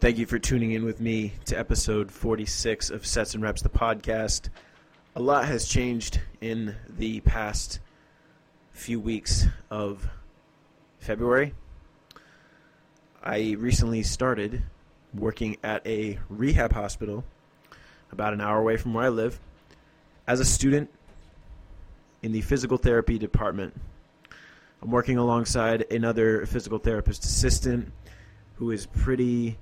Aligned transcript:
Thank 0.00 0.16
you 0.16 0.24
for 0.24 0.38
tuning 0.38 0.72
in 0.72 0.86
with 0.86 0.98
me 0.98 1.34
to 1.44 1.58
episode 1.58 2.10
46 2.10 2.88
of 2.88 3.04
Sets 3.04 3.34
and 3.34 3.42
Reps, 3.42 3.60
the 3.60 3.68
podcast. 3.68 4.48
A 5.14 5.20
lot 5.20 5.44
has 5.44 5.68
changed 5.68 6.18
in 6.40 6.74
the 6.88 7.20
past 7.20 7.80
few 8.72 8.98
weeks 8.98 9.44
of 9.68 10.08
February. 11.00 11.52
I 13.22 13.56
recently 13.58 14.02
started 14.02 14.62
working 15.12 15.58
at 15.62 15.86
a 15.86 16.18
rehab 16.30 16.72
hospital 16.72 17.22
about 18.10 18.32
an 18.32 18.40
hour 18.40 18.58
away 18.58 18.78
from 18.78 18.94
where 18.94 19.04
I 19.04 19.10
live 19.10 19.38
as 20.26 20.40
a 20.40 20.46
student 20.46 20.88
in 22.22 22.32
the 22.32 22.40
physical 22.40 22.78
therapy 22.78 23.18
department. 23.18 23.78
I'm 24.80 24.90
working 24.90 25.18
alongside 25.18 25.92
another 25.92 26.46
physical 26.46 26.78
therapist 26.78 27.22
assistant 27.24 27.92
who 28.54 28.70
is 28.70 28.86
pretty 28.86 29.58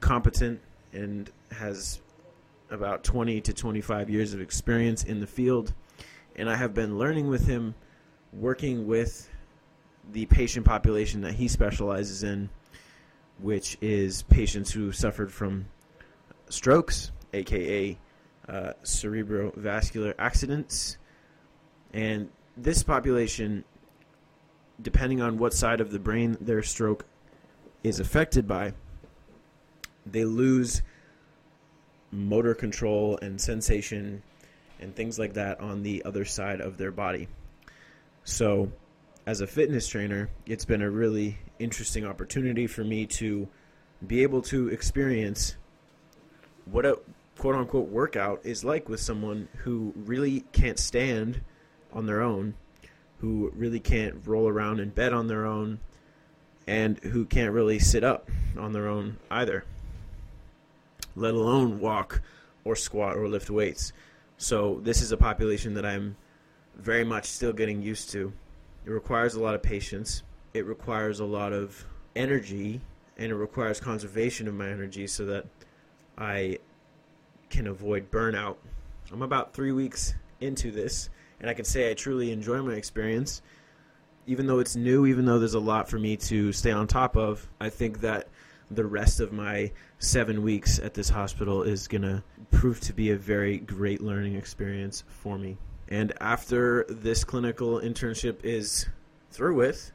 competent 0.00 0.60
and 0.92 1.30
has 1.50 2.00
about 2.70 3.04
20 3.04 3.40
to 3.40 3.52
25 3.52 4.10
years 4.10 4.34
of 4.34 4.40
experience 4.40 5.04
in 5.04 5.20
the 5.20 5.26
field. 5.26 5.72
And 6.36 6.48
I 6.48 6.56
have 6.56 6.74
been 6.74 6.98
learning 6.98 7.28
with 7.28 7.46
him, 7.46 7.74
working 8.32 8.86
with 8.86 9.28
the 10.12 10.26
patient 10.26 10.64
population 10.64 11.20
that 11.22 11.34
he 11.34 11.48
specializes 11.48 12.22
in, 12.22 12.48
which 13.38 13.76
is 13.80 14.22
patients 14.22 14.70
who 14.70 14.92
suffered 14.92 15.32
from 15.32 15.66
strokes, 16.48 17.10
aka 17.32 17.98
uh, 18.48 18.72
cerebrovascular 18.84 20.14
accidents. 20.18 20.98
And 21.92 22.28
this 22.56 22.82
population, 22.82 23.64
depending 24.80 25.20
on 25.20 25.38
what 25.38 25.52
side 25.52 25.80
of 25.80 25.90
the 25.90 25.98
brain 25.98 26.36
their 26.40 26.62
stroke 26.62 27.04
is 27.82 28.00
affected 28.00 28.46
by, 28.46 28.72
they 30.12 30.24
lose 30.24 30.82
motor 32.10 32.54
control 32.54 33.18
and 33.20 33.40
sensation 33.40 34.22
and 34.80 34.94
things 34.94 35.18
like 35.18 35.34
that 35.34 35.60
on 35.60 35.82
the 35.82 36.04
other 36.04 36.24
side 36.24 36.60
of 36.60 36.76
their 36.76 36.90
body. 36.90 37.28
So, 38.24 38.70
as 39.26 39.40
a 39.40 39.46
fitness 39.46 39.88
trainer, 39.88 40.30
it's 40.46 40.64
been 40.64 40.82
a 40.82 40.90
really 40.90 41.38
interesting 41.58 42.06
opportunity 42.06 42.66
for 42.66 42.84
me 42.84 43.06
to 43.06 43.48
be 44.06 44.22
able 44.22 44.42
to 44.42 44.68
experience 44.68 45.56
what 46.66 46.86
a 46.86 46.98
quote 47.36 47.54
unquote 47.54 47.88
workout 47.88 48.40
is 48.44 48.64
like 48.64 48.88
with 48.88 49.00
someone 49.00 49.48
who 49.58 49.92
really 49.96 50.44
can't 50.52 50.78
stand 50.78 51.40
on 51.92 52.06
their 52.06 52.22
own, 52.22 52.54
who 53.18 53.52
really 53.54 53.80
can't 53.80 54.26
roll 54.26 54.48
around 54.48 54.80
in 54.80 54.90
bed 54.90 55.12
on 55.12 55.26
their 55.26 55.46
own, 55.46 55.78
and 56.66 56.98
who 56.98 57.24
can't 57.24 57.52
really 57.52 57.78
sit 57.78 58.04
up 58.04 58.30
on 58.56 58.72
their 58.72 58.88
own 58.88 59.16
either 59.30 59.64
let 61.18 61.34
alone 61.34 61.80
walk 61.80 62.22
or 62.64 62.76
squat 62.76 63.16
or 63.16 63.28
lift 63.28 63.50
weights. 63.50 63.92
So 64.36 64.80
this 64.82 65.02
is 65.02 65.12
a 65.12 65.16
population 65.16 65.74
that 65.74 65.84
I'm 65.84 66.16
very 66.76 67.04
much 67.04 67.26
still 67.26 67.52
getting 67.52 67.82
used 67.82 68.10
to. 68.10 68.32
It 68.86 68.90
requires 68.90 69.34
a 69.34 69.40
lot 69.40 69.54
of 69.54 69.62
patience. 69.62 70.22
It 70.54 70.64
requires 70.64 71.20
a 71.20 71.24
lot 71.24 71.52
of 71.52 71.84
energy 72.14 72.80
and 73.16 73.32
it 73.32 73.34
requires 73.34 73.80
conservation 73.80 74.46
of 74.46 74.54
my 74.54 74.68
energy 74.68 75.06
so 75.06 75.26
that 75.26 75.44
I 76.16 76.58
can 77.50 77.66
avoid 77.66 78.10
burnout. 78.10 78.56
I'm 79.12 79.22
about 79.22 79.54
three 79.54 79.72
weeks 79.72 80.14
into 80.40 80.70
this, 80.70 81.08
and 81.40 81.50
I 81.50 81.54
can 81.54 81.64
say 81.64 81.90
I 81.90 81.94
truly 81.94 82.30
enjoy 82.30 82.62
my 82.62 82.74
experience. 82.74 83.42
Even 84.26 84.46
though 84.46 84.58
it's 84.58 84.76
new, 84.76 85.06
even 85.06 85.24
though 85.24 85.38
there's 85.38 85.54
a 85.54 85.60
lot 85.60 85.88
for 85.88 85.98
me 85.98 86.16
to 86.16 86.52
stay 86.52 86.70
on 86.70 86.86
top 86.86 87.16
of, 87.16 87.48
I 87.60 87.70
think 87.70 88.00
that 88.02 88.28
the 88.70 88.84
rest 88.84 89.20
of 89.20 89.32
my 89.32 89.70
seven 89.98 90.42
weeks 90.42 90.78
at 90.78 90.94
this 90.94 91.08
hospital 91.08 91.62
is 91.62 91.88
going 91.88 92.02
to 92.02 92.22
prove 92.50 92.80
to 92.80 92.92
be 92.92 93.10
a 93.10 93.16
very 93.16 93.58
great 93.58 94.00
learning 94.00 94.34
experience 94.34 95.04
for 95.08 95.38
me. 95.38 95.56
And 95.88 96.12
after 96.20 96.84
this 96.88 97.24
clinical 97.24 97.80
internship 97.80 98.44
is 98.44 98.88
through 99.30 99.54
with, 99.54 99.92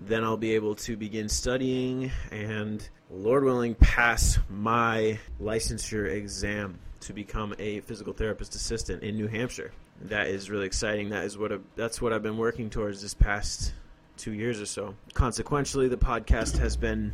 then 0.00 0.24
I'll 0.24 0.36
be 0.36 0.54
able 0.54 0.74
to 0.76 0.96
begin 0.96 1.28
studying 1.28 2.10
and, 2.30 2.88
Lord 3.10 3.44
willing, 3.44 3.74
pass 3.74 4.38
my 4.48 5.18
licensure 5.40 6.10
exam 6.10 6.78
to 7.00 7.12
become 7.12 7.54
a 7.58 7.80
physical 7.80 8.12
therapist 8.12 8.54
assistant 8.54 9.02
in 9.02 9.16
New 9.16 9.26
Hampshire. 9.26 9.72
That 10.02 10.28
is 10.28 10.50
really 10.50 10.66
exciting. 10.66 11.10
That 11.10 11.24
is 11.24 11.36
what 11.36 11.52
a, 11.52 11.60
that's 11.76 12.00
what 12.00 12.12
I've 12.12 12.22
been 12.22 12.38
working 12.38 12.70
towards 12.70 13.02
this 13.02 13.14
past 13.14 13.72
two 14.16 14.32
years 14.32 14.60
or 14.60 14.66
so. 14.66 14.94
Consequentially, 15.14 15.88
the 15.88 15.96
podcast 15.96 16.58
has 16.58 16.76
been 16.76 17.12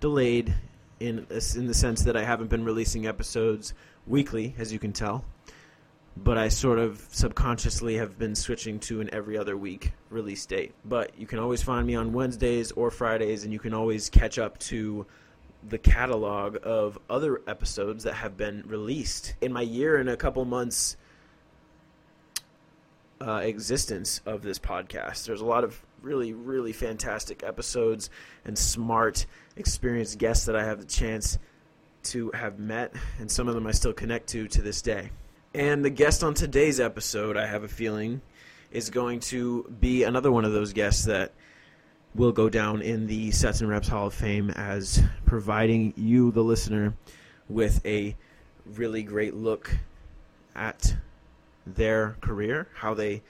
delayed 0.00 0.54
in 1.00 1.26
in 1.56 1.66
the 1.66 1.74
sense 1.74 2.02
that 2.04 2.16
I 2.16 2.24
haven't 2.24 2.48
been 2.48 2.64
releasing 2.64 3.06
episodes 3.06 3.74
weekly, 4.06 4.54
as 4.58 4.72
you 4.72 4.78
can 4.78 4.92
tell. 4.92 5.24
But 6.16 6.38
I 6.38 6.48
sort 6.48 6.78
of 6.78 7.06
subconsciously 7.10 7.96
have 7.96 8.18
been 8.18 8.36
switching 8.36 8.78
to 8.80 9.00
an 9.00 9.10
every 9.12 9.36
other 9.36 9.56
week 9.56 9.92
release 10.10 10.46
date. 10.46 10.72
But 10.84 11.18
you 11.18 11.26
can 11.26 11.40
always 11.40 11.62
find 11.62 11.86
me 11.86 11.96
on 11.96 12.12
Wednesdays 12.12 12.70
or 12.72 12.90
Fridays, 12.90 13.42
and 13.42 13.52
you 13.52 13.58
can 13.58 13.74
always 13.74 14.08
catch 14.08 14.38
up 14.38 14.58
to 14.58 15.06
the 15.68 15.78
catalog 15.78 16.58
of 16.62 16.98
other 17.08 17.40
episodes 17.46 18.04
that 18.04 18.14
have 18.14 18.36
been 18.36 18.62
released 18.66 19.34
in 19.40 19.52
my 19.52 19.62
year 19.62 19.96
and 19.96 20.08
a 20.08 20.16
couple 20.16 20.44
months 20.44 20.96
uh, 23.20 23.40
existence 23.42 24.20
of 24.26 24.42
this 24.42 24.58
podcast. 24.58 25.26
There's 25.26 25.40
a 25.40 25.46
lot 25.46 25.64
of 25.64 25.80
really, 26.04 26.32
really 26.34 26.72
fantastic 26.72 27.42
episodes 27.42 28.10
and 28.44 28.56
smart, 28.56 29.26
experienced 29.56 30.18
guests 30.18 30.46
that 30.46 30.54
I 30.54 30.64
have 30.64 30.78
the 30.78 30.86
chance 30.86 31.38
to 32.04 32.30
have 32.32 32.58
met, 32.58 32.94
and 33.18 33.30
some 33.30 33.48
of 33.48 33.54
them 33.54 33.66
I 33.66 33.72
still 33.72 33.94
connect 33.94 34.28
to 34.28 34.46
to 34.48 34.62
this 34.62 34.82
day. 34.82 35.10
And 35.54 35.84
the 35.84 35.90
guest 35.90 36.22
on 36.22 36.34
today's 36.34 36.78
episode, 36.78 37.36
I 37.36 37.46
have 37.46 37.64
a 37.64 37.68
feeling, 37.68 38.20
is 38.70 38.90
going 38.90 39.20
to 39.20 39.64
be 39.80 40.02
another 40.02 40.30
one 40.30 40.44
of 40.44 40.52
those 40.52 40.72
guests 40.72 41.04
that 41.06 41.32
will 42.14 42.32
go 42.32 42.48
down 42.48 42.82
in 42.82 43.06
the 43.06 43.30
Sets 43.30 43.60
and 43.60 43.70
Reps 43.70 43.88
Hall 43.88 44.08
of 44.08 44.14
Fame 44.14 44.50
as 44.50 45.02
providing 45.24 45.94
you, 45.96 46.30
the 46.30 46.42
listener, 46.42 46.94
with 47.48 47.84
a 47.86 48.14
really 48.66 49.02
great 49.02 49.34
look 49.34 49.76
at 50.54 50.96
their 51.66 52.16
career, 52.20 52.68
how 52.74 52.94
they 52.94 53.22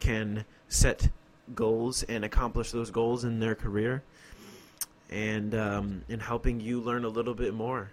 can 0.00 0.44
set 0.68 1.08
goals 1.54 2.02
and 2.04 2.24
accomplish 2.24 2.70
those 2.70 2.90
goals 2.90 3.24
in 3.24 3.40
their 3.40 3.54
career, 3.54 4.02
and 5.10 5.54
um, 5.54 6.02
in 6.08 6.20
helping 6.20 6.60
you 6.60 6.80
learn 6.80 7.04
a 7.04 7.08
little 7.08 7.34
bit 7.34 7.54
more 7.54 7.90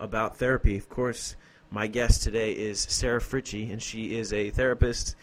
about 0.00 0.36
therapy. 0.36 0.76
Of 0.76 0.88
course, 0.88 1.36
my 1.70 1.86
guest 1.86 2.22
today 2.22 2.52
is 2.52 2.80
Sarah 2.80 3.20
Fritchie, 3.20 3.70
and 3.72 3.82
she 3.82 4.16
is 4.16 4.32
a 4.32 4.50
therapist 4.50 5.16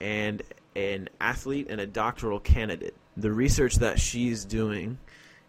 and 0.00 0.42
an 0.76 1.08
athlete 1.20 1.68
and 1.70 1.80
a 1.80 1.86
doctoral 1.86 2.40
candidate. 2.40 2.94
The 3.16 3.32
research 3.32 3.76
that 3.76 4.00
she's 4.00 4.44
doing 4.44 4.98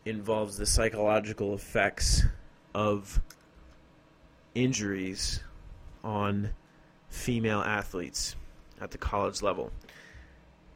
involves 0.06 0.58
the 0.58 0.66
psychological 0.66 1.56
effects 1.56 2.24
of 2.76 3.22
injuries 4.54 5.42
on 6.04 6.52
female 7.10 7.62
athletes 7.62 8.36
at 8.80 8.92
the 8.92 8.98
college 8.98 9.42
level. 9.42 9.72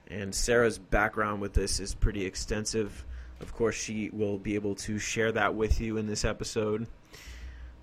And 0.09 0.33
Sarah's 0.33 0.77
background 0.77 1.41
with 1.41 1.53
this 1.53 1.79
is 1.79 1.93
pretty 1.93 2.25
extensive. 2.25 3.05
Of 3.41 3.53
course, 3.53 3.75
she 3.75 4.09
will 4.11 4.37
be 4.37 4.55
able 4.55 4.75
to 4.75 4.97
share 4.99 5.31
that 5.33 5.55
with 5.55 5.79
you 5.79 5.97
in 5.97 6.07
this 6.07 6.25
episode. 6.25 6.87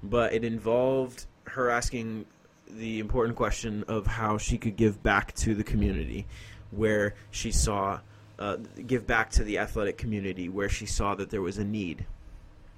But 0.03 0.32
it 0.32 0.44
involved 0.44 1.26
her 1.44 1.70
asking 1.70 2.26
the 2.69 2.98
important 2.98 3.36
question 3.36 3.84
of 3.88 4.06
how 4.06 4.38
she 4.38 4.59
could 4.59 4.76
give 4.76 5.03
back 5.03 5.34
to 5.36 5.54
the 5.54 5.65
community 5.65 6.26
where 6.70 7.15
she 7.31 7.53
saw, 7.53 8.00
uh, 8.38 8.56
give 8.86 9.06
back 9.06 9.31
to 9.31 9.44
the 9.44 9.59
athletic 9.59 9.97
community 9.97 10.48
where 10.48 10.69
she 10.69 10.86
saw 10.86 11.15
that 11.15 11.31
there 11.31 11.42
was 11.42 11.59
a 11.59 11.65
need 11.65 12.04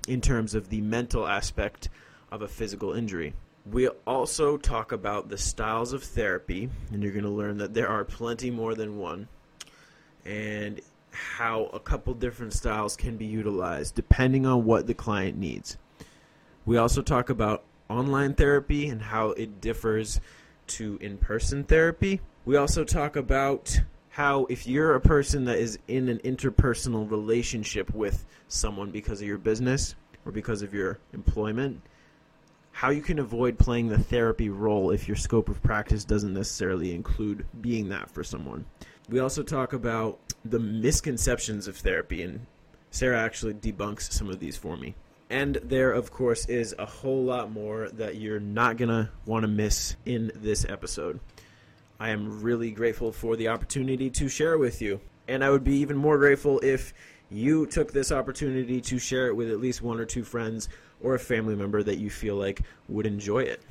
in 0.06 0.20
terms 0.20 0.54
of 0.54 0.68
the 0.68 0.80
mental 0.80 1.26
aspect 1.26 1.88
of 2.30 2.42
a 2.42 2.48
physical 2.48 2.92
injury. 2.92 3.34
We 3.70 3.88
also 4.06 4.56
talk 4.56 4.92
about 4.92 5.28
the 5.28 5.38
styles 5.38 5.92
of 5.92 6.02
therapy, 6.02 6.70
and 6.92 7.02
you're 7.02 7.12
going 7.12 7.24
to 7.24 7.30
learn 7.30 7.58
that 7.58 7.74
there 7.74 7.88
are 7.88 8.04
plenty 8.04 8.50
more 8.50 8.74
than 8.74 8.98
one, 8.98 9.28
and 10.28 10.80
how 11.10 11.64
a 11.72 11.80
couple 11.80 12.12
different 12.12 12.52
styles 12.52 12.96
can 12.96 13.16
be 13.16 13.24
utilized 13.24 13.94
depending 13.94 14.44
on 14.44 14.64
what 14.64 14.86
the 14.86 14.94
client 14.94 15.38
needs. 15.38 15.78
We 16.66 16.76
also 16.76 17.00
talk 17.00 17.30
about 17.30 17.64
online 17.88 18.34
therapy 18.34 18.88
and 18.88 19.00
how 19.00 19.30
it 19.30 19.60
differs 19.62 20.20
to 20.66 20.98
in 21.00 21.16
person 21.16 21.64
therapy. 21.64 22.20
We 22.44 22.56
also 22.56 22.84
talk 22.84 23.16
about 23.16 23.80
how, 24.10 24.44
if 24.46 24.66
you're 24.66 24.94
a 24.94 25.00
person 25.00 25.46
that 25.46 25.58
is 25.58 25.78
in 25.88 26.10
an 26.10 26.18
interpersonal 26.18 27.10
relationship 27.10 27.94
with 27.94 28.26
someone 28.48 28.90
because 28.90 29.22
of 29.22 29.26
your 29.26 29.38
business 29.38 29.94
or 30.26 30.32
because 30.32 30.60
of 30.60 30.74
your 30.74 30.98
employment, 31.14 31.80
how 32.72 32.90
you 32.90 33.00
can 33.00 33.18
avoid 33.18 33.58
playing 33.58 33.88
the 33.88 33.98
therapy 33.98 34.50
role 34.50 34.90
if 34.90 35.08
your 35.08 35.16
scope 35.16 35.48
of 35.48 35.62
practice 35.62 36.04
doesn't 36.04 36.34
necessarily 36.34 36.94
include 36.94 37.46
being 37.60 37.88
that 37.88 38.10
for 38.10 38.22
someone. 38.22 38.66
We 39.08 39.20
also 39.20 39.42
talk 39.42 39.72
about 39.72 40.18
the 40.44 40.58
misconceptions 40.58 41.66
of 41.66 41.76
therapy, 41.76 42.22
and 42.22 42.46
Sarah 42.90 43.20
actually 43.20 43.54
debunks 43.54 44.12
some 44.12 44.28
of 44.28 44.38
these 44.38 44.56
for 44.56 44.76
me. 44.76 44.94
And 45.30 45.56
there, 45.62 45.92
of 45.92 46.10
course, 46.10 46.46
is 46.46 46.74
a 46.78 46.86
whole 46.86 47.24
lot 47.24 47.50
more 47.50 47.88
that 47.90 48.16
you're 48.16 48.40
not 48.40 48.76
going 48.76 48.88
to 48.88 49.10
want 49.26 49.44
to 49.44 49.48
miss 49.48 49.96
in 50.06 50.32
this 50.34 50.64
episode. 50.66 51.20
I 52.00 52.10
am 52.10 52.42
really 52.42 52.70
grateful 52.70 53.12
for 53.12 53.36
the 53.36 53.48
opportunity 53.48 54.08
to 54.10 54.28
share 54.28 54.56
with 54.56 54.80
you. 54.80 55.00
And 55.26 55.44
I 55.44 55.50
would 55.50 55.64
be 55.64 55.76
even 55.76 55.96
more 55.96 56.16
grateful 56.16 56.60
if 56.60 56.94
you 57.30 57.66
took 57.66 57.92
this 57.92 58.10
opportunity 58.10 58.80
to 58.80 58.98
share 58.98 59.26
it 59.26 59.36
with 59.36 59.50
at 59.50 59.60
least 59.60 59.82
one 59.82 60.00
or 60.00 60.06
two 60.06 60.24
friends 60.24 60.68
or 61.02 61.14
a 61.14 61.18
family 61.18 61.54
member 61.54 61.82
that 61.82 61.98
you 61.98 62.08
feel 62.08 62.36
like 62.36 62.62
would 62.88 63.04
enjoy 63.04 63.40
it 63.40 63.62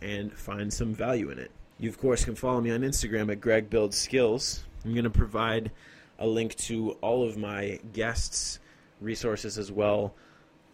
and 0.00 0.32
find 0.32 0.72
some 0.72 0.94
value 0.94 1.30
in 1.30 1.38
it. 1.38 1.50
You, 1.78 1.88
of 1.88 1.98
course, 1.98 2.24
can 2.24 2.34
follow 2.34 2.60
me 2.60 2.70
on 2.70 2.80
Instagram 2.80 3.30
at 3.30 3.40
Greg 3.40 3.68
Builds 3.68 3.98
Skills. 3.98 4.64
I'm 4.84 4.92
going 4.92 5.04
to 5.04 5.10
provide 5.10 5.70
a 6.18 6.26
link 6.26 6.54
to 6.56 6.92
all 7.02 7.26
of 7.26 7.36
my 7.36 7.78
guests' 7.92 8.58
resources 9.00 9.58
as 9.58 9.70
well 9.70 10.14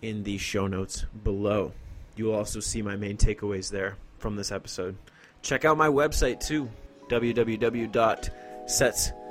in 0.00 0.22
the 0.22 0.38
show 0.38 0.66
notes 0.66 1.04
below. 1.24 1.72
You 2.16 2.26
will 2.26 2.34
also 2.34 2.60
see 2.60 2.82
my 2.82 2.96
main 2.96 3.16
takeaways 3.16 3.70
there 3.70 3.96
from 4.18 4.36
this 4.36 4.52
episode. 4.52 4.96
Check 5.42 5.64
out 5.64 5.76
my 5.76 5.88
website 5.88 6.40
too, 6.40 6.70
www.sets 7.08 8.32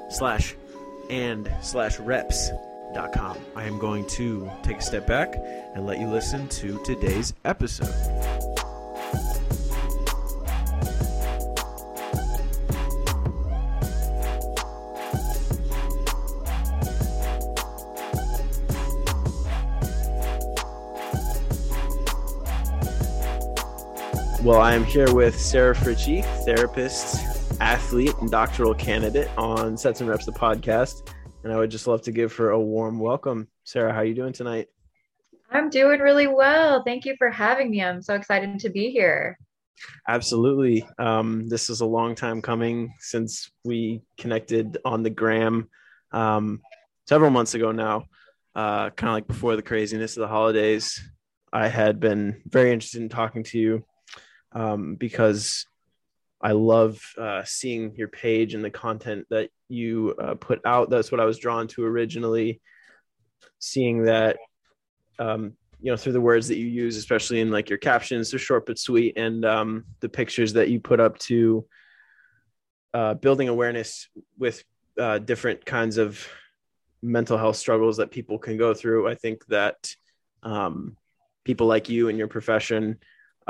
slash 0.10 0.56
and 1.10 1.52
slash. 1.62 2.00
I 3.56 3.64
am 3.64 3.80
going 3.80 4.06
to 4.08 4.52
take 4.64 4.80
a 4.80 4.82
step 4.82 5.08
back 5.08 5.34
and 5.76 5.86
let 5.86 6.00
you 6.00 6.08
listen 6.08 6.50
to 6.50 6.78
today's 6.84 7.34
episode. 7.46 8.21
Well, 24.44 24.60
I 24.60 24.74
am 24.74 24.84
here 24.84 25.14
with 25.14 25.40
Sarah 25.40 25.76
Fritchie, 25.76 26.24
therapist, 26.46 27.62
athlete, 27.62 28.16
and 28.22 28.32
doctoral 28.32 28.74
candidate 28.74 29.30
on 29.38 29.78
Sets 29.78 30.02
and 30.02 30.10
Reps, 30.10 30.26
the 30.26 30.32
podcast. 30.32 31.14
And 31.44 31.54
I 31.54 31.58
would 31.58 31.70
just 31.70 31.86
love 31.86 32.02
to 32.02 32.12
give 32.12 32.36
her 32.38 32.50
a 32.50 32.60
warm 32.60 32.98
welcome. 32.98 33.48
Sarah, 33.66 33.94
how 33.94 34.00
are 34.00 34.04
you 34.04 34.16
doing 34.16 34.34
tonight? 34.34 34.68
I'm 35.52 35.70
doing 35.70 36.00
really 36.00 36.26
well. 36.26 36.82
Thank 36.84 37.06
you 37.06 37.16
for 37.20 37.30
having 37.30 37.70
me. 37.70 37.84
I'm 37.84 38.02
so 38.02 38.16
excited 38.16 38.58
to 38.62 38.70
be 38.72 38.90
here. 38.90 39.38
Absolutely. 40.08 40.88
Um, 40.98 41.48
this 41.48 41.70
is 41.70 41.82
a 41.82 41.86
long 41.86 42.16
time 42.16 42.42
coming 42.42 42.96
since 42.98 43.52
we 43.64 44.02
connected 44.18 44.80
on 44.84 45.04
the 45.04 45.12
gram 45.12 45.70
um, 46.14 46.62
several 47.08 47.30
months 47.30 47.54
ago 47.54 47.72
now, 47.72 48.06
uh, 48.56 48.90
kind 48.90 49.10
of 49.10 49.14
like 49.14 49.28
before 49.28 49.56
the 49.56 49.62
craziness 49.62 50.18
of 50.18 50.22
the 50.22 50.28
holidays. 50.28 51.00
I 51.54 51.68
had 51.68 52.00
been 52.00 52.42
very 52.48 52.72
interested 52.72 53.04
in 53.04 53.10
talking 53.10 53.44
to 53.44 53.60
you 53.60 53.86
um, 54.54 54.96
because 54.96 55.66
I 56.42 56.54
love 56.54 57.00
uh, 57.18 57.44
seeing 57.46 57.96
your 57.96 58.08
page 58.08 58.54
and 58.54 58.64
the 58.64 58.72
content 58.72 59.28
that 59.30 59.50
you 59.70 60.16
uh, 60.20 60.36
put 60.36 60.60
out. 60.66 60.90
That's 60.90 61.12
what 61.12 61.22
I 61.22 61.26
was 61.26 61.38
drawn 61.38 61.68
to 61.70 61.86
originally. 61.86 62.62
Seeing 63.60 64.06
that, 64.06 64.38
um, 65.20 65.54
you 65.82 65.92
know, 65.92 65.98
through 65.98 66.14
the 66.14 66.22
words 66.22 66.48
that 66.48 66.58
you 66.58 66.66
use, 66.66 66.98
especially 66.98 67.42
in 67.42 67.52
like 67.52 67.70
your 67.70 67.78
captions, 67.78 68.32
they're 68.32 68.40
short 68.40 68.66
but 68.66 68.80
sweet, 68.80 69.18
and 69.18 69.46
um, 69.46 69.86
the 70.00 70.10
pictures 70.10 70.54
that 70.54 70.70
you 70.70 70.80
put 70.80 71.00
up 71.00 71.18
to 71.20 71.66
uh, 72.94 73.14
building 73.16 73.50
awareness 73.50 74.10
with 74.38 74.64
uh, 75.00 75.20
different 75.20 75.66
kinds 75.66 75.98
of 75.98 76.28
mental 77.02 77.38
health 77.38 77.56
struggles 77.56 77.98
that 77.98 78.12
people 78.12 78.38
can 78.38 78.58
go 78.58 78.74
through. 78.74 79.08
I 79.08 79.16
think 79.16 79.46
that 79.48 79.94
um, 80.44 80.98
people 81.44 81.68
like 81.68 81.90
you 81.90 82.10
and 82.10 82.18
your 82.18 82.28
profession 82.28 82.98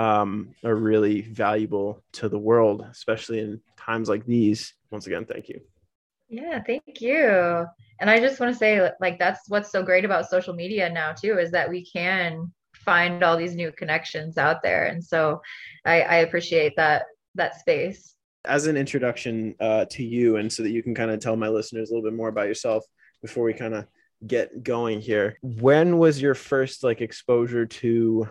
um, 0.02 0.56
are 0.64 0.76
really 0.76 1.22
valuable 1.22 2.04
to 2.14 2.28
the 2.28 2.40
world, 2.40 2.84
especially 2.90 3.40
in 3.40 3.62
times 3.78 4.10
like 4.10 4.26
these. 4.26 4.74
Once 4.90 5.06
again, 5.06 5.26
thank 5.26 5.48
you. 5.48 5.62
Yeah, 6.28 6.60
thank 6.64 7.02
you. 7.02 7.68
And 8.00 8.10
I 8.10 8.20
just 8.20 8.40
want 8.40 8.52
to 8.52 8.58
say, 8.58 8.90
like, 9.00 9.20
that's 9.20 9.48
what's 9.48 9.72
so 9.72 9.84
great 9.84 10.04
about 10.04 10.28
social 10.28 10.56
media 10.56 10.90
now, 10.90 11.14
too, 11.14 11.38
is 11.38 11.52
that 11.52 11.70
we 11.70 11.86
can 11.86 12.52
find 12.74 13.24
all 13.24 13.38
these 13.38 13.56
new 13.56 13.72
connections 13.72 14.40
out 14.40 14.64
there. 14.64 14.86
And 14.86 15.04
so 15.04 15.40
I, 15.86 16.02
I 16.02 16.16
appreciate 16.26 16.74
that 16.78 17.04
that 17.36 17.60
space. 17.60 18.16
As 18.44 18.66
an 18.66 18.78
introduction 18.78 19.54
uh, 19.60 19.86
to 19.92 20.04
you, 20.04 20.38
and 20.38 20.52
so 20.52 20.64
that 20.64 20.72
you 20.72 20.82
can 20.82 20.96
kind 20.96 21.12
of 21.12 21.20
tell 21.20 21.36
my 21.36 21.48
listeners 21.48 21.92
a 21.92 21.94
little 21.94 22.10
bit 22.10 22.18
more 22.18 22.30
about 22.30 22.48
yourself 22.48 22.84
before 23.22 23.44
we 23.44 23.54
kind 23.54 23.76
of 23.76 23.86
get 24.26 24.64
going 24.64 25.00
here. 25.00 25.38
When 25.44 26.00
was 26.00 26.20
your 26.20 26.34
first 26.34 26.84
like 26.84 27.02
exposure 27.02 27.68
to 27.68 28.28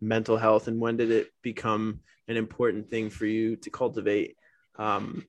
mental 0.00 0.36
health 0.36 0.68
and 0.68 0.80
when 0.80 0.96
did 0.96 1.10
it 1.10 1.28
become 1.42 2.00
an 2.28 2.36
important 2.36 2.88
thing 2.88 3.10
for 3.10 3.26
you 3.26 3.56
to 3.56 3.70
cultivate 3.70 4.36
um, 4.78 5.26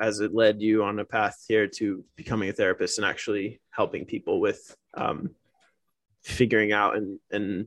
as 0.00 0.20
it 0.20 0.34
led 0.34 0.60
you 0.60 0.82
on 0.82 0.98
a 0.98 1.04
path 1.04 1.44
here 1.46 1.66
to 1.66 2.04
becoming 2.16 2.48
a 2.48 2.52
therapist 2.52 2.98
and 2.98 3.06
actually 3.06 3.60
helping 3.70 4.04
people 4.04 4.40
with 4.40 4.74
um, 4.94 5.30
figuring 6.22 6.72
out 6.72 6.96
and, 6.96 7.18
and 7.30 7.66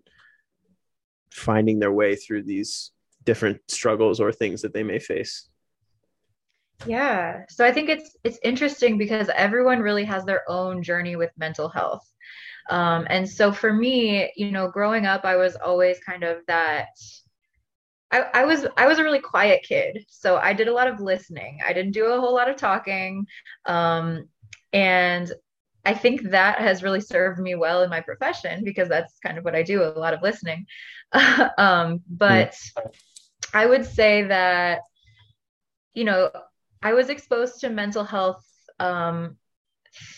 finding 1.32 1.80
their 1.80 1.92
way 1.92 2.16
through 2.16 2.44
these 2.44 2.92
different 3.24 3.60
struggles 3.70 4.20
or 4.20 4.32
things 4.32 4.62
that 4.62 4.74
they 4.74 4.84
may 4.84 5.00
face? 5.00 5.48
Yeah. 6.86 7.44
So 7.50 7.66
i 7.66 7.72
think 7.72 7.90
it's 7.90 8.18
it's 8.24 8.40
interesting 8.44 8.98
because 8.98 9.30
everyone 9.34 9.80
really 9.80 10.04
has 10.04 10.26
their 10.26 10.44
own 10.50 10.84
journey 10.84 11.16
with 11.16 11.32
mental 11.38 11.70
health 11.70 12.13
um, 12.70 13.06
and 13.10 13.28
so 13.28 13.52
for 13.52 13.74
me, 13.74 14.32
you 14.36 14.52
know, 14.52 14.70
growing 14.70 15.06
up, 15.06 15.26
I 15.26 15.36
was 15.36 15.56
always 15.56 16.00
kind 16.00 16.24
of 16.24 16.38
that. 16.48 16.88
I, 18.12 18.26
I 18.34 18.46
was 18.46 18.68
I 18.78 18.88
was 18.88 19.00
a 19.00 19.04
really 19.04 19.20
quiet 19.20 19.66
kid, 19.68 20.06
so 20.08 20.38
I 20.38 20.54
did 20.54 20.68
a 20.68 20.74
lot 20.74 20.88
of 20.88 21.00
listening. 21.00 21.60
I 21.66 21.74
didn't 21.74 21.94
do 21.94 22.06
a 22.06 22.20
whole 22.20 22.34
lot 22.34 22.50
of 22.50 22.56
talking, 22.56 23.26
um, 23.66 24.30
and 24.72 25.32
I 25.86 25.94
think 25.94 26.30
that 26.30 26.60
has 26.60 26.84
really 26.84 27.02
served 27.02 27.40
me 27.40 27.56
well 27.56 27.84
in 27.84 27.90
my 27.90 28.00
profession 28.00 28.64
because 28.64 28.88
that's 28.88 29.20
kind 29.20 29.38
of 29.38 29.44
what 29.44 29.56
I 29.56 29.64
do 29.64 29.84
a 29.84 30.00
lot 30.00 30.14
of 30.14 30.22
listening. 30.22 30.66
um, 31.58 32.02
but 32.10 32.56
I 33.54 33.66
would 33.66 33.86
say 33.86 34.24
that, 34.24 34.82
you 35.94 36.06
know, 36.06 36.32
I 36.82 36.94
was 36.94 37.10
exposed 37.10 37.60
to 37.62 37.70
mental 37.70 38.04
health 38.06 38.46
um, 38.80 39.38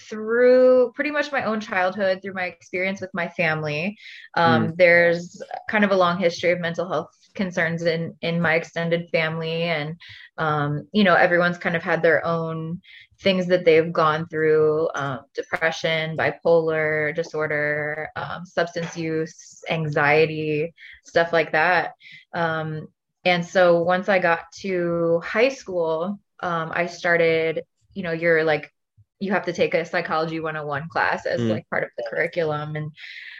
through 0.09 0.91
pretty 0.93 1.11
much 1.11 1.31
my 1.31 1.43
own 1.43 1.59
childhood, 1.59 2.21
through 2.21 2.33
my 2.33 2.45
experience 2.45 3.01
with 3.01 3.09
my 3.13 3.27
family. 3.27 3.97
Um, 4.35 4.69
mm. 4.69 4.77
There's 4.77 5.41
kind 5.69 5.83
of 5.83 5.91
a 5.91 5.95
long 5.95 6.17
history 6.17 6.51
of 6.51 6.59
mental 6.59 6.87
health 6.87 7.09
concerns 7.33 7.83
in 7.83 8.15
in 8.21 8.41
my 8.41 8.55
extended 8.55 9.09
family, 9.11 9.63
and 9.63 9.99
um, 10.37 10.87
you 10.93 11.03
know, 11.03 11.15
everyone's 11.15 11.57
kind 11.57 11.75
of 11.75 11.83
had 11.83 12.01
their 12.01 12.25
own 12.25 12.81
things 13.21 13.47
that 13.47 13.65
they've 13.65 13.91
gone 13.91 14.27
through: 14.27 14.89
um, 14.95 15.21
depression, 15.33 16.17
bipolar 16.17 17.13
disorder, 17.13 18.09
um, 18.15 18.45
substance 18.45 18.97
use, 18.97 19.63
anxiety, 19.69 20.73
stuff 21.03 21.33
like 21.33 21.51
that. 21.51 21.93
Um, 22.33 22.87
and 23.25 23.45
so 23.45 23.81
once 23.81 24.07
I 24.07 24.19
got 24.19 24.51
to 24.59 25.19
high 25.25 25.49
school, 25.49 26.19
um, 26.41 26.71
I 26.73 26.85
started 26.85 27.63
you 27.93 28.03
know 28.03 28.11
you're 28.11 28.43
like 28.43 28.71
you 29.19 29.31
have 29.31 29.45
to 29.45 29.53
take 29.53 29.73
a 29.73 29.85
psychology 29.85 30.39
101 30.39 30.89
class 30.89 31.25
as 31.25 31.39
mm. 31.39 31.49
like 31.49 31.69
part 31.69 31.83
of 31.83 31.89
the 31.97 32.05
curriculum. 32.09 32.75
And 32.75 32.91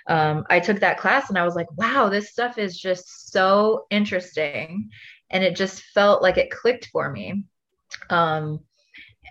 um, 0.08 0.46
i 0.50 0.60
took 0.60 0.79
that 0.79 1.00
class 1.00 1.29
and 1.29 1.38
i 1.38 1.44
was 1.44 1.55
like 1.55 1.72
wow 1.77 2.10
this 2.10 2.29
stuff 2.29 2.58
is 2.58 2.79
just 2.79 3.32
so 3.32 3.86
interesting. 3.89 4.89
And 5.29 5.44
it 5.44 5.55
just 5.55 5.82
felt 5.82 6.22
like 6.22 6.38
it 6.38 6.51
clicked 6.51 6.89
for 6.91 7.12
me. 7.12 7.46
Um, 8.10 8.60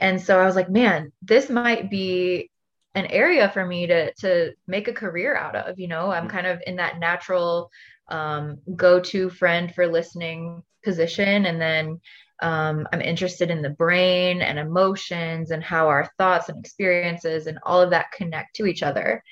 and 0.00 0.20
so 0.20 0.40
i 0.40 0.44
was 0.44 0.56
like 0.56 0.68
man 0.68 1.12
this 1.22 1.48
might 1.48 1.88
be 1.90 2.50
an 2.96 3.06
area 3.06 3.48
for 3.48 3.64
me 3.64 3.86
to 3.86 4.12
to 4.14 4.52
make 4.66 4.88
a 4.88 4.92
career 4.92 5.36
out 5.36 5.54
of 5.56 5.78
you 5.78 5.88
know? 5.88 6.10
I'm 6.10 6.26
mm. 6.26 6.30
kind 6.30 6.46
of 6.46 6.60
in 6.66 6.76
that 6.76 6.98
natural 6.98 7.70
um, 8.08 8.58
go-to 8.76 9.30
friend 9.30 9.74
for 9.74 9.86
listening 9.86 10.62
position. 10.84 11.46
And 11.46 11.60
then 11.60 12.00
um, 12.42 12.88
I'm 12.92 13.00
interested 13.00 13.50
in 13.50 13.62
the 13.62 13.70
brain 13.70 14.42
and 14.42 14.58
emotions 14.58 15.50
and 15.50 15.62
how 15.62 15.88
our 15.88 16.10
thoughts 16.18 16.48
and 16.48 16.58
experiences 16.58 17.46
and 17.46 17.58
all 17.62 17.80
of 17.80 17.90
that 17.90 18.12
connect 18.12 18.56
to 18.56 18.66
each 18.66 18.82
other. 18.82 19.22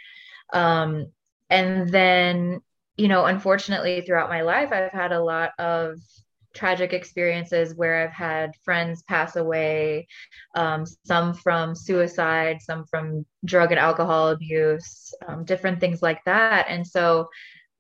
Um, 0.53 1.07
and 1.51 1.89
then, 1.89 2.61
you 2.97 3.09
know, 3.09 3.25
unfortunately, 3.27 4.03
throughout 4.03 4.31
my 4.31 4.43
life, 4.43 4.71
I've 4.73 4.93
had 4.93 5.13
a 5.13 5.23
lot 5.23 5.53
of 5.59 5.99
tragic 6.55 6.93
experiences 6.93 7.75
where 7.75 8.05
I've 8.05 8.13
had 8.13 8.55
friends 8.65 9.03
pass 9.03 9.37
away, 9.37 10.07
um, 10.55 10.85
some 11.05 11.35
from 11.35 11.75
suicide, 11.75 12.61
some 12.61 12.85
from 12.87 13.27
drug 13.45 13.73
and 13.73 13.79
alcohol 13.79 14.29
abuse, 14.29 15.15
um, 15.27 15.45
different 15.45 15.81
things 15.81 16.03
like 16.03 16.23
that. 16.25 16.67
And 16.69 16.87
so, 16.87 17.29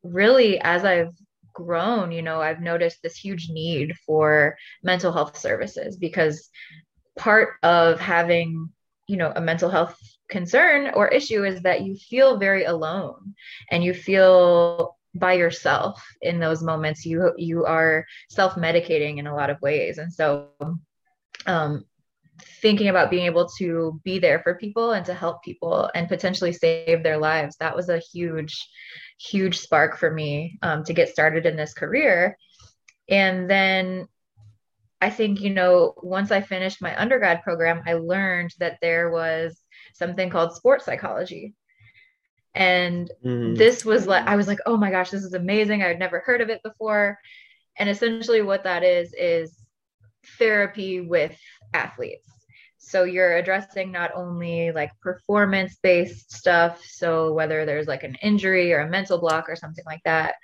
really, 0.02 0.60
as 0.60 0.84
I've 0.84 1.14
grown, 1.52 2.12
you 2.12 2.22
know, 2.22 2.40
I've 2.40 2.60
noticed 2.60 3.02
this 3.02 3.16
huge 3.16 3.48
need 3.50 3.94
for 4.06 4.56
mental 4.82 5.12
health 5.12 5.36
services 5.38 5.96
because 5.96 6.50
part 7.16 7.54
of 7.62 8.00
having, 8.00 8.70
you 9.06 9.16
know, 9.16 9.32
a 9.34 9.40
mental 9.40 9.70
health 9.70 9.98
concern 10.28 10.92
or 10.94 11.08
issue 11.08 11.44
is 11.44 11.62
that 11.62 11.82
you 11.82 11.94
feel 11.96 12.38
very 12.38 12.64
alone 12.64 13.34
and 13.70 13.84
you 13.84 13.92
feel 13.94 14.96
by 15.14 15.34
yourself 15.34 16.02
in 16.22 16.40
those 16.40 16.62
moments. 16.62 17.04
You 17.04 17.32
you 17.36 17.66
are 17.66 18.06
self-medicating 18.30 19.18
in 19.18 19.26
a 19.26 19.34
lot 19.34 19.50
of 19.50 19.60
ways. 19.60 19.98
And 19.98 20.12
so 20.12 20.48
um, 21.46 21.84
thinking 22.60 22.88
about 22.88 23.10
being 23.10 23.26
able 23.26 23.48
to 23.58 24.00
be 24.04 24.18
there 24.18 24.40
for 24.40 24.54
people 24.54 24.92
and 24.92 25.04
to 25.06 25.14
help 25.14 25.42
people 25.42 25.90
and 25.94 26.08
potentially 26.08 26.52
save 26.52 27.02
their 27.02 27.18
lives 27.18 27.56
that 27.58 27.74
was 27.74 27.88
a 27.88 27.98
huge 28.12 28.68
huge 29.22 29.58
spark 29.58 29.96
for 29.96 30.10
me 30.10 30.58
um, 30.62 30.84
to 30.84 30.92
get 30.92 31.08
started 31.08 31.46
in 31.46 31.56
this 31.56 31.74
career. 31.74 32.36
And 33.08 33.48
then 33.48 34.06
i 35.00 35.10
think 35.10 35.40
you 35.40 35.50
know 35.50 35.94
once 36.00 36.30
i 36.30 36.40
finished 36.40 36.80
my 36.80 36.96
undergrad 37.00 37.42
program 37.42 37.82
i 37.86 37.94
learned 37.94 38.54
that 38.60 38.78
there 38.80 39.10
was 39.10 39.60
something 39.94 40.30
called 40.30 40.54
sports 40.54 40.84
psychology. 40.84 41.54
And 42.54 43.10
mm. 43.24 43.56
this 43.56 43.84
was 43.84 44.06
like 44.06 44.26
i 44.26 44.36
was 44.36 44.46
like 44.46 44.60
oh 44.66 44.76
my 44.76 44.90
gosh 44.90 45.10
this 45.10 45.24
is 45.24 45.34
amazing. 45.34 45.82
I 45.82 45.88
had 45.88 45.98
never 45.98 46.20
heard 46.20 46.40
of 46.40 46.50
it 46.50 46.62
before. 46.62 47.18
And 47.78 47.88
essentially 47.88 48.42
what 48.42 48.64
that 48.64 48.82
is 48.82 49.12
is 49.14 49.56
therapy 50.38 51.00
with 51.00 51.36
athletes 51.74 52.31
so 52.84 53.04
you're 53.04 53.36
addressing 53.36 53.92
not 53.92 54.10
only 54.14 54.72
like 54.72 54.90
performance 55.00 55.76
based 55.82 56.32
stuff 56.32 56.82
so 56.84 57.32
whether 57.32 57.64
there's 57.64 57.86
like 57.86 58.02
an 58.02 58.16
injury 58.22 58.72
or 58.72 58.80
a 58.80 58.90
mental 58.90 59.18
block 59.18 59.48
or 59.48 59.56
something 59.56 59.84
like 59.86 60.02
that 60.04 60.34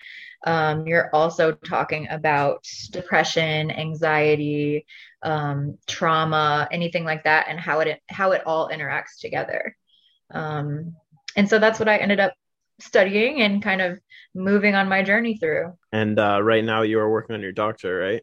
um, 0.46 0.86
you're 0.86 1.10
also 1.12 1.52
talking 1.52 2.06
about 2.10 2.64
depression 2.92 3.70
anxiety 3.70 4.86
um, 5.22 5.78
trauma 5.86 6.68
anything 6.70 7.04
like 7.04 7.24
that 7.24 7.46
and 7.48 7.58
how 7.58 7.80
it 7.80 8.00
how 8.08 8.32
it 8.32 8.42
all 8.46 8.68
interacts 8.68 9.18
together. 9.20 9.76
Um, 10.32 10.94
and 11.36 11.48
so 11.48 11.58
that's 11.58 11.78
what 11.78 11.88
i 11.88 11.96
ended 11.96 12.20
up 12.20 12.34
studying 12.80 13.42
and 13.42 13.62
kind 13.62 13.80
of 13.80 13.98
moving 14.34 14.74
on 14.74 14.88
my 14.88 15.02
journey 15.02 15.36
through. 15.36 15.72
And 15.92 16.18
uh, 16.18 16.40
right 16.42 16.64
now 16.64 16.82
you 16.82 17.00
are 17.00 17.10
working 17.10 17.34
on 17.34 17.42
your 17.42 17.52
doctor 17.52 17.98
right 17.98 18.22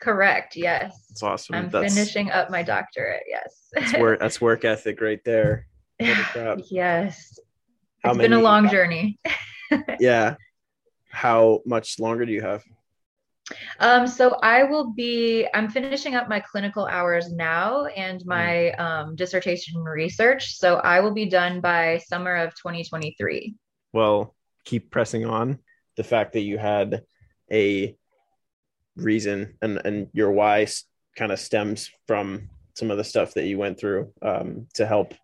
Correct. 0.00 0.56
Yes. 0.56 1.06
That's 1.08 1.22
awesome. 1.22 1.54
I'm 1.56 1.70
that's, 1.70 1.94
finishing 1.94 2.30
up 2.30 2.50
my 2.50 2.62
doctorate. 2.62 3.22
Yes. 3.28 3.68
that's 3.72 3.94
work. 3.98 4.20
That's 4.20 4.40
work 4.40 4.64
ethic 4.64 5.00
right 5.00 5.22
there. 5.24 5.66
yes. 6.00 7.38
How 8.04 8.10
it's 8.10 8.18
many, 8.18 8.28
been 8.28 8.32
a 8.34 8.42
long 8.42 8.68
journey. 8.68 9.18
yeah. 10.00 10.36
How 11.10 11.62
much 11.66 11.98
longer 11.98 12.24
do 12.24 12.32
you 12.32 12.42
have? 12.42 12.62
Um, 13.80 14.06
so 14.06 14.38
I 14.42 14.64
will 14.64 14.90
be, 14.92 15.46
I'm 15.54 15.68
finishing 15.68 16.14
up 16.14 16.28
my 16.28 16.40
clinical 16.40 16.86
hours 16.86 17.32
now 17.32 17.86
and 17.86 18.22
hmm. 18.22 18.28
my 18.28 18.70
um, 18.72 19.16
dissertation 19.16 19.82
research. 19.82 20.56
So 20.56 20.76
I 20.76 21.00
will 21.00 21.12
be 21.12 21.26
done 21.26 21.60
by 21.60 21.98
summer 21.98 22.36
of 22.36 22.50
2023. 22.54 23.54
Well, 23.92 24.34
keep 24.64 24.90
pressing 24.90 25.26
on. 25.26 25.58
The 25.96 26.04
fact 26.04 26.34
that 26.34 26.42
you 26.42 26.58
had 26.58 27.02
a 27.50 27.96
reason 28.98 29.54
and 29.62 29.80
and 29.84 30.08
your 30.12 30.30
why 30.30 30.66
kind 31.16 31.32
of 31.32 31.38
stems 31.38 31.90
from 32.06 32.48
some 32.74 32.90
of 32.90 32.96
the 32.96 33.04
stuff 33.04 33.34
that 33.34 33.46
you 33.46 33.58
went 33.58 33.78
through 33.78 34.12
um, 34.22 34.66
to 34.74 34.86
help 34.86 35.14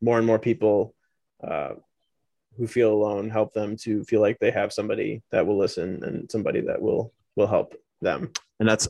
more 0.00 0.18
and 0.18 0.26
more 0.26 0.38
people 0.38 0.94
uh, 1.46 1.74
who 2.56 2.66
feel 2.66 2.92
alone 2.92 3.30
help 3.30 3.52
them 3.52 3.76
to 3.76 4.02
feel 4.04 4.20
like 4.20 4.38
they 4.38 4.50
have 4.50 4.72
somebody 4.72 5.22
that 5.30 5.46
will 5.46 5.56
listen 5.56 6.02
and 6.02 6.30
somebody 6.30 6.60
that 6.60 6.80
will 6.80 7.12
will 7.36 7.46
help 7.46 7.74
them. 8.00 8.30
And 8.58 8.68
that's 8.68 8.88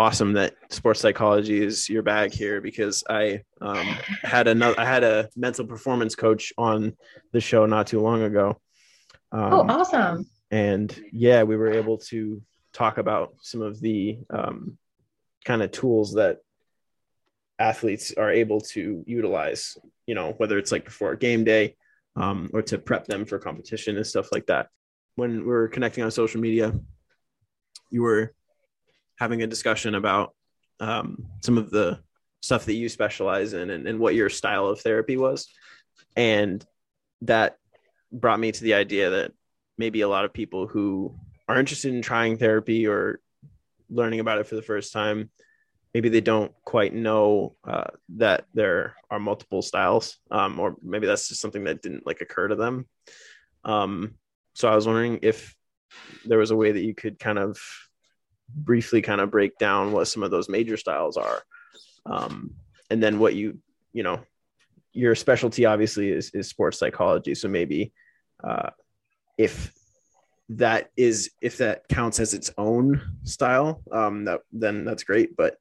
awesome 0.00 0.32
that 0.32 0.54
sports 0.70 1.00
psychology 1.00 1.62
is 1.62 1.86
your 1.90 2.02
bag 2.02 2.32
here 2.32 2.62
because 2.62 3.04
i 3.10 3.38
um, 3.60 3.86
had 4.22 4.48
another 4.48 4.78
i 4.80 4.84
had 4.84 5.04
a 5.04 5.28
mental 5.36 5.66
performance 5.66 6.14
coach 6.14 6.54
on 6.56 6.96
the 7.32 7.40
show 7.40 7.66
not 7.66 7.86
too 7.86 8.00
long 8.00 8.22
ago. 8.22 8.58
Um, 9.30 9.52
oh 9.52 9.66
awesome. 9.68 10.26
and 10.50 10.98
yeah 11.12 11.42
we 11.42 11.54
were 11.54 11.70
able 11.70 11.98
to 12.08 12.40
talk 12.72 12.98
about 12.98 13.34
some 13.40 13.62
of 13.62 13.80
the 13.80 14.18
um, 14.30 14.78
kind 15.44 15.62
of 15.62 15.72
tools 15.72 16.14
that 16.14 16.38
athletes 17.58 18.14
are 18.16 18.30
able 18.30 18.60
to 18.60 19.04
utilize, 19.06 19.76
you 20.06 20.14
know, 20.14 20.32
whether 20.38 20.58
it's 20.58 20.72
like 20.72 20.84
before 20.84 21.12
a 21.12 21.18
game 21.18 21.44
day 21.44 21.76
um, 22.16 22.50
or 22.52 22.62
to 22.62 22.78
prep 22.78 23.06
them 23.06 23.24
for 23.24 23.38
competition 23.38 23.96
and 23.96 24.06
stuff 24.06 24.32
like 24.32 24.46
that. 24.46 24.68
When 25.16 25.44
we 25.44 25.52
are 25.52 25.68
connecting 25.68 26.04
on 26.04 26.10
social 26.10 26.40
media, 26.40 26.72
you 27.90 28.02
were 28.02 28.32
having 29.18 29.42
a 29.42 29.46
discussion 29.46 29.94
about 29.94 30.34
um, 30.80 31.26
some 31.42 31.58
of 31.58 31.70
the 31.70 32.00
stuff 32.40 32.64
that 32.64 32.74
you 32.74 32.88
specialize 32.88 33.52
in 33.52 33.68
and, 33.70 33.86
and 33.86 33.98
what 33.98 34.14
your 34.14 34.30
style 34.30 34.66
of 34.66 34.80
therapy 34.80 35.16
was. 35.16 35.48
And 36.16 36.64
that 37.22 37.56
brought 38.10 38.40
me 38.40 38.50
to 38.50 38.62
the 38.62 38.74
idea 38.74 39.10
that 39.10 39.32
maybe 39.76 40.00
a 40.00 40.08
lot 40.08 40.24
of 40.24 40.32
people 40.32 40.66
who 40.66 41.14
are 41.50 41.58
interested 41.58 41.92
in 41.92 42.02
trying 42.02 42.36
therapy 42.36 42.86
or 42.86 43.20
learning 43.88 44.20
about 44.20 44.38
it 44.38 44.46
for 44.46 44.54
the 44.54 44.62
first 44.62 44.92
time, 44.92 45.30
maybe 45.92 46.08
they 46.08 46.20
don't 46.20 46.52
quite 46.64 46.94
know 46.94 47.56
uh, 47.64 47.90
that 48.16 48.44
there 48.54 48.94
are 49.10 49.18
multiple 49.18 49.60
styles, 49.60 50.18
um, 50.30 50.60
or 50.60 50.76
maybe 50.82 51.06
that's 51.06 51.28
just 51.28 51.40
something 51.40 51.64
that 51.64 51.82
didn't 51.82 52.06
like 52.06 52.20
occur 52.20 52.46
to 52.48 52.54
them. 52.54 52.86
Um, 53.64 54.14
so 54.54 54.68
I 54.68 54.76
was 54.76 54.86
wondering 54.86 55.18
if 55.22 55.56
there 56.24 56.38
was 56.38 56.52
a 56.52 56.56
way 56.56 56.70
that 56.70 56.84
you 56.84 56.94
could 56.94 57.18
kind 57.18 57.38
of 57.38 57.58
briefly 58.48 59.02
kind 59.02 59.20
of 59.20 59.30
break 59.30 59.58
down 59.58 59.92
what 59.92 60.06
some 60.06 60.22
of 60.22 60.30
those 60.30 60.48
major 60.48 60.76
styles 60.76 61.16
are, 61.16 61.42
um, 62.06 62.54
and 62.90 63.02
then 63.02 63.18
what 63.18 63.34
you 63.34 63.58
you 63.92 64.04
know 64.04 64.20
your 64.92 65.16
specialty 65.16 65.64
obviously 65.64 66.10
is 66.10 66.30
is 66.30 66.48
sports 66.48 66.78
psychology. 66.78 67.34
So 67.34 67.48
maybe 67.48 67.92
uh, 68.44 68.70
if 69.36 69.72
that 70.50 70.90
is 70.96 71.30
if 71.40 71.58
that 71.58 71.86
counts 71.88 72.18
as 72.18 72.34
its 72.34 72.50
own 72.58 73.00
style 73.22 73.82
um 73.92 74.24
that 74.24 74.40
then 74.52 74.84
that's 74.84 75.04
great 75.04 75.36
but 75.36 75.56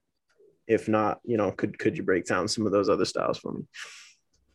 if 0.70 0.88
not 0.88 1.20
you 1.26 1.36
know 1.36 1.52
could 1.52 1.78
could 1.78 1.98
you 1.98 2.04
break 2.04 2.26
down 2.26 2.48
some 2.48 2.66
of 2.66 2.72
those 2.72 2.90
other 2.90 3.06
styles 3.06 3.38
for 3.38 3.52
me? 3.54 3.64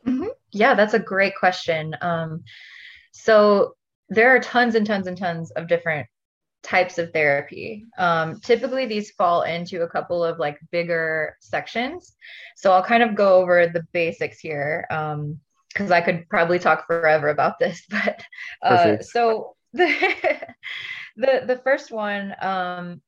Mm-hmm. 0.07 0.29
yeah 0.53 0.75
that's 0.75 0.95
a 0.95 0.99
great 0.99 1.35
question. 1.37 1.95
Um 2.01 2.45
so 3.13 3.75
there 4.09 4.35
are 4.35 4.41
tons 4.41 4.75
and 4.75 4.87
tons 4.87 5.07
and 5.07 5.17
tons 5.17 5.51
of 5.53 5.69
different 5.69 6.07
types 6.63 6.99
of 6.99 7.13
therapy. 7.13 7.85
Um 7.99 8.41
typically 8.41 8.87
these 8.87 9.11
fall 9.11 9.43
into 9.43 9.83
a 9.83 9.89
couple 9.89 10.25
of 10.25 10.39
like 10.39 10.59
bigger 10.71 11.37
sections. 11.41 12.15
So 12.57 12.73
i'll 12.73 12.85
kind 12.85 13.03
of 13.03 13.15
go 13.15 13.41
over 13.41 13.67
the 13.67 13.87
basics 13.93 14.39
here 14.39 14.87
um 14.91 15.41
because 15.69 15.91
i 15.91 16.01
could 16.01 16.29
probably 16.29 16.61
talk 16.61 16.87
forever 16.87 17.31
about 17.31 17.59
this 17.59 17.85
but 17.91 18.23
uh 18.63 18.99
so 19.01 19.57
the 19.77 20.55
the 21.17 21.43
the 21.47 21.61
first 21.65 21.91
one 21.91 22.33
um, 22.41 23.03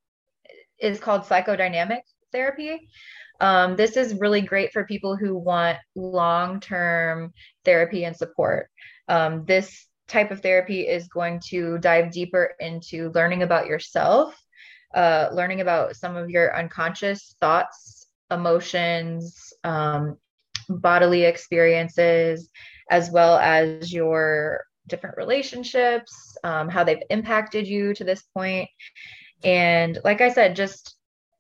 is 0.81 0.99
called 0.99 1.23
psychodynamic 1.23 2.01
therapy. 2.33 2.89
Um, 3.41 3.77
this 3.77 3.97
is 3.97 4.19
really 4.19 4.41
great 4.41 4.73
for 4.73 4.85
people 4.85 5.15
who 5.17 5.37
want 5.37 5.79
long 5.95 6.59
term 6.59 7.33
therapy 7.65 8.05
and 8.05 8.17
support. 8.17 8.69
Um, 9.09 9.45
this 9.45 9.87
type 10.09 10.33
of 10.33 10.41
therapy 10.41 10.81
is 10.81 11.07
going 11.07 11.41
to 11.51 11.79
dive 11.79 12.11
deeper 12.11 12.55
into 12.59 13.13
learning 13.15 13.45
about 13.45 13.67
yourself, 13.67 14.35
uh, 14.93 15.29
learning 15.33 15.61
about 15.61 15.95
some 15.95 16.17
of 16.17 16.31
your 16.31 16.57
unconscious 16.59 17.37
thoughts, 17.41 18.09
emotions, 18.33 19.53
um, 19.63 20.17
bodily 20.69 21.23
experiences, 21.23 22.51
as 22.91 23.09
well 23.13 23.39
as 23.39 23.93
your 23.93 24.65
different 24.87 25.17
relationships, 25.17 26.37
um, 26.45 26.69
how 26.69 26.85
they've 26.85 27.03
impacted 27.11 27.67
you 27.67 27.95
to 27.95 28.05
this 28.05 28.23
point. 28.35 28.69
And 29.45 29.99
like 30.05 30.21
I 30.21 30.31
said, 30.31 30.57
just 30.57 30.97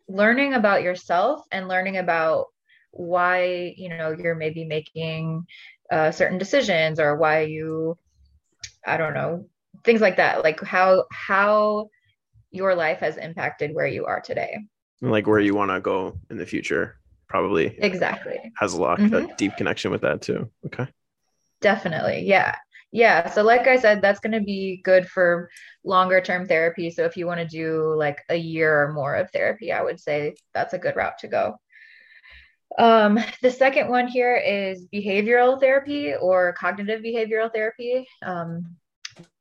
learning 0.09 0.55
about 0.55 0.83
yourself 0.83 1.45
and 1.51 1.69
learning 1.69 1.97
about 1.97 2.47
why, 2.91 3.75
you 3.77 3.89
know, 3.89 4.11
you're 4.19 4.35
maybe 4.35 4.65
making 4.65 5.47
uh, 5.91 6.11
certain 6.11 6.39
decisions 6.39 6.99
or 7.01 7.17
why 7.17 7.43
you, 7.43 7.97
I 8.87 8.97
don't 8.97 9.15
know, 9.15 9.49
things 9.85 10.01
like 10.01 10.17
that. 10.17 10.43
Like 10.43 10.63
how, 10.63 11.05
how 11.13 11.89
your 12.51 12.75
life 12.75 12.99
has 13.01 13.17
impacted 13.17 13.75
where 13.75 13.87
you 13.87 14.07
are 14.07 14.21
today. 14.21 14.59
Like 15.01 15.27
where 15.27 15.41
you 15.41 15.55
want 15.55 15.71
to 15.71 15.81
go 15.81 16.19
in 16.31 16.39
the 16.39 16.47
future, 16.47 16.99
probably. 17.29 17.77
Exactly. 17.79 18.39
Has 18.59 18.73
a 18.73 18.81
lot, 18.81 18.99
mm-hmm. 18.99 19.31
a 19.31 19.37
deep 19.37 19.57
connection 19.57 19.91
with 19.91 20.03
that 20.03 20.23
too. 20.23 20.51
Okay. 20.67 20.87
Definitely. 21.61 22.25
Yeah. 22.27 22.55
Yeah. 22.93 23.31
So, 23.31 23.43
like 23.43 23.67
I 23.67 23.77
said, 23.77 24.01
that's 24.01 24.21
going 24.21 24.33
to 24.33 24.41
be 24.41 24.81
good 24.85 25.09
for 25.09 25.51
longer 25.85 26.21
term 26.21 26.47
therapy. 26.47 26.91
So, 26.91 27.05
if 27.05 27.17
you 27.17 27.27
want 27.27 27.41
to 27.41 27.47
do 27.47 27.95
like 27.97 28.23
a 28.29 28.37
year 28.37 28.83
or 28.83 28.93
more 28.93 29.15
of 29.17 29.31
therapy, 29.31 29.73
I 29.73 29.83
would 29.83 30.01
say 30.01 30.35
that's 30.55 30.73
a 30.73 30.79
good 30.79 30.97
route 30.97 31.19
to 31.19 31.29
go. 31.29 31.57
Um, 32.79 33.19
the 33.43 33.51
second 33.51 33.89
one 33.89 34.07
here 34.07 34.37
is 34.37 34.87
behavioral 34.93 35.59
therapy 35.61 36.15
or 36.15 36.53
cognitive 36.55 37.03
behavioral 37.03 37.53
therapy. 37.53 38.07
Um, 38.25 38.77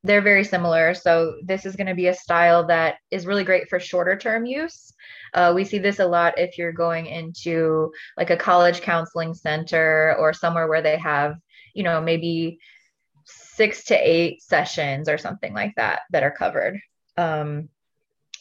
they're 0.02 0.22
very 0.22 0.44
similar. 0.44 0.94
So 0.94 1.36
this 1.42 1.66
is 1.66 1.76
going 1.76 1.88
to 1.88 1.94
be 1.94 2.06
a 2.06 2.14
style 2.14 2.66
that 2.68 2.96
is 3.10 3.26
really 3.26 3.44
great 3.44 3.68
for 3.68 3.78
shorter 3.78 4.16
term 4.16 4.46
use. 4.46 4.92
Uh, 5.34 5.52
we 5.54 5.64
see 5.64 5.78
this 5.78 5.98
a 5.98 6.06
lot 6.06 6.38
if 6.38 6.56
you're 6.56 6.72
going 6.72 7.06
into 7.06 7.92
like 8.16 8.30
a 8.30 8.36
college 8.36 8.80
counseling 8.80 9.34
center 9.34 10.16
or 10.18 10.32
somewhere 10.32 10.68
where 10.68 10.82
they 10.82 10.96
have, 10.96 11.36
you 11.74 11.82
know, 11.82 12.00
maybe 12.00 12.58
six 13.56 13.84
to 13.84 13.94
eight 13.94 14.42
sessions 14.42 15.08
or 15.08 15.18
something 15.18 15.54
like 15.54 15.74
that 15.76 16.00
that 16.10 16.22
are 16.22 16.30
covered. 16.30 16.80
Um, 17.16 17.68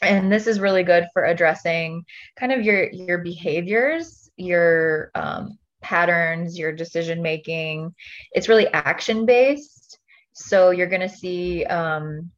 and 0.01 0.31
this 0.31 0.45
is 0.45 0.59
really 0.59 0.83
good 0.83 1.07
for 1.13 1.23
addressing 1.23 2.05
kind 2.35 2.51
of 2.51 2.63
your 2.63 2.89
your 2.91 3.19
behaviors, 3.19 4.29
your 4.35 5.11
um, 5.15 5.57
patterns, 5.81 6.59
your 6.59 6.73
decision 6.73 7.21
making. 7.21 7.95
It's 8.33 8.49
really 8.49 8.67
action 8.67 9.25
based. 9.25 9.97
So 10.33 10.71
you're 10.71 10.87
going 10.87 11.01
to 11.01 11.09
see 11.09 11.63
um, 11.63 12.31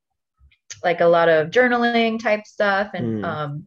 like 0.83 1.01
a 1.01 1.05
lot 1.05 1.29
of 1.29 1.49
journaling 1.49 2.21
type 2.21 2.45
stuff 2.45 2.91
and 2.93 3.23
mm. 3.23 3.25
um, 3.25 3.65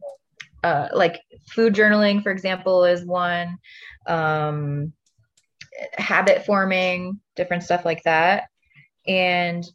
uh, 0.63 0.87
like 0.93 1.21
food 1.49 1.73
journaling, 1.73 2.23
for 2.23 2.31
example, 2.31 2.85
is 2.85 3.03
one. 3.03 3.57
Um, 4.07 4.93
habit 5.93 6.45
forming, 6.45 7.19
different 7.35 7.63
stuff 7.63 7.85
like 7.85 8.03
that. 8.03 8.43
And 9.07 9.65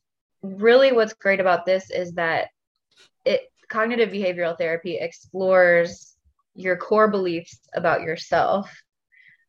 really, 0.42 0.92
what's 0.92 1.14
great 1.14 1.40
about 1.40 1.66
this 1.66 1.90
is 1.90 2.12
that 2.12 2.48
it 3.24 3.50
cognitive 3.68 4.10
behavioral 4.10 4.56
therapy 4.56 4.96
explores 4.96 6.16
your 6.54 6.76
core 6.76 7.08
beliefs 7.08 7.60
about 7.74 8.02
yourself 8.02 8.70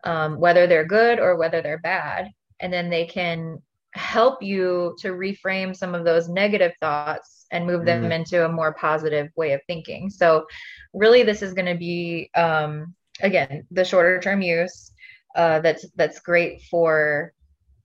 um, 0.03 0.39
whether 0.39 0.67
they're 0.67 0.85
good 0.85 1.19
or 1.19 1.37
whether 1.37 1.61
they're 1.61 1.79
bad. 1.79 2.29
And 2.59 2.71
then 2.71 2.89
they 2.89 3.05
can 3.05 3.61
help 3.93 4.41
you 4.41 4.95
to 4.99 5.09
reframe 5.09 5.75
some 5.75 5.95
of 5.95 6.05
those 6.05 6.29
negative 6.29 6.73
thoughts 6.79 7.45
and 7.51 7.65
move 7.65 7.85
them 7.85 8.03
mm. 8.03 8.11
into 8.11 8.45
a 8.45 8.51
more 8.51 8.73
positive 8.73 9.29
way 9.35 9.53
of 9.53 9.61
thinking. 9.67 10.09
So, 10.09 10.45
really, 10.93 11.23
this 11.23 11.41
is 11.41 11.53
going 11.53 11.67
to 11.67 11.75
be 11.75 12.29
um, 12.35 12.95
again 13.21 13.65
the 13.71 13.83
shorter 13.83 14.19
term 14.19 14.41
use 14.41 14.91
uh, 15.35 15.59
that's 15.59 15.85
that's 15.95 16.19
great 16.19 16.61
for 16.63 17.33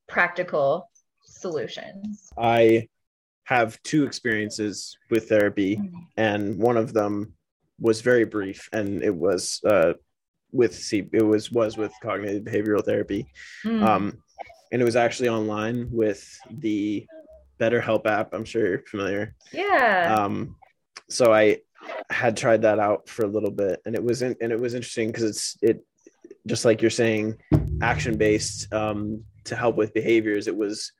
practical 0.08 0.90
solutions. 1.42 2.32
I 2.38 2.88
have 3.44 3.80
two 3.82 4.04
experiences 4.04 4.96
with 5.10 5.28
therapy, 5.28 5.76
mm. 5.76 5.92
and 6.16 6.58
one 6.58 6.76
of 6.76 6.92
them 6.94 7.34
was 7.78 8.00
very 8.00 8.24
brief, 8.24 8.68
and 8.72 9.02
it 9.02 9.14
was 9.14 9.60
uh, 9.66 9.94
with 10.52 10.74
C 10.74 11.08
it 11.12 11.22
was 11.22 11.50
was 11.50 11.76
with 11.76 11.92
cognitive 12.02 12.44
behavioral 12.44 12.84
therapy. 12.84 13.26
Mm. 13.64 13.82
Um, 13.82 14.22
and 14.70 14.80
it 14.80 14.84
was 14.84 14.96
actually 14.96 15.28
online 15.28 15.88
with 15.90 16.26
the 16.50 17.06
BetterHelp 17.60 18.06
app. 18.06 18.32
I'm 18.32 18.44
sure 18.44 18.66
you're 18.66 18.78
familiar. 18.86 19.34
Yeah. 19.52 20.16
Um, 20.18 20.56
so 21.10 21.32
I 21.32 21.58
had 22.08 22.36
tried 22.36 22.62
that 22.62 22.78
out 22.78 23.08
for 23.08 23.24
a 23.24 23.28
little 23.28 23.50
bit, 23.50 23.82
and 23.84 23.94
it 23.94 24.02
was 24.02 24.22
in, 24.22 24.36
and 24.40 24.52
it 24.52 24.58
was 24.58 24.74
interesting 24.74 25.08
because 25.08 25.24
it's 25.24 25.56
it 25.62 25.84
just 26.46 26.64
like 26.64 26.80
you're 26.80 26.90
saying, 26.90 27.36
action 27.82 28.16
based 28.16 28.72
um, 28.72 29.24
to 29.44 29.56
help 29.56 29.76
with 29.76 29.94
behaviors. 29.94 30.48
It 30.48 30.56
was 30.56 30.92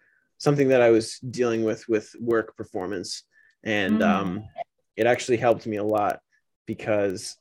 something 0.42 0.68
that 0.68 0.82
I 0.82 0.90
was 0.90 1.20
dealing 1.20 1.62
with 1.62 1.88
with 1.88 2.12
work 2.20 2.56
performance, 2.56 3.22
and 3.62 4.00
mm. 4.00 4.08
um, 4.08 4.44
it 4.96 5.06
actually 5.06 5.36
helped 5.36 5.66
me 5.68 5.76
a 5.76 5.84
lot 5.84 6.18
because 6.66 7.36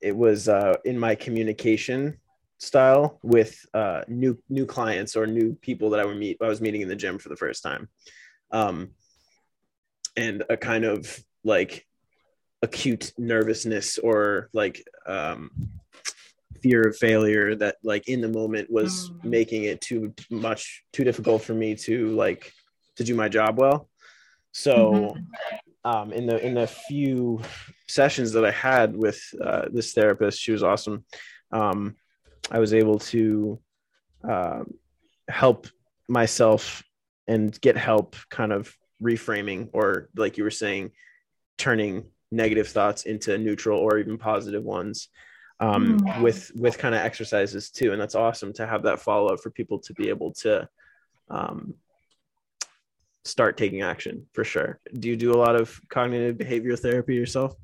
it 0.00 0.16
was 0.16 0.48
uh, 0.48 0.76
in 0.84 0.96
my 0.96 1.16
communication 1.16 2.18
style 2.58 3.18
with 3.24 3.66
uh, 3.74 4.02
new 4.06 4.38
new 4.48 4.66
clients 4.66 5.16
or 5.16 5.26
new 5.26 5.54
people 5.54 5.90
that 5.90 6.00
I 6.00 6.04
would 6.06 6.16
meet. 6.16 6.38
I 6.40 6.46
was 6.46 6.60
meeting 6.60 6.82
in 6.82 6.88
the 6.88 6.96
gym 6.96 7.18
for 7.18 7.28
the 7.28 7.36
first 7.36 7.60
time, 7.60 7.88
um, 8.52 8.92
and 10.16 10.44
a 10.48 10.56
kind 10.56 10.84
of 10.84 11.18
like 11.42 11.84
acute 12.62 13.12
nervousness 13.18 13.98
or 13.98 14.48
like 14.52 14.84
um, 15.06 15.50
fear 16.62 16.82
of 16.82 16.96
failure 16.96 17.54
that 17.54 17.76
like 17.82 18.08
in 18.08 18.20
the 18.20 18.28
moment 18.28 18.70
was 18.70 19.10
mm. 19.10 19.24
making 19.24 19.64
it 19.64 19.80
too 19.80 20.14
much 20.30 20.84
too 20.92 21.04
difficult 21.04 21.42
for 21.42 21.54
me 21.54 21.74
to 21.74 22.08
like 22.10 22.52
to 22.96 23.04
do 23.04 23.14
my 23.14 23.28
job 23.28 23.58
well. 23.58 23.88
So 24.52 24.92
mm-hmm 24.92 25.22
um, 25.84 26.12
in 26.12 26.26
the 26.26 26.44
in 26.44 26.54
the 26.54 26.66
few 26.66 27.40
sessions 27.88 28.32
that 28.32 28.44
I 28.44 28.50
had 28.50 28.96
with 28.96 29.20
uh, 29.42 29.66
this 29.72 29.92
therapist, 29.92 30.40
she 30.40 30.52
was 30.52 30.62
awesome. 30.62 31.04
Um, 31.50 31.96
I 32.50 32.58
was 32.58 32.72
able 32.72 32.98
to 32.98 33.58
uh, 34.28 34.62
help 35.28 35.66
myself 36.08 36.82
and 37.26 37.58
get 37.60 37.76
help, 37.76 38.16
kind 38.30 38.52
of 38.52 38.74
reframing, 39.02 39.70
or 39.72 40.08
like 40.16 40.38
you 40.38 40.44
were 40.44 40.50
saying, 40.50 40.92
turning 41.58 42.04
negative 42.30 42.68
thoughts 42.68 43.04
into 43.04 43.36
neutral 43.38 43.78
or 43.78 43.98
even 43.98 44.18
positive 44.18 44.62
ones. 44.62 45.08
Um, 45.62 46.00
mm. 46.00 46.22
with 46.22 46.50
with 46.56 46.76
kind 46.76 46.92
of 46.92 47.02
exercises 47.02 47.70
too, 47.70 47.92
and 47.92 48.00
that's 48.00 48.16
awesome 48.16 48.52
to 48.54 48.66
have 48.66 48.82
that 48.82 48.98
follow 48.98 49.32
up 49.32 49.40
for 49.40 49.50
people 49.50 49.78
to 49.78 49.94
be 49.94 50.08
able 50.08 50.32
to 50.32 50.68
um, 51.30 51.74
start 53.24 53.56
taking 53.56 53.82
action 53.82 54.26
for 54.32 54.42
sure. 54.42 54.80
Do 54.98 55.08
you 55.08 55.16
do 55.16 55.32
a 55.32 55.38
lot 55.38 55.54
of 55.54 55.80
cognitive 55.88 56.36
behavioral 56.36 56.78
therapy 56.78 57.14
yourself? 57.14 57.54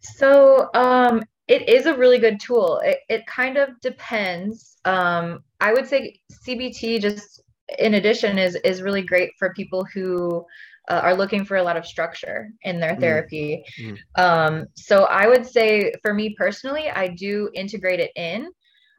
So 0.00 0.68
um, 0.74 1.22
it 1.46 1.66
is 1.66 1.86
a 1.86 1.96
really 1.96 2.18
good 2.18 2.40
tool. 2.40 2.80
It, 2.84 2.98
it 3.08 3.26
kind 3.26 3.56
of 3.56 3.70
depends. 3.80 4.76
Um, 4.84 5.42
I 5.60 5.72
would 5.72 5.86
say 5.86 6.20
CBT 6.46 7.00
just 7.00 7.42
in 7.78 7.94
addition 7.94 8.38
is 8.38 8.54
is 8.56 8.82
really 8.82 9.02
great 9.02 9.30
for 9.38 9.54
people 9.54 9.86
who 9.92 10.44
uh, 10.88 11.00
are 11.02 11.14
looking 11.14 11.44
for 11.44 11.56
a 11.56 11.62
lot 11.62 11.76
of 11.76 11.86
structure 11.86 12.50
in 12.62 12.80
their 12.80 12.96
mm. 12.96 13.00
therapy. 13.00 13.64
Mm. 13.80 13.98
Um, 14.16 14.66
so 14.74 15.04
I 15.04 15.28
would 15.28 15.46
say 15.46 15.92
for 16.02 16.14
me 16.14 16.34
personally, 16.36 16.90
I 16.90 17.08
do 17.08 17.50
integrate 17.54 18.00
it 18.00 18.12
in 18.16 18.48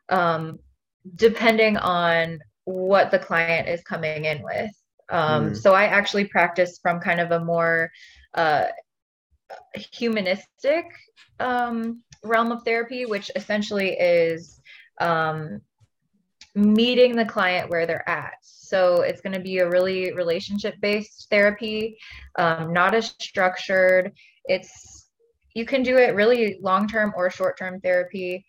um, 0.10 0.60
depending 1.16 1.78
on 1.78 2.40
what 2.66 3.12
the 3.12 3.20
client 3.20 3.68
is 3.68 3.82
coming 3.82 4.26
in 4.26 4.44
with. 4.44 4.72
Um, 5.10 5.52
mm. 5.52 5.58
So 5.58 5.74
I 5.74 5.86
actually 5.86 6.26
practice 6.26 6.80
from 6.82 7.00
kind 7.00 7.20
of 7.20 7.32
a 7.32 7.44
more 7.44 7.92
uh, 8.36 8.66
humanistic 9.74 10.86
um, 11.40 12.04
realm 12.24 12.52
of 12.52 12.64
therapy, 12.64 13.06
which 13.06 13.32
essentially 13.36 13.92
is 13.92 14.62
um, 15.02 15.62
meeting 16.56 17.16
the 17.16 17.26
client 17.26 17.70
where 17.70 17.86
they're 17.86 18.08
at. 18.10 18.34
So 18.42 19.02
it's 19.02 19.22
going 19.22 19.34
to 19.34 19.40
be 19.40 19.60
a 19.60 19.70
really 19.70 20.14
relationship 20.14 20.76
based 20.82 21.28
therapy, 21.30 21.98
um, 22.38 22.74
not 22.74 22.96
as 22.96 23.16
structured. 23.20 24.12
It's 24.46 25.08
you 25.56 25.66
can 25.66 25.84
do 25.84 25.98
it 25.98 26.16
really 26.16 26.60
long 26.62 26.88
term 26.88 27.14
or 27.16 27.30
short 27.30 27.58
term 27.58 27.80
therapy. 27.82 28.46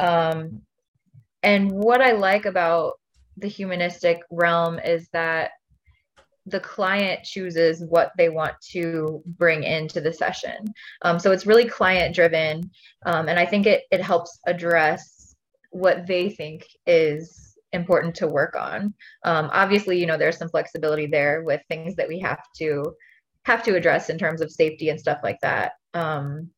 Um, 0.00 0.62
and 1.42 1.70
what 1.70 2.00
I 2.00 2.12
like 2.12 2.46
about 2.46 2.94
the 3.36 3.48
humanistic 3.48 4.20
realm 4.30 4.78
is 4.78 5.08
that 5.12 5.50
the 6.46 6.60
client 6.60 7.24
chooses 7.24 7.82
what 7.88 8.12
they 8.16 8.28
want 8.28 8.54
to 8.70 9.22
bring 9.26 9.62
into 9.62 10.00
the 10.00 10.12
session. 10.12 10.72
Um, 11.02 11.18
so 11.18 11.32
it's 11.32 11.46
really 11.46 11.66
client 11.66 12.14
driven. 12.14 12.70
Um, 13.06 13.28
and 13.28 13.38
I 13.38 13.46
think 13.46 13.66
it, 13.66 13.84
it 13.90 14.02
helps 14.02 14.38
address 14.46 15.13
what 15.74 16.06
they 16.06 16.30
think 16.30 16.66
is 16.86 17.58
important 17.72 18.14
to 18.14 18.28
work 18.28 18.54
on. 18.54 18.94
Um, 19.24 19.50
obviously, 19.52 19.98
you 19.98 20.06
know, 20.06 20.16
there's 20.16 20.38
some 20.38 20.48
flexibility 20.48 21.06
there 21.06 21.42
with 21.42 21.60
things 21.68 21.96
that 21.96 22.08
we 22.08 22.20
have 22.20 22.40
to 22.58 22.94
have 23.44 23.64
to 23.64 23.74
address 23.74 24.08
in 24.08 24.16
terms 24.16 24.40
of 24.40 24.52
safety 24.52 24.88
and 24.88 25.00
stuff 25.00 25.18
like 25.24 25.40
that. 25.42 25.72
Um, 25.92 26.50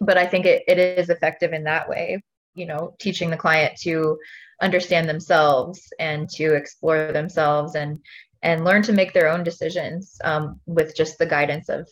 but 0.00 0.18
I 0.18 0.26
think 0.26 0.46
it, 0.46 0.64
it 0.66 0.78
is 0.78 1.08
effective 1.08 1.52
in 1.52 1.64
that 1.64 1.88
way, 1.88 2.22
you 2.54 2.66
know, 2.66 2.96
teaching 2.98 3.30
the 3.30 3.36
client 3.36 3.78
to 3.82 4.18
understand 4.60 5.08
themselves 5.08 5.92
and 6.00 6.28
to 6.30 6.54
explore 6.54 7.12
themselves 7.12 7.76
and 7.76 8.00
and 8.42 8.64
learn 8.64 8.82
to 8.82 8.92
make 8.92 9.12
their 9.12 9.28
own 9.28 9.42
decisions 9.42 10.18
um, 10.24 10.60
with 10.66 10.94
just 10.94 11.18
the 11.18 11.26
guidance 11.26 11.68
of 11.68 11.88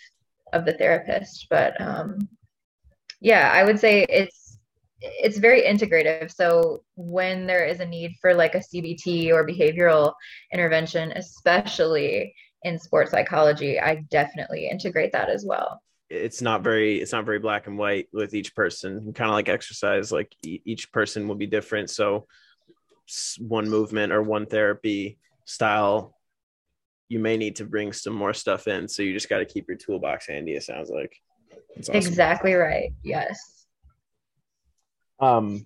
of 0.53 0.65
the 0.65 0.75
therapist 0.75 1.47
but 1.51 1.81
um, 1.81 2.29
yeah 3.21 3.51
i 3.55 3.65
would 3.65 3.81
say 3.81 4.05
it's 4.09 4.42
it's 5.03 5.39
very 5.39 5.63
integrative 5.63 6.31
so 6.33 6.83
when 6.97 7.47
there 7.47 7.65
is 7.65 7.81
a 7.81 7.87
need 7.87 8.15
for 8.21 8.35
like 8.35 8.55
a 8.55 8.59
cbt 8.59 9.33
or 9.33 9.47
behavioral 9.47 10.13
intervention 10.53 11.13
especially 11.17 12.35
in 12.63 12.79
sports 12.79 13.11
psychology 13.11 13.81
i 13.81 13.97
definitely 14.11 14.69
integrate 14.69 15.13
that 15.13 15.29
as 15.29 15.45
well 15.45 15.81
it's 16.09 16.43
not 16.43 16.63
very 16.63 17.01
it's 17.01 17.13
not 17.13 17.25
very 17.25 17.39
black 17.39 17.67
and 17.67 17.79
white 17.79 18.09
with 18.13 18.35
each 18.35 18.55
person 18.55 19.13
kind 19.13 19.31
of 19.31 19.35
like 19.35 19.49
exercise 19.49 20.13
like 20.13 20.35
e- 20.45 20.63
each 20.65 20.93
person 20.93 21.27
will 21.27 21.35
be 21.35 21.47
different 21.47 21.91
so 21.91 22.27
one 23.39 23.69
movement 23.69 24.13
or 24.13 24.23
one 24.23 24.47
therapy 24.47 25.19
style 25.45 26.15
you 27.13 27.19
may 27.19 27.37
need 27.37 27.57
to 27.57 27.67
bring 27.67 27.93
some 27.93 28.15
more 28.15 28.33
stuff 28.33 28.67
in. 28.67 28.89
So 28.89 29.03
you 29.03 29.13
just 29.13 29.29
got 29.29 29.39
to 29.39 29.45
keep 29.45 29.69
your 29.69 29.77
toolbox 29.77 30.27
handy. 30.27 30.53
It 30.53 30.63
sounds 30.63 30.89
like. 30.89 31.15
Awesome. 31.79 31.95
Exactly 31.95 32.55
right. 32.55 32.91
Yes. 33.03 33.62
Um, 35.23 35.65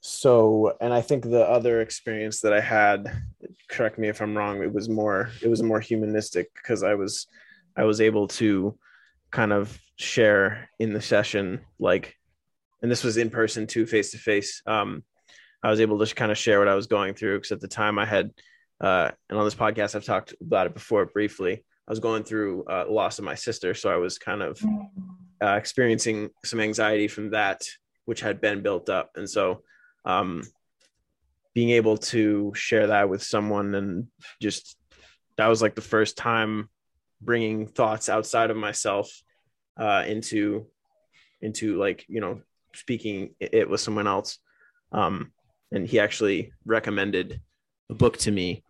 so 0.00 0.76
and 0.80 0.94
i 0.94 1.00
think 1.00 1.24
the 1.24 1.46
other 1.48 1.80
experience 1.82 2.40
that 2.40 2.52
i 2.52 2.60
had 2.60 3.22
correct 3.68 3.98
me 3.98 4.08
if 4.08 4.20
i'm 4.20 4.36
wrong 4.36 4.62
it 4.62 4.72
was 4.72 4.88
more 4.88 5.30
it 5.42 5.48
was 5.48 5.62
more 5.62 5.80
humanistic 5.80 6.48
because 6.54 6.82
i 6.82 6.94
was 6.94 7.26
i 7.76 7.84
was 7.84 8.00
able 8.00 8.26
to 8.26 8.76
kind 9.30 9.52
of 9.52 9.78
share 9.96 10.70
in 10.78 10.92
the 10.94 11.02
session 11.02 11.60
like 11.78 12.16
and 12.82 12.90
this 12.90 13.04
was 13.04 13.18
in 13.18 13.28
person 13.28 13.66
too 13.66 13.84
face 13.84 14.10
to 14.10 14.18
face 14.18 14.62
um 14.66 15.04
i 15.62 15.68
was 15.68 15.80
able 15.80 15.98
to 15.98 16.14
kind 16.14 16.32
of 16.32 16.38
share 16.38 16.58
what 16.58 16.68
i 16.68 16.74
was 16.74 16.86
going 16.86 17.12
through 17.12 17.36
because 17.36 17.52
at 17.52 17.60
the 17.60 17.68
time 17.68 17.98
i 17.98 18.06
had 18.06 18.30
uh 18.80 19.10
and 19.28 19.38
on 19.38 19.44
this 19.44 19.54
podcast 19.54 19.94
i've 19.94 20.04
talked 20.04 20.34
about 20.40 20.66
it 20.66 20.72
before 20.72 21.04
briefly 21.04 21.62
i 21.86 21.90
was 21.90 22.00
going 22.00 22.24
through 22.24 22.64
uh, 22.64 22.86
loss 22.88 23.18
of 23.18 23.24
my 23.24 23.34
sister. 23.34 23.74
So 23.74 23.90
i 23.90 23.96
was 23.96 24.16
kind 24.18 24.40
of 24.42 24.58
uh, 25.42 25.56
experiencing 25.56 26.30
some 26.44 26.60
anxiety 26.60 27.06
from 27.06 27.30
that 27.30 27.68
which 28.10 28.22
had 28.22 28.40
been 28.40 28.60
built 28.60 28.88
up. 28.88 29.12
And 29.14 29.30
so 29.30 29.62
um, 30.04 30.42
being 31.54 31.70
able 31.70 31.96
to 31.96 32.50
share 32.56 32.88
that 32.88 33.08
with 33.08 33.22
someone 33.22 33.72
and 33.76 34.08
just 34.42 34.76
that 35.36 35.46
was 35.46 35.62
like 35.62 35.76
the 35.76 35.80
first 35.80 36.16
time 36.16 36.68
bringing 37.20 37.68
thoughts 37.68 38.08
outside 38.08 38.50
of 38.50 38.56
myself 38.56 39.08
uh, 39.76 40.02
into 40.08 40.66
into 41.40 41.78
like 41.78 42.04
you 42.08 42.20
know 42.20 42.40
speaking 42.74 43.36
it 43.38 43.70
with 43.70 43.80
someone 43.80 44.08
else. 44.08 44.40
Um, 44.90 45.30
and 45.70 45.86
he 45.86 46.00
actually 46.00 46.52
recommended 46.66 47.40
a 47.90 47.94
book 47.94 48.16
to 48.16 48.32
me 48.32 48.64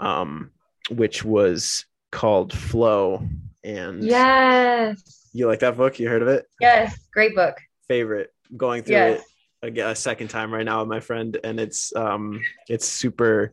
um, 0.00 0.50
which 0.88 1.26
was 1.26 1.84
called 2.10 2.54
flow. 2.54 3.22
And 3.62 4.02
yes. 4.02 5.28
you 5.34 5.46
like 5.46 5.58
that 5.58 5.76
book? 5.76 5.98
You 5.98 6.08
heard 6.08 6.22
of 6.22 6.28
it? 6.28 6.46
Yes. 6.58 6.98
Great 7.12 7.34
book. 7.34 7.58
Favorite 7.86 8.32
going 8.56 8.82
through 8.82 8.96
yes. 8.96 9.22
it 9.62 9.78
a, 9.78 9.90
a 9.90 9.96
second 9.96 10.28
time 10.28 10.52
right 10.52 10.64
now 10.64 10.80
with 10.80 10.88
my 10.88 11.00
friend, 11.00 11.38
and 11.42 11.58
it's 11.58 11.94
um 11.94 12.40
it's 12.68 12.86
super 12.86 13.52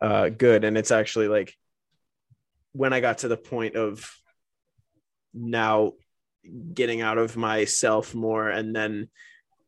uh 0.00 0.28
good, 0.28 0.64
and 0.64 0.76
it's 0.76 0.90
actually 0.90 1.28
like 1.28 1.54
when 2.72 2.92
I 2.92 3.00
got 3.00 3.18
to 3.18 3.28
the 3.28 3.36
point 3.36 3.76
of 3.76 4.10
now 5.34 5.92
getting 6.74 7.00
out 7.00 7.18
of 7.18 7.36
myself 7.36 8.14
more 8.14 8.48
and 8.48 8.74
then 8.74 9.08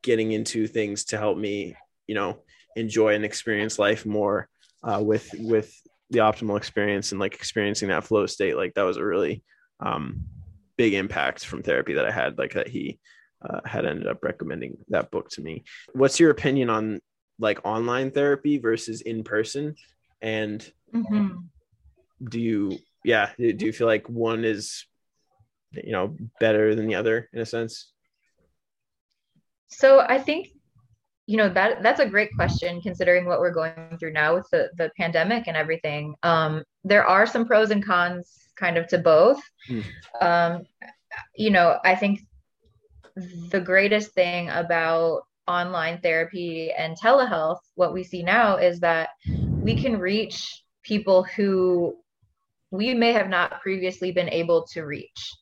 getting 0.02 0.32
into 0.32 0.66
things 0.66 1.04
to 1.04 1.18
help 1.18 1.36
me 1.36 1.76
you 2.06 2.14
know 2.14 2.38
enjoy 2.76 3.14
and 3.14 3.24
experience 3.24 3.78
life 3.78 4.06
more 4.06 4.48
uh, 4.82 5.00
with 5.02 5.30
with 5.38 5.72
the 6.10 6.18
optimal 6.18 6.56
experience 6.56 7.12
and 7.12 7.20
like 7.20 7.34
experiencing 7.34 7.88
that 7.88 8.04
flow 8.04 8.26
state 8.26 8.56
like 8.56 8.74
that 8.74 8.82
was 8.82 8.96
a 8.96 9.04
really 9.04 9.42
um, 9.80 10.24
big 10.76 10.94
impact 10.94 11.44
from 11.44 11.62
therapy 11.62 11.94
that 11.94 12.06
i 12.06 12.10
had 12.10 12.38
like 12.38 12.54
that 12.54 12.68
he 12.68 12.98
uh, 13.44 13.60
had 13.64 13.86
ended 13.86 14.06
up 14.06 14.22
recommending 14.22 14.78
that 14.88 15.10
book 15.10 15.28
to 15.30 15.40
me. 15.40 15.64
What's 15.92 16.20
your 16.20 16.30
opinion 16.30 16.70
on 16.70 17.00
like 17.38 17.60
online 17.64 18.10
therapy 18.10 18.58
versus 18.58 19.00
in 19.00 19.24
person? 19.24 19.74
And 20.20 20.60
mm-hmm. 20.94 21.38
do 22.28 22.40
you, 22.40 22.78
yeah, 23.04 23.30
do 23.38 23.66
you 23.66 23.72
feel 23.72 23.86
like 23.86 24.08
one 24.08 24.44
is, 24.44 24.86
you 25.72 25.92
know, 25.92 26.16
better 26.38 26.74
than 26.74 26.86
the 26.86 26.94
other 26.94 27.28
in 27.32 27.40
a 27.40 27.46
sense? 27.46 27.92
So 29.68 30.00
I 30.00 30.18
think 30.18 30.48
you 31.26 31.36
know 31.36 31.48
that 31.48 31.82
that's 31.82 32.00
a 32.00 32.06
great 32.06 32.30
question 32.34 32.80
considering 32.80 33.26
what 33.26 33.40
we're 33.40 33.52
going 33.52 33.96
through 33.98 34.12
now 34.12 34.34
with 34.34 34.46
the 34.50 34.68
the 34.76 34.90
pandemic 34.96 35.44
and 35.46 35.56
everything 35.56 36.14
um 36.24 36.64
there 36.84 37.06
are 37.06 37.26
some 37.26 37.46
pros 37.46 37.70
and 37.70 37.84
cons 37.84 38.48
kind 38.56 38.76
of 38.76 38.86
to 38.88 38.98
both 38.98 39.40
mm. 39.70 39.84
um 40.20 40.64
you 41.36 41.50
know 41.50 41.78
i 41.84 41.94
think 41.94 42.20
the 43.50 43.60
greatest 43.60 44.12
thing 44.12 44.48
about 44.50 45.22
online 45.46 46.00
therapy 46.00 46.72
and 46.72 46.96
telehealth, 46.98 47.60
what 47.74 47.92
we 47.92 48.04
see 48.04 48.22
now 48.22 48.56
is 48.56 48.80
that 48.80 49.10
we 49.62 49.80
can 49.80 49.98
reach 49.98 50.62
people 50.82 51.22
who 51.22 51.96
we 52.70 52.94
may 52.94 53.12
have 53.12 53.28
not 53.28 53.60
previously 53.60 54.12
been 54.12 54.28
able 54.28 54.66
to 54.72 54.82
reach. 54.82 55.32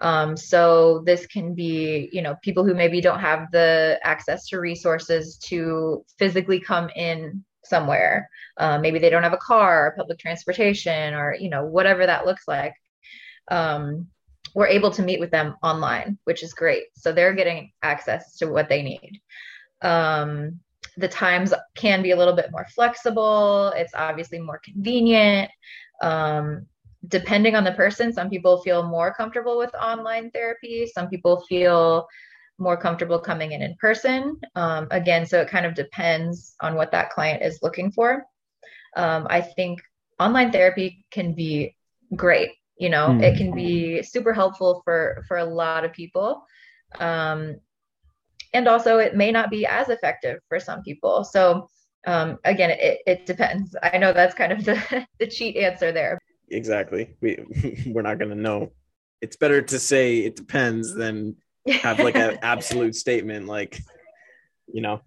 Um, 0.00 0.36
so 0.36 1.02
this 1.06 1.26
can 1.26 1.54
be, 1.54 2.10
you 2.12 2.20
know, 2.20 2.36
people 2.42 2.64
who 2.64 2.74
maybe 2.74 3.00
don't 3.00 3.20
have 3.20 3.50
the 3.52 3.98
access 4.02 4.48
to 4.48 4.60
resources 4.60 5.38
to 5.48 6.04
physically 6.18 6.60
come 6.60 6.90
in 6.94 7.44
somewhere. 7.64 8.28
Uh, 8.58 8.78
maybe 8.78 8.98
they 8.98 9.08
don't 9.08 9.22
have 9.22 9.32
a 9.32 9.38
car, 9.38 9.86
or 9.86 9.94
public 9.96 10.18
transportation, 10.18 11.14
or 11.14 11.34
you 11.34 11.48
know, 11.48 11.64
whatever 11.64 12.04
that 12.04 12.26
looks 12.26 12.46
like. 12.46 12.74
Um, 13.50 14.08
we're 14.54 14.68
able 14.68 14.90
to 14.92 15.02
meet 15.02 15.20
with 15.20 15.30
them 15.30 15.56
online, 15.62 16.18
which 16.24 16.42
is 16.42 16.54
great. 16.54 16.84
So 16.94 17.12
they're 17.12 17.34
getting 17.34 17.72
access 17.82 18.36
to 18.38 18.46
what 18.46 18.68
they 18.68 18.82
need. 18.82 19.20
Um, 19.82 20.60
the 20.96 21.08
times 21.08 21.52
can 21.74 22.02
be 22.02 22.12
a 22.12 22.16
little 22.16 22.36
bit 22.36 22.52
more 22.52 22.66
flexible. 22.72 23.72
It's 23.76 23.94
obviously 23.94 24.38
more 24.38 24.60
convenient. 24.64 25.50
Um, 26.00 26.66
depending 27.08 27.56
on 27.56 27.64
the 27.64 27.72
person, 27.72 28.12
some 28.12 28.30
people 28.30 28.62
feel 28.62 28.84
more 28.84 29.12
comfortable 29.12 29.58
with 29.58 29.74
online 29.74 30.30
therapy. 30.30 30.86
Some 30.86 31.08
people 31.08 31.40
feel 31.48 32.06
more 32.58 32.76
comfortable 32.76 33.18
coming 33.18 33.52
in 33.52 33.62
in 33.62 33.74
person. 33.80 34.40
Um, 34.54 34.86
again, 34.92 35.26
so 35.26 35.40
it 35.40 35.48
kind 35.48 35.66
of 35.66 35.74
depends 35.74 36.54
on 36.60 36.76
what 36.76 36.92
that 36.92 37.10
client 37.10 37.42
is 37.42 37.58
looking 37.60 37.90
for. 37.90 38.24
Um, 38.96 39.26
I 39.28 39.40
think 39.40 39.82
online 40.20 40.52
therapy 40.52 41.04
can 41.10 41.34
be 41.34 41.74
great 42.14 42.52
you 42.76 42.88
know 42.88 43.08
mm. 43.08 43.22
it 43.22 43.36
can 43.36 43.54
be 43.54 44.02
super 44.02 44.32
helpful 44.32 44.82
for 44.84 45.24
for 45.28 45.38
a 45.38 45.44
lot 45.44 45.84
of 45.84 45.92
people. 45.92 46.46
Um, 46.98 47.56
and 48.52 48.68
also 48.68 48.98
it 48.98 49.16
may 49.16 49.32
not 49.32 49.50
be 49.50 49.66
as 49.66 49.88
effective 49.88 50.38
for 50.48 50.60
some 50.60 50.82
people. 50.82 51.24
So 51.24 51.68
um, 52.06 52.38
again 52.44 52.70
it, 52.70 53.00
it 53.06 53.26
depends. 53.26 53.76
I 53.82 53.98
know 53.98 54.12
that's 54.12 54.34
kind 54.34 54.52
of 54.52 54.64
the, 54.64 55.06
the 55.18 55.26
cheat 55.26 55.56
answer 55.56 55.92
there. 55.92 56.18
Exactly. 56.50 57.16
We 57.20 57.82
we're 57.86 58.02
not 58.02 58.18
going 58.18 58.30
to 58.30 58.36
know. 58.36 58.72
It's 59.20 59.36
better 59.36 59.62
to 59.62 59.78
say 59.78 60.18
it 60.18 60.36
depends 60.36 60.94
than 60.94 61.36
have 61.66 61.98
like 61.98 62.16
an 62.16 62.38
absolute 62.42 62.94
statement 62.94 63.46
like 63.46 63.80
you 64.72 64.82
know 64.82 65.00